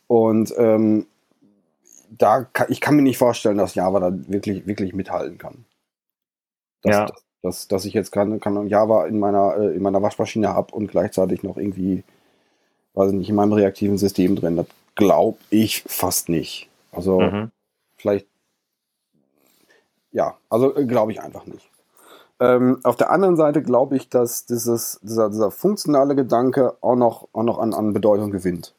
Und 0.07 0.53
ähm, 0.57 1.05
da 2.09 2.43
kann, 2.43 2.67
ich 2.69 2.81
kann 2.81 2.95
mir 2.95 3.01
nicht 3.01 3.17
vorstellen, 3.17 3.57
dass 3.57 3.75
Java 3.75 3.99
da 3.99 4.11
wirklich, 4.27 4.65
wirklich 4.67 4.93
mithalten 4.93 5.37
kann. 5.37 5.65
Dass, 6.81 6.95
ja. 6.95 7.05
dass, 7.05 7.23
dass, 7.41 7.67
dass 7.67 7.85
ich 7.85 7.93
jetzt 7.93 8.11
kann, 8.11 8.39
kann 8.39 8.67
Java 8.67 9.05
in 9.05 9.19
meiner, 9.19 9.57
äh, 9.57 9.75
in 9.75 9.81
meiner 9.81 10.01
Waschmaschine 10.01 10.49
habe 10.49 10.73
und 10.73 10.87
gleichzeitig 10.89 11.43
noch 11.43 11.57
irgendwie, 11.57 12.03
weiß 12.93 13.11
ich 13.11 13.17
nicht, 13.17 13.29
in 13.29 13.35
meinem 13.35 13.53
reaktiven 13.53 13.97
System 13.97 14.35
drin. 14.35 14.57
Das 14.57 14.67
glaube 14.95 15.37
ich 15.49 15.83
fast 15.83 16.29
nicht. 16.29 16.69
Also 16.91 17.19
mhm. 17.19 17.51
vielleicht, 17.95 18.27
ja, 20.11 20.37
also 20.49 20.75
äh, 20.75 20.85
glaube 20.85 21.11
ich 21.11 21.21
einfach 21.21 21.45
nicht. 21.45 21.69
Ähm, 22.39 22.79
auf 22.83 22.95
der 22.95 23.09
anderen 23.11 23.35
Seite 23.35 23.61
glaube 23.61 23.97
ich, 23.97 24.09
dass 24.09 24.45
dieses, 24.45 24.99
dieser, 25.01 25.29
dieser 25.29 25.51
funktionale 25.51 26.15
Gedanke 26.15 26.75
auch 26.81 26.95
noch, 26.95 27.27
auch 27.33 27.43
noch 27.43 27.59
an, 27.59 27.73
an 27.73 27.93
Bedeutung 27.93 28.31
gewinnt. 28.31 28.73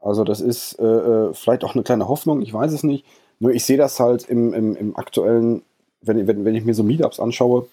Also 0.00 0.24
das 0.24 0.40
ist 0.40 0.78
äh, 0.78 0.84
äh, 0.84 1.34
vielleicht 1.34 1.62
auch 1.62 1.74
eine 1.74 1.84
kleine 1.84 2.08
Hoffnung, 2.08 2.40
ich 2.40 2.54
weiß 2.54 2.72
es 2.72 2.82
nicht. 2.82 3.04
Nur 3.38 3.52
ich 3.52 3.64
sehe 3.64 3.76
das 3.76 4.00
halt 4.00 4.28
im, 4.28 4.52
im, 4.52 4.76
im 4.76 4.96
aktuellen, 4.96 5.62
wenn, 6.00 6.26
wenn, 6.26 6.44
wenn 6.44 6.54
ich 6.54 6.64
mir 6.64 6.74
so 6.74 6.82
Meetups 6.82 7.20
anschaue, 7.20 7.66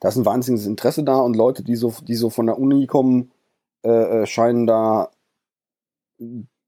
da 0.00 0.08
ist 0.08 0.16
ein 0.16 0.26
wahnsinniges 0.26 0.66
Interesse 0.66 1.02
da 1.02 1.18
und 1.18 1.36
Leute, 1.36 1.62
die 1.62 1.76
so, 1.76 1.92
die 2.06 2.14
so 2.14 2.30
von 2.30 2.46
der 2.46 2.58
Uni 2.58 2.86
kommen, 2.86 3.30
äh, 3.84 4.22
äh 4.22 4.26
scheinen 4.26 4.66
da 4.66 5.10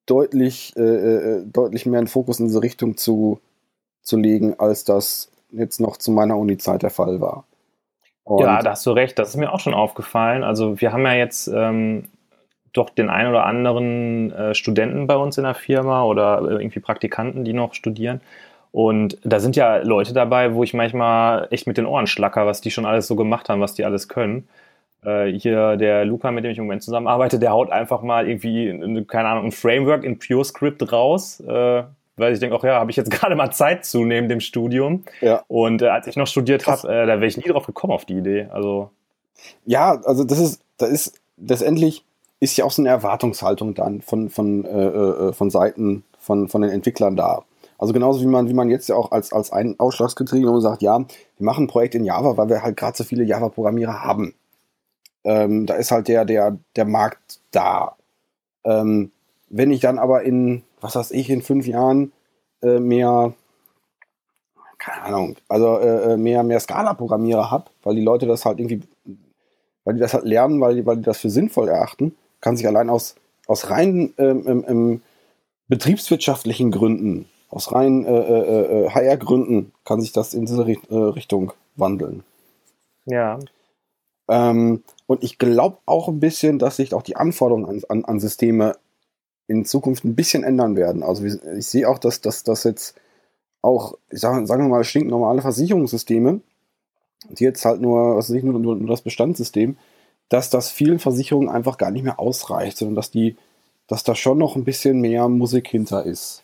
deutlich, 0.07 0.75
äh, 0.77 0.83
äh, 0.83 1.43
deutlich 1.47 1.87
mehr 1.87 1.99
einen 1.99 2.07
Fokus 2.07 2.41
in 2.41 2.47
diese 2.47 2.63
Richtung 2.63 2.97
zu, 2.97 3.41
zu 4.03 4.17
legen, 4.17 4.59
als 4.59 4.85
das 4.85 5.31
jetzt 5.51 5.81
noch 5.81 5.97
zu 5.97 6.11
meiner 6.11 6.39
Uni-Zeit 6.39 6.83
der 6.83 6.91
Fall 6.91 7.21
war. 7.21 7.45
Und 8.25 8.43
ja, 8.43 8.61
da 8.61 8.71
hast 8.71 8.87
du 8.87 8.91
recht. 8.91 9.19
Das 9.19 9.29
ist 9.31 9.37
mir 9.37 9.53
auch 9.53 9.61
schon 9.61 9.75
aufgefallen. 9.75 10.43
Also 10.43 10.81
wir 10.81 10.93
haben 10.93 11.05
ja 11.05 11.13
jetzt 11.13 11.47
ähm, 11.49 12.09
doch 12.73 12.91
den 12.91 13.09
einen 13.09 13.31
oder 13.31 13.47
anderen 13.47 14.33
äh, 14.33 14.55
Studenten 14.55 15.07
bei 15.07 15.17
uns 15.17 15.39
in 15.39 15.45
der 15.45 15.55
Firma 15.55 16.05
oder 16.05 16.41
äh, 16.41 16.55
irgendwie 16.55 16.81
Praktikanten, 16.81 17.45
die 17.45 17.53
noch 17.53 17.75
studieren. 17.75 18.21
Und 18.73 19.19
da 19.23 19.41
sind 19.41 19.57
ja 19.57 19.77
Leute 19.79 20.13
dabei, 20.13 20.55
wo 20.55 20.63
ich 20.63 20.75
manchmal 20.75 21.49
echt 21.51 21.67
mit 21.67 21.79
den 21.79 21.87
Ohren 21.87 22.07
schlacker, 22.07 22.47
was 22.47 22.61
die 22.61 22.71
schon 22.71 22.85
alles 22.85 23.07
so 23.07 23.17
gemacht 23.17 23.49
haben, 23.49 23.61
was 23.61 23.75
die 23.75 23.85
alles 23.85 24.09
können. 24.09 24.49
Äh, 25.05 25.33
hier 25.33 25.77
der 25.77 26.05
Luca, 26.05 26.31
mit 26.31 26.45
dem 26.45 26.51
ich 26.51 26.59
im 26.59 26.65
Moment 26.65 26.83
zusammenarbeite, 26.83 27.39
der 27.39 27.53
haut 27.53 27.71
einfach 27.71 28.03
mal 28.03 28.29
irgendwie, 28.29 29.05
keine 29.07 29.29
Ahnung, 29.29 29.47
ein 29.47 29.53
Framework 29.53 30.05
in 30.05 30.19
PureScript 30.19 30.93
raus, 30.93 31.41
äh, 31.41 31.83
weil 32.17 32.33
ich 32.33 32.39
denke 32.39 32.57
auch, 32.57 32.65
ja, 32.65 32.81
habe 32.81 32.91
ich 32.91 32.97
jetzt 32.97 33.11
gerade 33.13 33.37
mal 33.37 33.51
Zeit 33.51 33.85
zu 33.85 34.05
neben 34.05 34.29
dem 34.29 34.41
Studium. 34.41 35.05
Ja. 35.21 35.43
Und 35.49 35.83
äh, 35.83 35.89
als 35.89 36.07
ich 36.07 36.17
noch 36.17 36.27
studiert 36.27 36.67
habe, 36.67 36.89
äh, 36.89 37.07
da 37.07 37.15
wäre 37.15 37.27
ich 37.27 37.37
nie 37.37 37.49
drauf 37.49 37.67
gekommen 37.67 37.93
auf 37.93 38.05
die 38.05 38.19
Idee. 38.19 38.49
Also 38.51 38.91
ja, 39.65 40.01
also 40.05 40.25
das 40.25 40.39
ist, 40.39 40.63
da 40.79 40.87
ist 40.87 41.21
letztendlich 41.37 42.05
ist 42.41 42.57
ja 42.57 42.65
auch 42.65 42.71
so 42.71 42.83
eine 42.83 42.91
Erwartungshaltung 42.91 43.75
dann 43.75 44.03
von 44.03 44.29
von 44.29 44.65
äh, 44.65 44.69
äh, 44.69 45.33
von 45.33 45.51
Seiten 45.51 46.05
von 46.19 46.49
von 46.49 46.63
den 46.63 46.71
Entwicklern 46.71 47.17
da. 47.17 47.45
Also 47.79 47.93
genauso 47.93 48.21
wie 48.21 48.27
man 48.27 48.49
wie 48.49 48.55
man 48.55 48.69
jetzt 48.69 48.89
ja 48.89 48.97
auch 48.97 49.11
als 49.13 49.33
als 49.33 49.53
ein 49.53 49.79
Ausschlagskriterium 49.79 50.61
sagt, 50.61 50.83
ja, 50.83 50.99
wir 50.99 51.45
machen 51.45 51.65
ein 51.65 51.69
Projekt 51.69 51.95
in 51.95 52.05
Java, 52.05 52.37
weil 52.37 52.49
wir 52.49 52.63
halt 52.63 52.77
gerade 52.77 52.97
so 52.97 53.05
viele 53.05 53.25
Java-Programmierer 53.25 54.03
haben. 54.03 54.35
Ähm, 55.27 55.67
da 55.67 55.75
ist 55.75 55.91
halt 55.91 56.09
der 56.09 56.25
der 56.25 56.57
der 56.77 56.85
Markt 56.87 57.41
da. 57.51 57.97
Ähm, 58.65 59.11
wenn 59.49 59.71
ich 59.71 59.81
dann 59.81 59.99
aber 59.99 60.23
in 60.23 60.63
was 60.81 60.97
weiß 60.97 61.11
ich, 61.11 61.31
in 61.31 61.43
fünf 61.43 61.67
Jahren 61.67 62.13
äh, 62.63 62.79
mehr, 62.79 63.33
keine 64.79 65.03
Ahnung, 65.03 65.37
also 65.49 65.79
äh, 65.79 66.13
äh 66.13 66.17
mehr, 66.17 66.43
mehr 66.43 66.61
Scala-Programmierer 66.61 67.51
habe, 67.51 67.71
weil 67.83 67.97
die 67.97 68.03
Leute 68.03 68.27
das 68.27 68.45
halt 68.45 68.59
irgendwie, 68.59 68.83
weil 69.85 69.95
die 69.95 70.01
das 70.01 70.15
halt 70.15 70.25
lernen, 70.25 70.61
weil 70.61 70.77
die, 70.77 70.87
weil 70.87 70.97
die 70.97 71.03
das 71.03 71.19
für 71.19 71.31
sinnvoll 71.31 71.69
erachten, 71.69 72.15
kann 72.41 72.57
sich 72.57 72.67
allein 72.67 72.91
aus, 72.91 73.17
aus 73.47 73.71
rein 73.71 74.13
ähm, 74.19 74.65
ähm, 74.69 75.03
betriebswirtschaftlichen 75.69 76.71
Gründen, 76.71 77.27
aus 77.51 77.73
rein 77.73 78.05
äh, 78.05 78.11
äh, 78.11 78.91
HR-Gründen, 78.91 79.59
äh, 79.59 79.71
kann 79.85 80.01
sich 80.01 80.13
das 80.13 80.35
in 80.35 80.47
diese 80.47 80.67
Richtung 80.67 81.53
wandeln. 81.75 82.23
Ja. 83.07 83.39
Ähm, 84.29 84.83
und 85.07 85.23
ich 85.23 85.39
glaube 85.39 85.79
auch 85.87 86.09
ein 86.09 86.21
bisschen, 86.21 86.59
dass 86.59 86.77
sich 86.77 86.95
auch 86.95 87.03
die 87.03 87.17
Anforderungen 87.17 87.67
an, 87.67 87.83
an, 87.89 88.05
an 88.05 88.21
Systeme 88.21 88.77
in 89.47 89.65
Zukunft 89.65 90.05
ein 90.05 90.17
bisschen 90.17 90.43
ändern 90.43 90.77
werden. 90.77 91.03
Also 91.03 91.25
ich 91.25 91.67
sehe 91.67 91.89
auch, 91.89 91.99
dass 91.99 92.21
das 92.21 92.65
jetzt 92.65 92.97
auch, 93.63 93.95
ich 94.11 94.21
sag, 94.21 94.47
sagen 94.47 94.65
wir 94.65 94.69
mal, 94.69 94.85
stinknormale 94.85 95.43
Versicherungssysteme, 95.43 96.41
die 97.31 97.45
jetzt 97.45 97.65
halt 97.65 97.81
nur, 97.81 98.17
was 98.17 98.29
weiß 98.29 98.37
ich, 98.37 98.45
nur, 98.45 98.59
nur, 98.59 98.77
nur 98.77 98.89
das 98.89 99.03
Bestandssystem, 99.03 99.77
dass 100.29 100.51
das 100.51 100.71
vielen 100.71 100.99
Versicherungen 100.99 101.49
einfach 101.49 101.79
gar 101.79 101.91
nicht 101.91 102.03
mehr 102.03 102.19
ausreicht, 102.19 102.77
sondern 102.77 102.97
dass 102.97 103.11
die, 103.11 103.37
dass 103.87 104.03
da 104.03 104.15
schon 104.15 104.39
noch 104.39 104.57
ein 104.57 104.65
bisschen 104.65 105.01
mehr 105.01 105.29
Musik 105.29 105.69
hinter 105.69 106.05
ist. 106.05 106.43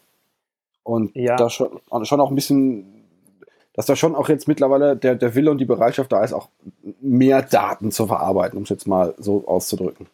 Und 0.85 1.15
ja. 1.15 1.37
da 1.37 1.51
schon, 1.51 1.81
schon 2.03 2.21
auch 2.21 2.31
ein 2.31 2.35
bisschen 2.35 3.02
dass 3.75 3.87
da 3.87 3.97
schon 3.97 4.15
auch 4.15 4.29
jetzt 4.29 4.49
mittlerweile 4.49 4.97
der, 4.97 5.15
der 5.15 5.35
Wille 5.35 5.51
und 5.51 5.59
die 5.59 5.65
Bereitschaft 5.65 6.13
da 6.13 6.23
ist, 6.23 6.33
auch 6.33 6.49
mehr 7.01 7.43
Daten 7.43 7.91
zu 7.91 8.07
verarbeiten, 8.07 8.57
um 8.57 8.65
es 8.65 8.69
jetzt 8.69 8.87
mal 8.87 9.15
so 9.19 9.47
auszudrücken. 9.47 10.07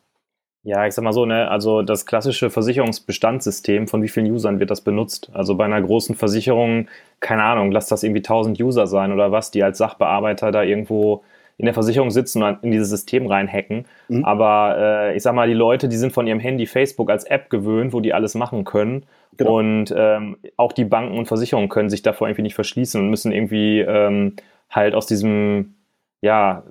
Ja, 0.64 0.86
ich 0.86 0.94
sag 0.94 1.04
mal 1.04 1.12
so, 1.12 1.24
ne, 1.24 1.48
also 1.50 1.82
das 1.82 2.04
klassische 2.04 2.50
Versicherungsbestandssystem, 2.50 3.88
von 3.88 4.02
wie 4.02 4.08
vielen 4.08 4.30
Usern 4.30 4.60
wird 4.60 4.70
das 4.70 4.80
benutzt? 4.82 5.30
Also 5.32 5.54
bei 5.54 5.64
einer 5.64 5.80
großen 5.80 6.14
Versicherung, 6.14 6.88
keine 7.20 7.44
Ahnung, 7.44 7.72
lass 7.72 7.88
das 7.88 8.02
irgendwie 8.02 8.20
1000 8.20 8.60
User 8.60 8.86
sein 8.86 9.12
oder 9.12 9.32
was, 9.32 9.50
die 9.50 9.62
als 9.62 9.78
Sachbearbeiter 9.78 10.52
da 10.52 10.62
irgendwo 10.62 11.22
in 11.58 11.64
der 11.64 11.74
Versicherung 11.74 12.10
sitzen 12.10 12.42
und 12.42 12.62
in 12.62 12.70
dieses 12.70 12.88
System 12.88 13.26
reinhacken. 13.26 13.84
Mhm. 14.08 14.24
Aber 14.24 14.76
äh, 14.78 15.16
ich 15.16 15.22
sag 15.22 15.34
mal, 15.34 15.48
die 15.48 15.54
Leute, 15.54 15.88
die 15.88 15.96
sind 15.96 16.12
von 16.12 16.26
ihrem 16.26 16.38
Handy 16.38 16.66
Facebook 16.66 17.10
als 17.10 17.24
App 17.24 17.50
gewöhnt, 17.50 17.92
wo 17.92 18.00
die 18.00 18.14
alles 18.14 18.34
machen 18.36 18.64
können. 18.64 19.04
Genau. 19.36 19.58
Und 19.58 19.94
ähm, 19.96 20.36
auch 20.56 20.72
die 20.72 20.84
Banken 20.84 21.18
und 21.18 21.26
Versicherungen 21.26 21.68
können 21.68 21.90
sich 21.90 22.02
davor 22.02 22.28
irgendwie 22.28 22.42
nicht 22.42 22.54
verschließen 22.54 23.00
und 23.00 23.10
müssen 23.10 23.32
irgendwie 23.32 23.80
ähm, 23.80 24.36
halt 24.70 24.94
aus 24.94 25.06
diesem, 25.06 25.74
ja, 26.20 26.62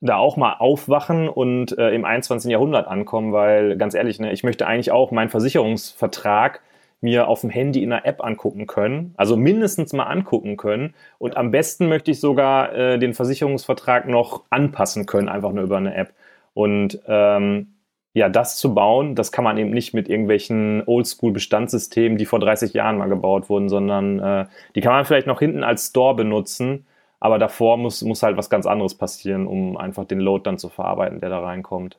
da 0.00 0.16
auch 0.16 0.36
mal 0.36 0.54
aufwachen 0.58 1.28
und 1.28 1.76
äh, 1.78 1.90
im 1.90 2.04
21. 2.04 2.50
Jahrhundert 2.50 2.88
ankommen, 2.88 3.32
weil 3.32 3.76
ganz 3.76 3.94
ehrlich, 3.94 4.18
ne, 4.18 4.32
ich 4.32 4.42
möchte 4.42 4.66
eigentlich 4.66 4.90
auch 4.90 5.10
meinen 5.10 5.28
Versicherungsvertrag 5.28 6.60
mir 7.02 7.28
auf 7.28 7.42
dem 7.42 7.50
Handy 7.50 7.82
in 7.82 7.92
einer 7.92 8.06
App 8.06 8.24
angucken 8.24 8.66
können, 8.66 9.12
also 9.16 9.36
mindestens 9.36 9.92
mal 9.92 10.04
angucken 10.04 10.56
können. 10.56 10.94
Und 11.18 11.36
am 11.36 11.50
besten 11.50 11.88
möchte 11.88 12.12
ich 12.12 12.20
sogar 12.20 12.72
äh, 12.74 12.98
den 12.98 13.12
Versicherungsvertrag 13.12 14.08
noch 14.08 14.44
anpassen 14.50 15.04
können, 15.04 15.28
einfach 15.28 15.52
nur 15.52 15.64
über 15.64 15.76
eine 15.76 15.94
App. 15.94 16.14
Und 16.54 17.00
ähm, 17.06 17.74
ja, 18.14 18.28
das 18.28 18.56
zu 18.56 18.74
bauen, 18.74 19.14
das 19.14 19.32
kann 19.32 19.44
man 19.44 19.58
eben 19.58 19.70
nicht 19.70 19.94
mit 19.94 20.08
irgendwelchen 20.08 20.82
Oldschool-Bestandssystemen, 20.86 22.18
die 22.18 22.26
vor 22.26 22.38
30 22.38 22.72
Jahren 22.72 22.98
mal 22.98 23.08
gebaut 23.08 23.48
wurden, 23.48 23.68
sondern 23.68 24.20
äh, 24.20 24.46
die 24.74 24.80
kann 24.80 24.92
man 24.92 25.04
vielleicht 25.04 25.26
noch 25.26 25.40
hinten 25.40 25.64
als 25.64 25.88
Store 25.88 26.14
benutzen, 26.14 26.86
aber 27.20 27.38
davor 27.38 27.78
muss, 27.78 28.02
muss 28.02 28.22
halt 28.22 28.36
was 28.36 28.50
ganz 28.50 28.66
anderes 28.66 28.94
passieren, 28.94 29.46
um 29.46 29.76
einfach 29.76 30.04
den 30.04 30.20
Load 30.20 30.42
dann 30.44 30.58
zu 30.58 30.68
verarbeiten, 30.68 31.20
der 31.20 31.30
da 31.30 31.40
reinkommt. 31.40 31.98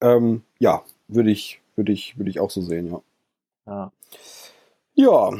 Ähm, 0.00 0.42
ja, 0.58 0.82
würde 1.08 1.30
ich, 1.30 1.60
würde 1.76 1.92
ich, 1.92 2.18
würde 2.18 2.30
ich 2.30 2.40
auch 2.40 2.50
so 2.50 2.60
sehen, 2.60 2.90
ja. 2.90 3.00
Ja. 3.66 3.92
Ja. 5.00 5.30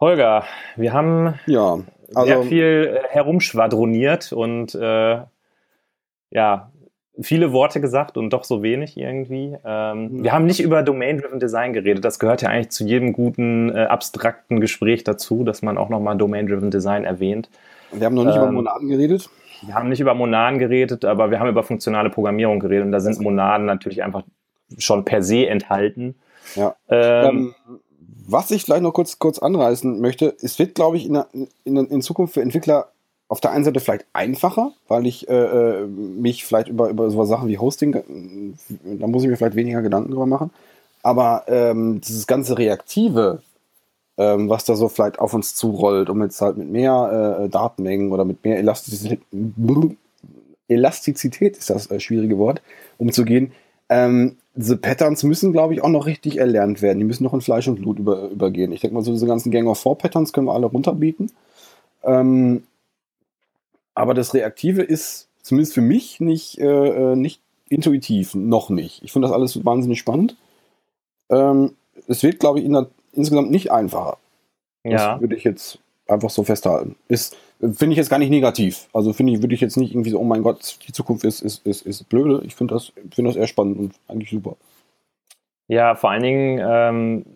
Holger, 0.00 0.44
wir 0.74 0.92
haben 0.92 1.34
ja, 1.46 1.78
also, 2.14 2.26
sehr 2.26 2.42
viel 2.42 3.00
äh, 3.00 3.08
herumschwadroniert 3.10 4.32
und 4.32 4.74
äh, 4.74 5.20
ja, 6.30 6.72
viele 7.20 7.52
Worte 7.52 7.80
gesagt 7.80 8.16
und 8.16 8.32
doch 8.32 8.42
so 8.42 8.64
wenig 8.64 8.96
irgendwie. 8.96 9.56
Ähm, 9.64 10.08
mhm. 10.08 10.24
Wir 10.24 10.32
haben 10.32 10.46
nicht 10.46 10.60
über 10.60 10.82
Domain-Driven 10.82 11.38
Design 11.38 11.72
geredet. 11.72 12.04
Das 12.04 12.18
gehört 12.18 12.42
ja 12.42 12.48
eigentlich 12.48 12.70
zu 12.70 12.84
jedem 12.84 13.12
guten, 13.12 13.70
äh, 13.70 13.84
abstrakten 13.84 14.60
Gespräch 14.60 15.04
dazu, 15.04 15.44
dass 15.44 15.62
man 15.62 15.78
auch 15.78 15.88
nochmal 15.88 16.16
Domain-Driven 16.16 16.72
Design 16.72 17.04
erwähnt. 17.04 17.50
Wir 17.92 18.06
haben 18.06 18.14
noch 18.14 18.24
nicht 18.24 18.34
ähm, 18.34 18.42
über 18.42 18.52
Monaden 18.52 18.88
geredet. 18.88 19.30
Wir 19.64 19.74
haben 19.74 19.90
nicht 19.90 20.00
über 20.00 20.14
Monaden 20.14 20.58
geredet, 20.58 21.04
aber 21.04 21.30
wir 21.30 21.38
haben 21.38 21.48
über 21.48 21.62
funktionale 21.62 22.10
Programmierung 22.10 22.58
geredet 22.58 22.86
und 22.86 22.90
da 22.90 22.98
sind 22.98 23.20
Monaden 23.20 23.64
natürlich 23.64 24.02
einfach 24.02 24.24
schon 24.78 25.04
per 25.04 25.22
se 25.22 25.46
enthalten. 25.46 26.16
Ja. 26.56 26.74
Ähm, 26.88 27.54
ähm, 27.68 27.80
was 28.26 28.50
ich 28.50 28.64
vielleicht 28.64 28.82
noch 28.82 28.92
kurz, 28.92 29.18
kurz 29.18 29.38
anreißen 29.38 30.00
möchte, 30.00 30.36
es 30.40 30.58
wird, 30.58 30.74
glaube 30.74 30.96
ich, 30.96 31.06
in, 31.06 31.22
in, 31.64 31.76
in 31.76 32.02
Zukunft 32.02 32.34
für 32.34 32.42
Entwickler 32.42 32.88
auf 33.28 33.40
der 33.40 33.52
einen 33.52 33.64
Seite 33.64 33.80
vielleicht 33.80 34.04
einfacher, 34.12 34.72
weil 34.88 35.06
ich 35.06 35.28
äh, 35.28 35.32
äh, 35.32 35.86
mich 35.86 36.44
vielleicht 36.44 36.68
über, 36.68 36.90
über 36.90 37.10
so 37.10 37.24
Sachen 37.24 37.48
wie 37.48 37.58
Hosting, 37.58 37.94
äh, 37.94 38.02
da 38.98 39.06
muss 39.06 39.22
ich 39.22 39.30
mir 39.30 39.36
vielleicht 39.36 39.56
weniger 39.56 39.80
Gedanken 39.80 40.10
drüber 40.10 40.26
machen. 40.26 40.50
Aber 41.02 41.44
ähm, 41.48 42.00
dieses 42.00 42.26
ganze 42.26 42.58
Reaktive, 42.58 43.40
ähm, 44.18 44.48
was 44.50 44.66
da 44.66 44.76
so 44.76 44.88
vielleicht 44.88 45.18
auf 45.18 45.32
uns 45.32 45.54
zurollt, 45.54 46.10
um 46.10 46.22
jetzt 46.22 46.40
halt 46.42 46.58
mit 46.58 46.70
mehr 46.70 47.40
äh, 47.40 47.48
Datenmengen 47.48 48.12
oder 48.12 48.24
mit 48.24 48.44
mehr 48.44 48.58
Elastizität, 48.58 49.20
Elastizität 50.68 51.56
ist 51.56 51.70
das 51.70 51.90
äh, 51.90 52.00
schwierige 52.00 52.38
Wort, 52.38 52.60
umzugehen, 52.98 53.52
ähm, 53.92 54.36
diese 54.54 54.76
Patterns 54.76 55.22
müssen, 55.22 55.52
glaube 55.52 55.74
ich, 55.74 55.82
auch 55.82 55.88
noch 55.88 56.06
richtig 56.06 56.38
erlernt 56.38 56.82
werden. 56.82 56.98
Die 56.98 57.04
müssen 57.04 57.24
noch 57.24 57.34
in 57.34 57.40
Fleisch 57.40 57.68
und 57.68 57.76
Blut 57.76 57.98
über, 57.98 58.28
übergehen. 58.28 58.72
Ich 58.72 58.80
denke 58.80 58.94
mal, 58.94 59.02
so 59.02 59.12
diese 59.12 59.26
ganzen 59.26 59.50
Gang 59.50 59.68
of 59.68 59.78
Four 59.78 59.98
Patterns 59.98 60.32
können 60.32 60.46
wir 60.46 60.54
alle 60.54 60.66
runterbieten. 60.66 61.30
Ähm, 62.02 62.64
aber 63.94 64.14
das 64.14 64.34
Reaktive 64.34 64.82
ist 64.82 65.28
zumindest 65.42 65.74
für 65.74 65.80
mich 65.82 66.20
nicht, 66.20 66.58
äh, 66.58 67.12
äh 67.12 67.16
nicht 67.16 67.40
intuitiv, 67.68 68.34
noch 68.34 68.70
nicht. 68.70 69.02
Ich 69.02 69.12
finde 69.12 69.28
das 69.28 69.34
alles 69.34 69.64
wahnsinnig 69.64 69.98
spannend. 69.98 70.36
Ähm, 71.30 71.72
es 72.08 72.22
wird, 72.22 72.38
glaube 72.38 72.58
ich, 72.58 72.64
in 72.64 72.72
der, 72.72 72.88
insgesamt 73.12 73.50
nicht 73.50 73.72
einfacher. 73.72 74.18
Ja. 74.84 75.12
Das 75.12 75.20
würde 75.20 75.36
ich 75.36 75.44
jetzt 75.44 75.78
einfach 76.06 76.30
so 76.30 76.42
festhalten. 76.44 76.96
Ist, 77.08 77.36
finde 77.62 77.92
ich 77.92 77.96
jetzt 77.96 78.10
gar 78.10 78.18
nicht 78.18 78.30
negativ. 78.30 78.88
Also 78.92 79.12
finde 79.12 79.32
ich, 79.32 79.42
würde 79.42 79.54
ich 79.54 79.60
jetzt 79.60 79.76
nicht 79.76 79.92
irgendwie 79.92 80.10
so, 80.10 80.18
oh 80.18 80.24
mein 80.24 80.42
Gott, 80.42 80.78
die 80.86 80.92
Zukunft 80.92 81.24
ist, 81.24 81.40
ist, 81.40 81.64
ist, 81.64 81.86
ist 81.86 82.08
blöde. 82.08 82.42
Ich 82.44 82.56
finde 82.56 82.74
das, 82.74 82.92
finde 83.12 83.30
das 83.30 83.36
eher 83.36 83.46
spannend 83.46 83.78
und 83.78 83.94
eigentlich 84.08 84.30
super. 84.30 84.56
Ja, 85.68 85.94
vor 85.94 86.10
allen 86.10 86.22
Dingen 86.22 86.60
ähm, 86.62 87.26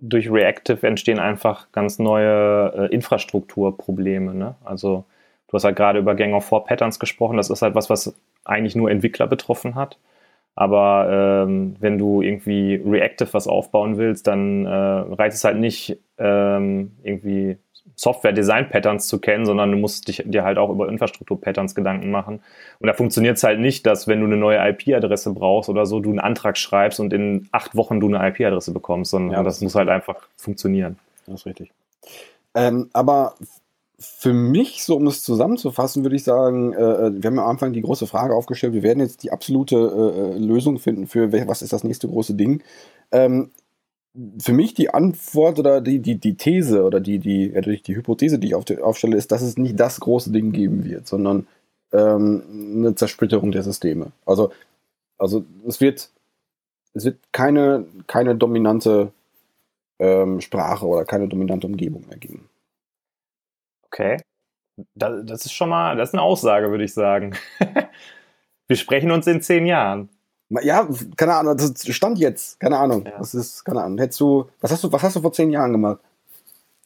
durch 0.00 0.30
Reactive 0.30 0.86
entstehen 0.86 1.18
einfach 1.18 1.70
ganz 1.72 1.98
neue 1.98 2.72
äh, 2.90 2.94
Infrastrukturprobleme. 2.94 4.34
Ne? 4.34 4.54
Also 4.64 5.04
du 5.48 5.54
hast 5.54 5.64
halt 5.64 5.76
gerade 5.76 5.98
über 5.98 6.14
Gang 6.14 6.34
of 6.34 6.46
Four 6.46 6.64
Patterns 6.64 6.98
gesprochen. 6.98 7.36
Das 7.36 7.50
ist 7.50 7.62
halt 7.62 7.74
was, 7.74 7.90
was 7.90 8.14
eigentlich 8.44 8.74
nur 8.76 8.90
Entwickler 8.90 9.26
betroffen 9.26 9.74
hat. 9.74 9.98
Aber 10.56 11.44
ähm, 11.46 11.76
wenn 11.80 11.98
du 11.98 12.22
irgendwie 12.22 12.76
reactive 12.76 13.34
was 13.34 13.48
aufbauen 13.48 13.98
willst, 13.98 14.26
dann 14.28 14.66
äh, 14.66 14.70
reicht 14.70 15.36
es 15.36 15.44
halt 15.44 15.58
nicht, 15.58 15.98
ähm, 16.16 16.92
irgendwie 17.02 17.58
Software-Design-Patterns 17.96 19.06
zu 19.06 19.18
kennen, 19.18 19.46
sondern 19.46 19.70
du 19.70 19.76
musst 19.76 20.08
dich, 20.08 20.22
dir 20.26 20.44
halt 20.44 20.58
auch 20.58 20.70
über 20.70 20.88
Infrastruktur-Patterns 20.88 21.74
Gedanken 21.74 22.10
machen. 22.10 22.40
Und 22.80 22.86
da 22.88 22.94
funktioniert 22.94 23.36
es 23.36 23.44
halt 23.44 23.60
nicht, 23.60 23.86
dass 23.86 24.08
wenn 24.08 24.20
du 24.20 24.26
eine 24.26 24.36
neue 24.36 24.58
IP-Adresse 24.70 25.32
brauchst 25.32 25.68
oder 25.68 25.86
so, 25.86 26.00
du 26.00 26.10
einen 26.10 26.20
Antrag 26.20 26.58
schreibst 26.58 26.98
und 26.98 27.12
in 27.12 27.48
acht 27.52 27.76
Wochen 27.76 28.00
du 28.00 28.08
eine 28.12 28.26
IP-Adresse 28.28 28.72
bekommst, 28.72 29.12
sondern 29.12 29.32
ja, 29.32 29.42
das, 29.42 29.56
das 29.56 29.62
muss 29.62 29.74
halt 29.74 29.88
einfach 29.88 30.16
funktionieren. 30.36 30.98
Das 31.26 31.40
ist 31.40 31.46
richtig. 31.46 31.70
Ähm, 32.54 32.90
aber 32.92 33.34
für 33.98 34.32
mich, 34.32 34.84
so 34.84 34.96
um 34.96 35.06
es 35.06 35.22
zusammenzufassen, 35.22 36.02
würde 36.02 36.16
ich 36.16 36.24
sagen, 36.24 36.72
äh, 36.72 36.76
äh, 36.76 37.22
wir 37.22 37.30
haben 37.30 37.38
am 37.38 37.48
Anfang 37.48 37.72
die 37.72 37.82
große 37.82 38.06
Frage 38.06 38.34
aufgestellt, 38.34 38.72
wir 38.72 38.82
werden 38.82 39.00
jetzt 39.00 39.22
die 39.22 39.30
absolute 39.30 39.76
äh, 39.76 40.36
äh 40.36 40.38
Lösung 40.38 40.78
finden 40.78 41.06
für 41.06 41.32
was 41.46 41.62
ist 41.62 41.72
das 41.72 41.84
nächste 41.84 42.08
große 42.08 42.34
Ding. 42.34 42.62
Ähm, 43.12 43.50
für 44.38 44.52
mich 44.52 44.74
die 44.74 44.90
Antwort 44.90 45.58
oder 45.58 45.80
die, 45.80 45.98
die, 45.98 46.18
die 46.18 46.36
These 46.36 46.84
oder 46.84 47.00
die, 47.00 47.18
die, 47.18 47.48
ja, 47.48 47.60
die 47.60 47.96
Hypothese, 47.96 48.38
die 48.38 48.48
ich 48.48 48.54
auf 48.54 48.64
die, 48.64 48.78
aufstelle, 48.78 49.16
ist, 49.16 49.32
dass 49.32 49.42
es 49.42 49.56
nicht 49.56 49.78
das 49.78 50.00
große 50.00 50.30
Ding 50.30 50.52
geben 50.52 50.84
wird, 50.84 51.06
sondern 51.06 51.46
ähm, 51.92 52.42
eine 52.76 52.94
Zersplitterung 52.94 53.50
der 53.50 53.64
Systeme. 53.64 54.12
Also, 54.24 54.52
also 55.18 55.44
es 55.66 55.80
wird, 55.80 56.10
es 56.92 57.04
wird 57.04 57.18
keine, 57.32 57.86
keine 58.06 58.36
dominante 58.36 59.12
ähm, 59.98 60.40
Sprache 60.40 60.86
oder 60.86 61.04
keine 61.04 61.28
dominante 61.28 61.66
Umgebung 61.66 62.06
mehr 62.06 62.18
geben. 62.18 62.48
Okay. 63.86 64.18
Das, 64.94 65.24
das 65.24 65.44
ist 65.44 65.52
schon 65.52 65.68
mal, 65.68 65.96
das 65.96 66.10
ist 66.10 66.14
eine 66.14 66.22
Aussage, 66.22 66.70
würde 66.70 66.84
ich 66.84 66.94
sagen. 66.94 67.36
Wir 68.68 68.76
sprechen 68.76 69.10
uns 69.10 69.26
in 69.26 69.42
zehn 69.42 69.66
Jahren. 69.66 70.08
Ja, 70.50 70.86
keine 71.16 71.34
Ahnung, 71.34 71.56
das 71.56 71.86
stand 71.94 72.18
jetzt, 72.18 72.60
keine 72.60 72.78
Ahnung. 72.78 73.04
Ja. 73.06 73.18
Das 73.18 73.34
ist, 73.34 73.64
keine 73.64 73.82
Ahnung. 73.82 73.98
Hättest 73.98 74.20
du, 74.20 74.46
was 74.60 74.70
hast 74.70 74.84
du, 74.84 74.92
was 74.92 75.02
hast 75.02 75.16
du 75.16 75.20
vor 75.20 75.32
zehn 75.32 75.50
Jahren 75.50 75.72
gemacht? 75.72 76.00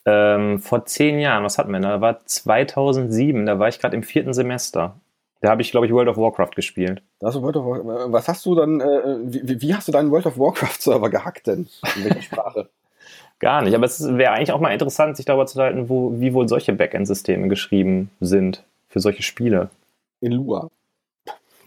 Ähm, 0.06 0.58
vor 0.58 0.86
zehn 0.86 1.18
Jahren, 1.18 1.44
was 1.44 1.58
hatten 1.58 1.72
wir 1.72 1.80
da? 1.80 2.00
war 2.00 2.24
2007, 2.24 3.44
da 3.44 3.58
war 3.58 3.68
ich 3.68 3.78
gerade 3.78 3.96
im 3.96 4.02
vierten 4.02 4.32
Semester. 4.32 4.94
Da 5.40 5.50
habe 5.50 5.62
ich, 5.62 5.70
glaube 5.70 5.86
ich, 5.86 5.92
World 5.92 6.08
of 6.08 6.16
Warcraft 6.16 6.52
gespielt. 6.56 7.02
Das 7.20 7.40
World 7.40 7.56
of 7.56 7.64
Warcraft. 7.64 8.12
Was 8.12 8.26
hast 8.26 8.46
du 8.46 8.54
dann, 8.54 8.80
äh, 8.80 9.18
wie, 9.22 9.60
wie, 9.60 9.74
hast 9.74 9.86
du 9.86 9.92
deinen 9.92 10.10
World 10.10 10.26
of 10.26 10.38
Warcraft-Server 10.38 11.10
gehackt 11.10 11.46
denn? 11.46 11.68
In 11.96 12.04
welcher 12.04 12.22
Sprache? 12.22 12.68
Gar 13.38 13.62
nicht, 13.62 13.74
aber 13.74 13.86
es 13.86 14.02
wäre 14.16 14.32
eigentlich 14.32 14.50
auch 14.50 14.60
mal 14.60 14.72
interessant, 14.72 15.16
sich 15.16 15.26
darüber 15.26 15.46
zu 15.46 15.60
halten, 15.60 15.88
wo, 15.88 16.12
wie 16.18 16.34
wohl 16.34 16.48
solche 16.48 16.72
Backend-Systeme 16.72 17.46
geschrieben 17.46 18.10
sind 18.18 18.64
für 18.88 18.98
solche 18.98 19.22
Spiele. 19.22 19.70
In 20.20 20.32
Lua. 20.32 20.68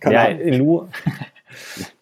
Keine 0.02 0.16
ja, 0.16 0.26
Ahnung. 0.26 0.40
in 0.42 0.54
Lua. 0.56 0.88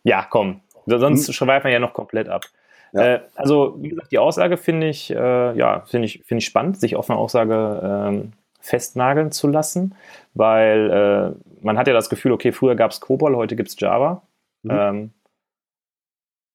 ja, 0.03 0.25
komm. 0.29 0.61
Sonst 0.85 1.27
hm. 1.27 1.33
schweifen 1.33 1.65
wir 1.65 1.73
ja 1.73 1.79
noch 1.79 1.93
komplett 1.93 2.29
ab. 2.29 2.45
Ja. 2.93 3.15
Äh, 3.15 3.19
also, 3.35 3.75
wie 3.79 3.89
gesagt, 3.89 4.11
die 4.11 4.19
Aussage 4.19 4.57
finde 4.57 4.87
ich, 4.87 5.11
äh, 5.11 5.57
ja, 5.57 5.81
finde 5.81 6.07
ich, 6.07 6.23
finde 6.25 6.39
ich 6.39 6.45
spannend, 6.45 6.79
sich 6.79 6.95
auf 6.95 7.09
eine 7.09 7.19
Aussage 7.19 7.81
ähm, 7.83 8.33
festnageln 8.59 9.31
zu 9.31 9.47
lassen, 9.47 9.95
weil 10.33 11.35
äh, 11.35 11.63
man 11.63 11.77
hat 11.77 11.87
ja 11.87 11.93
das 11.93 12.09
Gefühl, 12.09 12.31
okay, 12.31 12.51
früher 12.51 12.75
gab 12.75 12.91
es 12.91 12.99
COBOL, 12.99 13.35
heute 13.35 13.55
gibt 13.55 13.69
es 13.69 13.79
Java. 13.79 14.21
Mhm. 14.63 14.71
Ähm, 14.71 15.11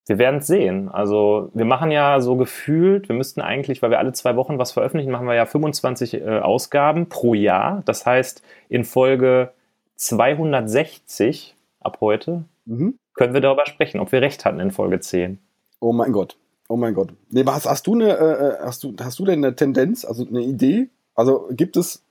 wir 0.07 0.19
werden 0.19 0.41
es 0.41 0.47
sehen. 0.47 0.91
Also 0.91 1.51
wir 1.55 1.65
machen 1.65 1.91
ja 1.91 2.21
so 2.21 2.37
gefühlt, 2.37 3.09
wir 3.09 3.17
müssten 3.17 3.41
eigentlich, 3.41 3.81
weil 3.81 3.91
wir 3.91 3.99
alle 3.99 4.13
zwei 4.13 4.37
Wochen 4.37 4.59
was 4.59 4.73
veröffentlichen, 4.73 5.11
machen 5.11 5.27
wir 5.27 5.35
ja 5.35 5.47
25 5.47 6.15
äh, 6.15 6.39
Ausgaben 6.41 7.09
pro 7.09 7.33
Jahr. 7.33 7.83
Das 7.87 8.05
heißt, 8.05 8.43
in 8.69 8.85
Folge 8.85 9.53
260 9.97 11.57
ab 11.81 11.99
heute 12.01 12.45
mhm. 12.67 12.99
können 13.15 13.35
wir 13.35 13.41
darüber 13.41 13.67
sprechen, 13.67 14.01
ob 14.01 14.13
wir 14.13 14.23
recht 14.23 14.45
hatten 14.45 14.61
in 14.61 14.71
Folge 14.71 15.01
10. 15.01 15.39
Oh 15.81 15.93
mein 15.93 16.13
Gott. 16.13 16.37
Oh 16.69 16.77
mein 16.77 16.95
Gott. 16.95 17.13
Nee, 17.31 17.45
hast, 17.47 17.67
hast, 17.67 17.87
du 17.87 17.95
eine, 17.95 18.17
äh, 18.17 18.49
äh, 18.49 18.59
hast, 18.61 18.85
du, 18.85 18.95
hast 19.01 19.19
du 19.19 19.25
denn 19.25 19.45
eine 19.45 19.55
Tendenz, 19.55 20.05
also 20.05 20.27
eine 20.27 20.41
Idee, 20.41 20.89
Also 21.15 21.49
gibt 21.51 21.77
es 21.77 22.03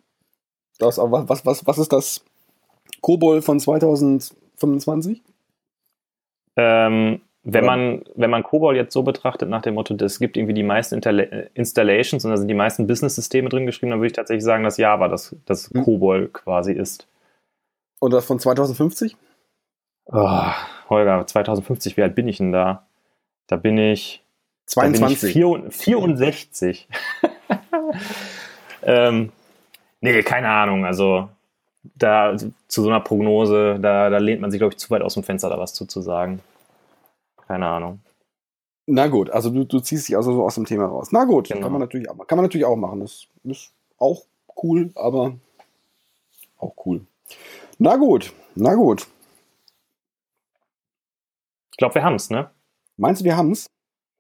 das, 0.80 0.98
was, 0.98 1.46
was, 1.46 1.66
was 1.66 1.78
ist 1.78 1.92
das 1.92 2.24
Kobol 3.02 3.42
von 3.42 3.60
2025? 3.60 5.22
Ähm, 6.56 7.22
wenn 7.46 7.66
man, 7.66 8.04
wenn 8.16 8.30
man 8.30 8.44
COBOL 8.44 8.76
jetzt 8.76 8.94
so 8.94 9.04
betrachtet, 9.04 9.50
nach 9.50 9.62
dem 9.62 9.74
Motto, 9.74 9.96
es 9.96 10.20
gibt 10.20 10.38
irgendwie 10.38 10.54
die 10.54 10.64
meisten 10.64 10.96
Interla 10.96 11.24
Installations 11.54 12.24
und 12.24 12.32
da 12.32 12.38
sind 12.38 12.48
die 12.48 12.54
meisten 12.54 12.88
Business-Systeme 12.88 13.50
drin 13.50 13.66
geschrieben, 13.66 13.90
dann 13.90 14.00
würde 14.00 14.08
ich 14.08 14.14
tatsächlich 14.14 14.46
sagen, 14.46 14.64
dass 14.64 14.78
Java 14.78 15.10
das, 15.10 15.36
das 15.46 15.70
hm. 15.70 15.84
COBOL 15.84 16.30
quasi 16.30 16.72
ist. 16.72 17.08
Und 18.00 18.14
das 18.14 18.26
von 18.26 18.40
2050? 18.40 19.18
Oh, 20.06 20.52
Holger, 20.90 21.26
2050, 21.26 21.98
wie 21.98 22.04
alt 22.04 22.16
bin 22.16 22.28
ich 22.28 22.38
denn 22.38 22.52
da? 22.52 22.86
Da 23.48 23.56
bin 23.56 23.78
ich. 23.78 24.24
22. 24.66 25.34
Da 25.34 25.40
bin 25.40 25.68
ich 25.68 25.76
64. 25.76 26.88
ähm, 28.84 29.32
nee, 30.02 30.24
keine 30.24 30.50
Ahnung. 30.50 30.86
Also 30.86 31.30
da 31.96 32.36
zu 32.68 32.82
so 32.82 32.90
einer 32.90 33.02
Prognose, 33.02 33.78
da, 33.82 34.10
da 34.10 34.18
lehnt 34.18 34.42
man 34.42 34.52
sich, 34.52 34.60
glaube 34.60 34.74
ich, 34.74 34.80
zu 34.80 34.90
weit 34.90 35.02
aus 35.02 35.16
dem 35.16 35.24
Fenster, 35.24 35.50
da 35.50 35.58
was 35.58 35.74
zu, 35.74 35.86
zu 35.86 36.02
sagen. 36.02 36.40
Keine 37.48 37.68
Ahnung. 37.68 38.00
Na 38.86 39.08
gut, 39.08 39.30
also 39.30 39.50
du, 39.50 39.64
du 39.64 39.80
ziehst 39.80 40.10
dich 40.10 40.18
also 40.18 40.34
so 40.34 40.44
aus 40.44 40.56
dem 40.56 40.66
Thema 40.66 40.86
raus. 40.86 41.10
Na 41.12 41.24
gut, 41.24 41.48
genau. 41.48 41.62
kann, 41.62 41.72
man 41.72 41.82
natürlich, 41.82 42.08
kann 42.08 42.38
man 42.38 42.46
natürlich 42.46 42.66
auch 42.66 42.76
machen. 42.76 43.00
Das 43.00 43.28
ist 43.44 43.72
auch 43.98 44.24
cool, 44.62 44.92
aber 44.96 45.36
auch 46.58 46.74
cool. 46.86 47.02
Na 47.78 47.96
gut, 47.96 48.34
na 48.56 48.76
gut. 48.76 49.08
Ich 51.74 51.78
glaube, 51.78 51.96
wir 51.96 52.04
haben 52.04 52.16
es, 52.16 52.30
ne? 52.30 52.50
Meinst 52.98 53.22
du, 53.22 53.26
wir 53.26 53.36
haben 53.36 53.52
es? 53.52 53.68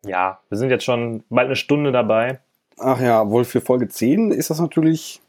Ja, 0.06 0.42
wir 0.50 0.58
sind 0.58 0.70
jetzt 0.70 0.84
schon 0.84 1.24
bald 1.30 1.46
eine 1.46 1.56
Stunde 1.56 1.92
dabei. 1.92 2.42
Ach 2.78 3.00
ja, 3.00 3.30
wohl 3.30 3.46
für 3.46 3.62
Folge 3.62 3.88
10 3.88 4.32
ist 4.32 4.50
das 4.50 4.60
natürlich. 4.60 5.22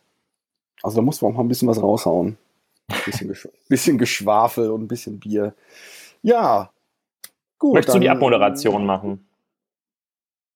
Also 0.83 0.97
da 0.97 1.03
muss 1.03 1.23
man 1.23 1.33
auch 1.33 1.37
mal 1.37 1.45
ein 1.45 1.49
bisschen 1.49 1.69
was 1.69 1.81
raushauen. 1.81 2.37
Ein 2.89 2.99
bisschen, 3.05 3.29
Gesch 3.29 3.49
bisschen 3.69 3.99
Geschwafel 3.99 4.71
und 4.71 4.83
ein 4.83 4.89
bisschen 4.89 5.21
Bier. 5.21 5.55
Ja, 6.23 6.71
Gut, 7.65 7.75
Möchtest 7.75 7.95
dann, 7.95 8.01
du 8.03 8.05
die 8.05 8.11
Abmoderation 8.11 8.85
machen? 8.85 9.27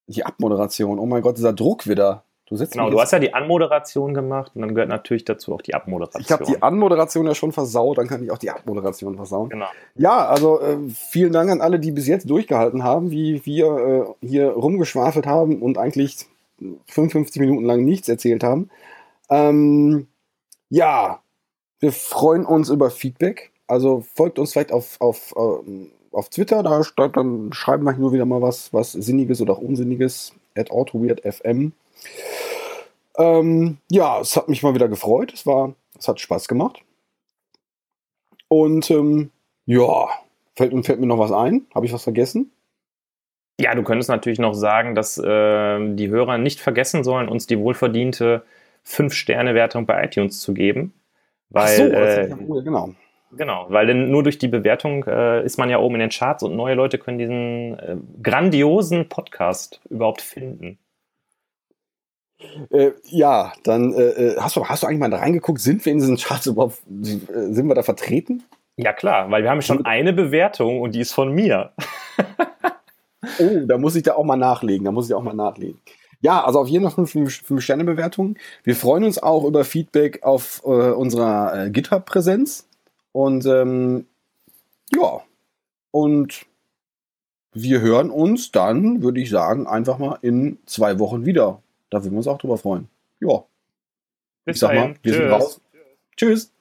Die 0.08 0.24
Abmoderation, 0.24 0.98
oh 0.98 1.06
mein 1.06 1.22
Gott, 1.22 1.38
dieser 1.38 1.54
Druck 1.54 1.86
wieder. 1.86 2.24
Du 2.48 2.56
sitzt 2.56 2.72
genau, 2.72 2.88
du 2.88 2.98
hast 2.98 3.12
ja 3.12 3.18
die 3.18 3.34
Anmoderation 3.34 4.14
gemacht 4.14 4.52
und 4.54 4.62
dann 4.62 4.74
gehört 4.74 4.88
natürlich 4.88 5.26
dazu 5.26 5.54
auch 5.54 5.60
die 5.60 5.74
Abmoderation. 5.74 6.22
Ich 6.22 6.32
habe 6.32 6.44
die 6.44 6.62
Anmoderation 6.62 7.26
ja 7.26 7.34
schon 7.34 7.52
versaut, 7.52 7.98
dann 7.98 8.08
kann 8.08 8.24
ich 8.24 8.30
auch 8.30 8.38
die 8.38 8.50
Abmoderation 8.50 9.16
versauen. 9.16 9.50
Genau. 9.50 9.66
Ja, 9.96 10.26
also 10.26 10.58
äh, 10.60 10.78
vielen 10.88 11.34
Dank 11.34 11.50
an 11.50 11.60
alle, 11.60 11.78
die 11.78 11.92
bis 11.92 12.06
jetzt 12.06 12.30
durchgehalten 12.30 12.84
haben, 12.84 13.10
wie 13.10 13.44
wir 13.44 14.16
äh, 14.22 14.26
hier 14.26 14.52
rumgeschwafelt 14.52 15.26
haben 15.26 15.60
und 15.60 15.76
eigentlich 15.76 16.26
55 16.86 17.38
Minuten 17.40 17.66
lang 17.66 17.84
nichts 17.84 18.08
erzählt 18.08 18.42
haben. 18.42 18.70
Ähm, 19.28 20.06
ja, 20.70 21.20
wir 21.80 21.92
freuen 21.92 22.46
uns 22.46 22.70
über 22.70 22.90
Feedback. 22.90 23.52
Also 23.66 24.04
folgt 24.14 24.38
uns 24.38 24.52
vielleicht 24.52 24.72
auf, 24.72 24.98
auf, 25.00 25.34
ähm, 25.36 25.90
auf 26.12 26.30
Twitter, 26.30 26.62
da 26.62 26.80
dann 27.12 27.52
schreiben 27.52 27.84
wir 27.84 27.92
nur 27.92 28.14
wieder 28.14 28.24
mal 28.24 28.40
was, 28.40 28.72
was 28.72 28.92
Sinniges 28.92 29.42
oder 29.42 29.52
auch 29.52 29.60
Unsinniges. 29.60 30.32
At 30.56 30.70
AutoWeirdFM. 30.70 31.72
Ähm, 33.16 33.78
ja, 33.90 34.20
es 34.20 34.36
hat 34.36 34.48
mich 34.48 34.62
mal 34.62 34.74
wieder 34.74 34.88
gefreut. 34.88 35.32
Es 35.32 35.46
war, 35.46 35.74
es 35.98 36.08
hat 36.08 36.20
Spaß 36.20 36.48
gemacht. 36.48 36.80
Und 38.48 38.90
ähm, 38.90 39.30
ja, 39.66 40.08
fällt, 40.56 40.86
fällt 40.86 41.00
mir 41.00 41.06
noch 41.06 41.18
was 41.18 41.32
ein? 41.32 41.66
Habe 41.74 41.86
ich 41.86 41.92
was 41.92 42.04
vergessen? 42.04 42.52
Ja, 43.60 43.74
du 43.74 43.82
könntest 43.82 44.08
natürlich 44.08 44.38
noch 44.38 44.54
sagen, 44.54 44.94
dass 44.94 45.18
äh, 45.18 45.94
die 45.94 46.08
Hörer 46.08 46.38
nicht 46.38 46.60
vergessen 46.60 47.02
sollen, 47.02 47.28
uns 47.28 47.46
die 47.48 47.58
wohlverdiente 47.58 48.44
5-Sterne-Wertung 48.86 49.84
bei 49.84 50.04
iTunes 50.04 50.40
zu 50.40 50.54
geben. 50.54 50.94
Weil, 51.50 51.64
Ach 51.64 51.76
so, 51.76 51.82
äh, 51.84 52.28
ja 52.28 52.38
cool, 52.48 52.62
genau. 52.62 52.94
Genau, 53.32 53.66
weil 53.68 53.86
denn 53.86 54.10
nur 54.10 54.22
durch 54.22 54.38
die 54.38 54.48
Bewertung 54.48 55.04
äh, 55.04 55.44
ist 55.44 55.58
man 55.58 55.68
ja 55.68 55.78
oben 55.78 55.96
in 55.96 56.00
den 56.00 56.10
Charts 56.10 56.42
und 56.42 56.56
neue 56.56 56.74
Leute 56.74 56.98
können 56.98 57.18
diesen 57.18 57.78
äh, 57.78 57.96
grandiosen 58.22 59.08
Podcast 59.08 59.80
überhaupt 59.90 60.22
finden. 60.22 60.78
Äh, 62.70 62.92
ja, 63.04 63.52
dann 63.64 63.92
äh, 63.94 64.10
äh, 64.10 64.36
hast, 64.38 64.56
du, 64.56 64.64
hast 64.64 64.82
du 64.82 64.86
eigentlich 64.86 65.00
mal 65.00 65.10
da 65.10 65.18
reingeguckt, 65.18 65.60
sind 65.60 65.84
wir 65.84 65.92
in 65.92 65.98
diesen 65.98 66.16
Charts 66.16 66.46
überhaupt, 66.46 66.78
äh, 66.88 67.52
sind 67.52 67.66
wir 67.66 67.74
da 67.74 67.82
vertreten? 67.82 68.44
Ja 68.76 68.92
klar, 68.92 69.28
weil 69.30 69.42
wir 69.42 69.50
haben 69.50 69.62
schon 69.62 69.84
eine 69.84 70.12
Bewertung 70.12 70.80
und 70.80 70.94
die 70.94 71.00
ist 71.00 71.12
von 71.12 71.32
mir. 71.32 71.72
oh, 73.40 73.66
da 73.66 73.76
muss 73.76 73.96
ich 73.96 74.04
da 74.04 74.14
auch 74.14 74.24
mal 74.24 74.36
nachlegen, 74.36 74.84
da 74.84 74.92
muss 74.92 75.08
ich 75.08 75.14
auch 75.14 75.22
mal 75.22 75.34
nachlegen. 75.34 75.80
Ja, 76.20 76.44
also 76.44 76.60
auf 76.60 76.68
jeden 76.68 76.88
Fall 76.88 77.06
5 77.06 77.60
Sterne 77.60 77.84
Bewertung. 77.84 78.36
Wir 78.64 78.74
freuen 78.74 79.04
uns 79.04 79.22
auch 79.22 79.44
über 79.44 79.64
Feedback 79.64 80.22
auf 80.22 80.62
äh, 80.64 80.68
unserer 80.68 81.66
äh, 81.66 81.70
GitHub 81.70 82.06
Präsenz. 82.06 82.68
Und 83.12 83.46
ähm, 83.46 84.06
ja, 84.94 85.20
und 85.90 86.46
wir 87.52 87.80
hören 87.80 88.10
uns 88.10 88.50
dann, 88.50 89.02
würde 89.02 89.20
ich 89.20 89.30
sagen, 89.30 89.66
einfach 89.66 89.98
mal 89.98 90.18
in 90.22 90.58
zwei 90.66 90.98
Wochen 90.98 91.24
wieder. 91.24 91.62
Da 91.90 92.02
würden 92.02 92.12
wir 92.12 92.18
uns 92.18 92.28
auch 92.28 92.38
drüber 92.38 92.58
freuen. 92.58 92.88
Ja. 93.20 93.44
Bis 94.44 94.56
ich 94.56 94.60
sag 94.60 94.74
mal, 94.74 94.94
wir 95.02 95.12
Tschüss. 95.12 95.22
sind 95.22 95.30
raus. 95.30 95.60
Tschüss. 96.16 96.52